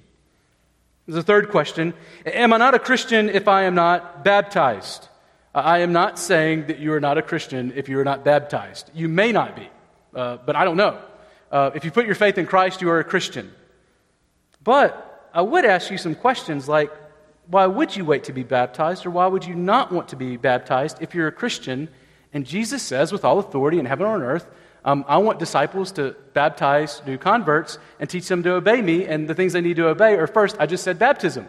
A 1.08 1.22
third 1.22 1.50
question 1.50 1.94
Am 2.26 2.52
I 2.52 2.58
not 2.58 2.74
a 2.74 2.78
Christian 2.78 3.28
if 3.30 3.48
I 3.48 3.62
am 3.62 3.74
not 3.74 4.24
baptized? 4.24 5.08
I 5.54 5.78
am 5.78 5.92
not 5.92 6.18
saying 6.18 6.66
that 6.66 6.78
you 6.78 6.92
are 6.92 7.00
not 7.00 7.18
a 7.18 7.22
Christian 7.22 7.72
if 7.74 7.88
you 7.88 7.98
are 7.98 8.04
not 8.04 8.24
baptized. 8.24 8.90
You 8.94 9.08
may 9.08 9.32
not 9.32 9.56
be, 9.56 9.68
uh, 10.14 10.36
but 10.44 10.54
I 10.54 10.64
don't 10.64 10.76
know. 10.76 11.00
Uh, 11.50 11.70
if 11.74 11.84
you 11.84 11.90
put 11.90 12.06
your 12.06 12.14
faith 12.14 12.36
in 12.36 12.46
Christ, 12.46 12.82
you 12.82 12.90
are 12.90 12.98
a 12.98 13.04
Christian. 13.04 13.50
But 14.62 15.30
I 15.32 15.40
would 15.42 15.64
ask 15.64 15.90
you 15.90 15.98
some 15.98 16.14
questions 16.14 16.68
like 16.68 16.92
why 17.46 17.66
would 17.66 17.96
you 17.96 18.04
wait 18.04 18.24
to 18.24 18.32
be 18.34 18.42
baptized, 18.42 19.06
or 19.06 19.10
why 19.10 19.26
would 19.26 19.46
you 19.46 19.54
not 19.54 19.90
want 19.90 20.08
to 20.08 20.16
be 20.16 20.36
baptized 20.36 20.98
if 21.00 21.14
you're 21.14 21.28
a 21.28 21.32
Christian? 21.32 21.88
And 22.34 22.44
Jesus 22.44 22.82
says, 22.82 23.10
with 23.10 23.24
all 23.24 23.38
authority 23.38 23.78
in 23.78 23.86
heaven 23.86 24.04
and 24.04 24.16
on 24.16 24.22
earth, 24.22 24.46
um, 24.84 25.04
I 25.08 25.18
want 25.18 25.38
disciples 25.38 25.92
to 25.92 26.14
baptize 26.34 27.02
new 27.06 27.18
converts 27.18 27.78
and 28.00 28.08
teach 28.08 28.28
them 28.28 28.42
to 28.44 28.52
obey 28.54 28.80
me, 28.80 29.06
and 29.06 29.28
the 29.28 29.34
things 29.34 29.52
they 29.52 29.60
need 29.60 29.76
to 29.76 29.88
obey 29.88 30.14
are 30.14 30.26
first, 30.26 30.56
I 30.58 30.66
just 30.66 30.84
said 30.84 30.98
baptism. 30.98 31.46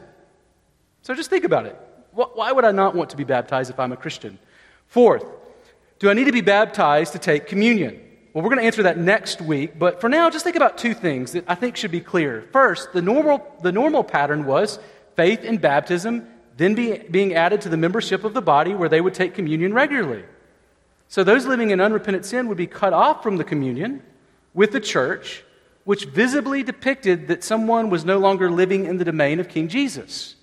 So 1.02 1.14
just 1.14 1.30
think 1.30 1.44
about 1.44 1.66
it. 1.66 1.78
Why 2.12 2.52
would 2.52 2.66
I 2.66 2.72
not 2.72 2.96
want 2.96 3.12
to 3.12 3.18
be 3.18 3.24
baptized 3.24 3.70
if 3.70 3.80
I'm 3.80 3.92
a 3.92 3.98
Christian? 3.98 4.40
Fourth, 4.88 5.24
do 6.00 6.10
I 6.10 6.14
need 6.14 6.26
to 6.26 6.32
be 6.32 6.42
baptized 6.42 7.14
to 7.14 7.20
take 7.20 7.48
communion? 7.48 8.02
Well, 8.34 8.44
we're 8.44 8.50
going 8.50 8.60
to 8.60 8.66
answer 8.66 8.84
that 8.84 8.98
next 8.98 9.42
week, 9.42 9.80
but 9.80 10.02
for 10.02 10.10
now, 10.10 10.30
just 10.30 10.44
think 10.44 10.56
about 10.56 10.78
two 10.78 10.94
things 10.94 11.32
that 11.32 11.46
I 11.48 11.56
think 11.56 11.78
should 11.78 11.92
be 11.92 12.02
clear. 12.02 12.48
First, 12.52 12.94
the 12.94 13.02
normal, 13.02 13.46
the 13.62 13.72
normal 13.72 14.04
pattern 14.04 14.46
was 14.46 14.80
faith 15.16 15.44
in 15.44 15.58
baptism, 15.58 16.28
then 16.58 16.76
be, 16.76 16.98
being 16.98 17.34
added 17.34 17.62
to 17.62 17.70
the 17.70 17.78
membership 17.78 18.24
of 18.24 18.34
the 18.34 18.42
body 18.42 18.76
where 18.76 18.90
they 18.90 19.02
would 19.02 19.14
take 19.14 19.34
communion 19.34 19.74
regularly. 19.74 20.24
So 21.10 21.24
those 21.24 21.48
living 21.48 21.72
in 21.72 21.82
unrepentant 21.82 22.24
sin 22.24 22.48
would 22.48 22.58
be 22.58 22.68
cut 22.68 22.94
off 22.94 23.24
from 23.24 23.38
the 23.38 23.44
communion 23.44 24.04
with 24.54 24.72
the 24.72 24.80
church, 24.80 25.44
which 25.84 26.06
visibly 26.06 26.62
depicted 26.62 27.28
that 27.28 27.44
someone 27.44 27.90
was 27.90 28.06
no 28.06 28.20
longer 28.20 28.50
living 28.52 28.86
in 28.86 28.98
the 28.98 29.06
domain 29.06 29.40
of 29.40 29.50
King 29.50 29.68
Jesus. 29.68 30.36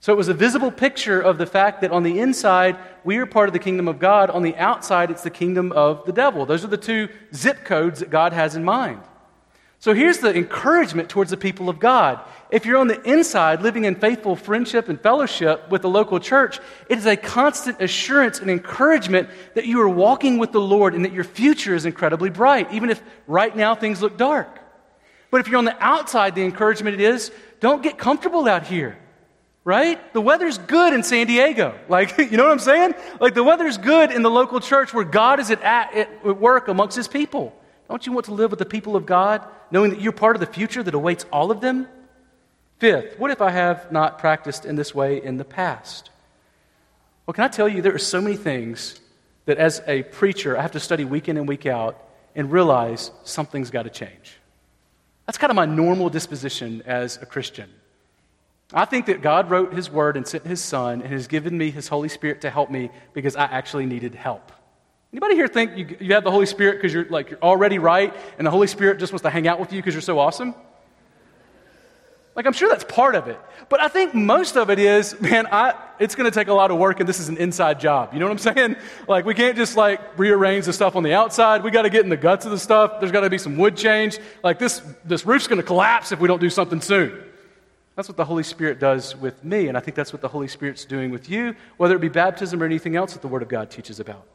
So 0.00 0.12
it 0.12 0.16
was 0.16 0.28
a 0.28 0.34
visible 0.34 0.70
picture 0.70 1.20
of 1.20 1.38
the 1.38 1.46
fact 1.46 1.80
that 1.80 1.92
on 1.92 2.02
the 2.02 2.20
inside, 2.20 2.76
we 3.04 3.16
are 3.16 3.24
part 3.24 3.48
of 3.48 3.54
the 3.54 3.58
kingdom 3.58 3.88
of 3.88 3.98
God. 3.98 4.28
On 4.28 4.42
the 4.42 4.54
outside, 4.56 5.10
it's 5.10 5.22
the 5.22 5.30
kingdom 5.30 5.72
of 5.72 6.04
the 6.04 6.12
devil. 6.12 6.44
Those 6.44 6.62
are 6.62 6.68
the 6.68 6.76
two 6.76 7.08
zip 7.34 7.64
codes 7.64 8.00
that 8.00 8.10
God 8.10 8.34
has 8.34 8.54
in 8.54 8.64
mind. 8.64 9.00
So 9.86 9.94
here's 9.94 10.18
the 10.18 10.34
encouragement 10.34 11.08
towards 11.08 11.30
the 11.30 11.36
people 11.36 11.68
of 11.68 11.78
God. 11.78 12.18
If 12.50 12.66
you're 12.66 12.78
on 12.78 12.88
the 12.88 13.00
inside 13.08 13.62
living 13.62 13.84
in 13.84 13.94
faithful 13.94 14.34
friendship 14.34 14.88
and 14.88 15.00
fellowship 15.00 15.70
with 15.70 15.82
the 15.82 15.88
local 15.88 16.18
church, 16.18 16.58
it 16.88 16.98
is 16.98 17.06
a 17.06 17.16
constant 17.16 17.80
assurance 17.80 18.40
and 18.40 18.50
encouragement 18.50 19.28
that 19.54 19.64
you 19.64 19.80
are 19.80 19.88
walking 19.88 20.38
with 20.38 20.50
the 20.50 20.60
Lord 20.60 20.96
and 20.96 21.04
that 21.04 21.12
your 21.12 21.22
future 21.22 21.72
is 21.72 21.86
incredibly 21.86 22.30
bright, 22.30 22.72
even 22.72 22.90
if 22.90 23.00
right 23.28 23.54
now 23.54 23.76
things 23.76 24.02
look 24.02 24.18
dark. 24.18 24.58
But 25.30 25.40
if 25.40 25.46
you're 25.46 25.58
on 25.58 25.64
the 25.64 25.76
outside, 25.78 26.34
the 26.34 26.42
encouragement 26.42 27.00
is 27.00 27.30
don't 27.60 27.80
get 27.80 27.96
comfortable 27.96 28.48
out 28.48 28.66
here. 28.66 28.98
Right? 29.62 30.12
The 30.12 30.20
weather's 30.20 30.58
good 30.58 30.94
in 30.94 31.04
San 31.04 31.28
Diego. 31.28 31.78
Like, 31.88 32.18
you 32.18 32.36
know 32.36 32.42
what 32.42 32.50
I'm 32.50 32.58
saying? 32.58 32.94
Like, 33.20 33.34
the 33.34 33.44
weather's 33.44 33.78
good 33.78 34.10
in 34.10 34.22
the 34.22 34.30
local 34.30 34.58
church 34.58 34.92
where 34.92 35.04
God 35.04 35.38
is 35.38 35.52
at, 35.52 35.62
at 35.62 36.24
work 36.24 36.66
amongst 36.66 36.96
his 36.96 37.06
people. 37.06 37.56
Don't 37.88 38.04
you 38.06 38.12
want 38.12 38.26
to 38.26 38.34
live 38.34 38.50
with 38.50 38.58
the 38.58 38.66
people 38.66 38.96
of 38.96 39.06
God, 39.06 39.42
knowing 39.70 39.90
that 39.90 40.00
you're 40.00 40.12
part 40.12 40.36
of 40.36 40.40
the 40.40 40.46
future 40.46 40.82
that 40.82 40.94
awaits 40.94 41.24
all 41.32 41.50
of 41.50 41.60
them? 41.60 41.88
Fifth, 42.78 43.18
what 43.18 43.30
if 43.30 43.40
I 43.40 43.50
have 43.50 43.90
not 43.90 44.18
practiced 44.18 44.64
in 44.64 44.76
this 44.76 44.94
way 44.94 45.22
in 45.22 45.36
the 45.36 45.44
past? 45.44 46.10
Well, 47.24 47.34
can 47.34 47.44
I 47.44 47.48
tell 47.48 47.68
you, 47.68 47.82
there 47.82 47.94
are 47.94 47.98
so 47.98 48.20
many 48.20 48.36
things 48.36 49.00
that 49.46 49.58
as 49.58 49.82
a 49.86 50.02
preacher, 50.02 50.58
I 50.58 50.62
have 50.62 50.72
to 50.72 50.80
study 50.80 51.04
week 51.04 51.28
in 51.28 51.36
and 51.36 51.48
week 51.48 51.66
out 51.66 51.96
and 52.34 52.52
realize 52.52 53.10
something's 53.24 53.70
got 53.70 53.84
to 53.84 53.90
change. 53.90 54.36
That's 55.24 55.38
kind 55.38 55.50
of 55.50 55.56
my 55.56 55.66
normal 55.66 56.10
disposition 56.10 56.82
as 56.86 57.16
a 57.16 57.26
Christian. 57.26 57.70
I 58.72 58.84
think 58.84 59.06
that 59.06 59.22
God 59.22 59.50
wrote 59.50 59.72
His 59.72 59.90
Word 59.90 60.16
and 60.16 60.26
sent 60.26 60.44
His 60.44 60.60
Son 60.60 61.00
and 61.00 61.12
has 61.12 61.28
given 61.28 61.56
me 61.56 61.70
His 61.70 61.88
Holy 61.88 62.08
Spirit 62.08 62.40
to 62.42 62.50
help 62.50 62.70
me 62.70 62.90
because 63.12 63.36
I 63.36 63.44
actually 63.44 63.86
needed 63.86 64.14
help. 64.14 64.52
Anybody 65.16 65.34
here 65.34 65.48
think 65.48 65.78
you, 65.78 65.96
you 65.98 66.12
have 66.12 66.24
the 66.24 66.30
Holy 66.30 66.44
Spirit 66.44 66.76
because 66.76 66.92
you're 66.92 67.06
like 67.06 67.30
you're 67.30 67.42
already 67.42 67.78
right 67.78 68.14
and 68.36 68.46
the 68.46 68.50
Holy 68.50 68.66
Spirit 68.66 68.98
just 68.98 69.14
wants 69.14 69.22
to 69.22 69.30
hang 69.30 69.48
out 69.48 69.58
with 69.58 69.72
you 69.72 69.78
because 69.78 69.94
you're 69.94 70.02
so 70.02 70.18
awesome? 70.18 70.54
Like 72.34 72.44
I'm 72.44 72.52
sure 72.52 72.68
that's 72.68 72.84
part 72.84 73.14
of 73.14 73.26
it. 73.26 73.40
But 73.70 73.80
I 73.80 73.88
think 73.88 74.14
most 74.14 74.58
of 74.58 74.68
it 74.68 74.78
is, 74.78 75.18
man, 75.22 75.46
I, 75.50 75.72
it's 75.98 76.14
going 76.14 76.30
to 76.30 76.38
take 76.38 76.48
a 76.48 76.52
lot 76.52 76.70
of 76.70 76.76
work 76.76 77.00
and 77.00 77.08
this 77.08 77.18
is 77.18 77.30
an 77.30 77.38
inside 77.38 77.80
job. 77.80 78.12
You 78.12 78.20
know 78.20 78.26
what 78.26 78.46
I'm 78.46 78.54
saying? 78.54 78.76
Like 79.08 79.24
we 79.24 79.32
can't 79.32 79.56
just 79.56 79.74
like 79.74 80.18
rearrange 80.18 80.66
the 80.66 80.74
stuff 80.74 80.96
on 80.96 81.02
the 81.02 81.14
outside. 81.14 81.62
We 81.62 81.70
got 81.70 81.82
to 81.82 81.90
get 81.90 82.04
in 82.04 82.10
the 82.10 82.18
guts 82.18 82.44
of 82.44 82.50
the 82.50 82.58
stuff. 82.58 83.00
There's 83.00 83.10
got 83.10 83.22
to 83.22 83.30
be 83.30 83.38
some 83.38 83.56
wood 83.56 83.74
change. 83.74 84.18
Like 84.44 84.58
this, 84.58 84.82
this 85.02 85.24
roof's 85.24 85.46
going 85.46 85.62
to 85.62 85.66
collapse 85.66 86.12
if 86.12 86.20
we 86.20 86.28
don't 86.28 86.42
do 86.42 86.50
something 86.50 86.82
soon. 86.82 87.22
That's 87.94 88.06
what 88.06 88.18
the 88.18 88.26
Holy 88.26 88.42
Spirit 88.42 88.80
does 88.80 89.16
with 89.16 89.42
me, 89.42 89.68
and 89.68 89.78
I 89.78 89.80
think 89.80 89.94
that's 89.94 90.12
what 90.12 90.20
the 90.20 90.28
Holy 90.28 90.48
Spirit's 90.48 90.84
doing 90.84 91.10
with 91.10 91.30
you, 91.30 91.56
whether 91.78 91.96
it 91.96 92.00
be 92.00 92.10
baptism 92.10 92.62
or 92.62 92.66
anything 92.66 92.96
else 92.96 93.14
that 93.14 93.22
the 93.22 93.28
Word 93.28 93.40
of 93.40 93.48
God 93.48 93.70
teaches 93.70 94.00
about. 94.00 94.26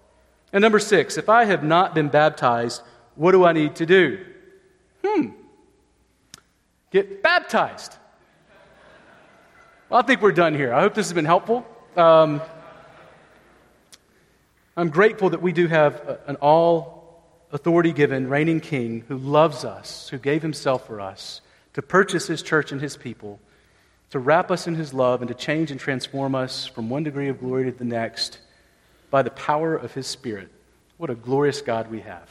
And 0.54 0.62
number 0.62 0.80
six, 0.80 1.18
if 1.18 1.30
I 1.30 1.46
have 1.46 1.64
not 1.64 1.96
been 1.96 2.10
baptized, 2.10 2.82
what 3.16 3.32
do 3.32 3.46
I 3.46 3.54
need 3.54 3.76
to 3.78 3.86
do? 3.86 4.26
Hmm. 5.06 5.28
Get 6.92 7.24
baptized. 7.24 7.96
Well, 9.90 10.00
I 10.00 10.04
think 10.04 10.22
we're 10.22 10.32
done 10.32 10.56
here. 10.56 10.74
I 10.74 10.82
hope 10.82 10.94
this 10.94 11.08
has 11.08 11.14
been 11.14 11.26
helpful. 11.26 11.66
Um, 11.96 12.42
I'm 14.76 14.90
grateful 14.90 15.32
that 15.32 15.42
we 15.42 15.52
do 15.52 15.68
have 15.68 16.20
an 16.28 16.38
all 16.38 17.02
authority 17.52 17.92
given 17.92 18.30
reigning 18.30 18.62
king 18.62 19.04
who 19.08 19.18
loves 19.18 19.66
us, 19.66 20.10
who 20.10 20.18
gave 20.18 20.42
himself 20.42 20.88
for 20.88 21.02
us 21.02 21.42
to 21.74 21.82
purchase 21.82 22.28
his 22.28 22.42
church 22.42 22.72
and 22.72 22.82
his 22.82 22.98
people, 22.98 23.40
to 24.12 24.20
wrap 24.20 24.52
us 24.52 24.68
in 24.68 24.76
his 24.76 24.94
love, 24.94 25.22
and 25.22 25.30
to 25.30 25.34
change 25.34 25.72
and 25.72 25.80
transform 25.80 26.36
us 26.36 26.66
from 26.66 26.90
one 26.90 27.04
degree 27.04 27.30
of 27.30 27.40
glory 27.40 27.66
to 27.66 27.78
the 27.78 27.86
next 27.86 28.40
by 29.12 29.22
the 29.22 29.30
power 29.32 29.76
of 29.76 29.94
his 29.94 30.08
Spirit. 30.08 30.50
What 30.98 31.12
a 31.12 31.16
glorious 31.16 31.62
God 31.62 31.92
we 31.92 32.00
have. 32.00 32.30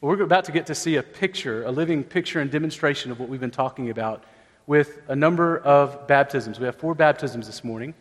Well, 0.00 0.16
we're 0.16 0.22
about 0.22 0.44
to 0.46 0.52
get 0.52 0.66
to 0.66 0.74
see 0.74 0.96
a 0.96 1.02
picture, 1.02 1.64
a 1.64 1.70
living 1.70 2.04
picture 2.04 2.40
and 2.40 2.50
demonstration 2.50 3.10
of 3.10 3.20
what 3.20 3.28
we've 3.28 3.40
been 3.40 3.50
talking 3.50 3.90
about 3.90 4.24
with 4.66 4.98
a 5.08 5.16
number 5.16 5.58
of 5.58 6.06
baptisms. 6.06 6.58
We 6.58 6.66
have 6.66 6.76
four 6.76 6.94
baptisms 6.94 7.46
this 7.46 7.64
morning. 7.64 7.94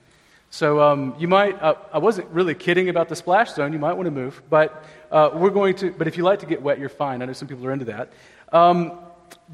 So 0.49 0.81
um, 0.81 1.15
you 1.19 1.27
might, 1.27 1.61
uh, 1.61 1.75
I 1.93 1.99
wasn't 1.99 2.27
really 2.29 2.55
kidding 2.55 2.89
about 2.89 3.09
the 3.09 3.15
splash 3.15 3.53
zone. 3.53 3.71
You 3.71 3.79
might 3.79 3.93
want 3.93 4.05
to 4.07 4.11
move. 4.11 4.41
But 4.49 4.83
uh, 5.11 5.29
we're 5.33 5.51
going 5.51 5.75
to, 5.75 5.91
but 5.91 6.07
if 6.07 6.17
you 6.17 6.23
like 6.23 6.39
to 6.39 6.45
get 6.45 6.61
wet, 6.61 6.79
you're 6.79 6.89
fine. 6.89 7.21
I 7.21 7.25
know 7.25 7.33
some 7.33 7.47
people 7.47 7.65
are 7.67 7.71
into 7.71 7.85
that. 7.85 8.11
Um, 8.51 8.97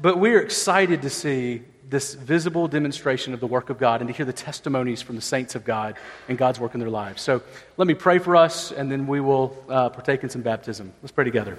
but 0.00 0.18
we're 0.18 0.40
excited 0.40 1.02
to 1.02 1.10
see 1.10 1.62
this 1.88 2.14
visible 2.14 2.68
demonstration 2.68 3.32
of 3.32 3.40
the 3.40 3.46
work 3.46 3.70
of 3.70 3.78
God 3.78 4.00
and 4.00 4.08
to 4.08 4.14
hear 4.14 4.26
the 4.26 4.32
testimonies 4.32 5.02
from 5.02 5.16
the 5.16 5.22
saints 5.22 5.54
of 5.54 5.64
God 5.64 5.96
and 6.28 6.36
God's 6.36 6.58
work 6.58 6.74
in 6.74 6.80
their 6.80 6.90
lives. 6.90 7.22
So 7.22 7.42
let 7.76 7.86
me 7.86 7.94
pray 7.94 8.18
for 8.18 8.36
us, 8.36 8.72
and 8.72 8.90
then 8.90 9.06
we 9.06 9.20
will 9.20 9.56
uh, 9.68 9.88
partake 9.90 10.24
in 10.24 10.30
some 10.30 10.42
baptism. 10.42 10.92
Let's 11.02 11.12
pray 11.12 11.24
together. 11.24 11.56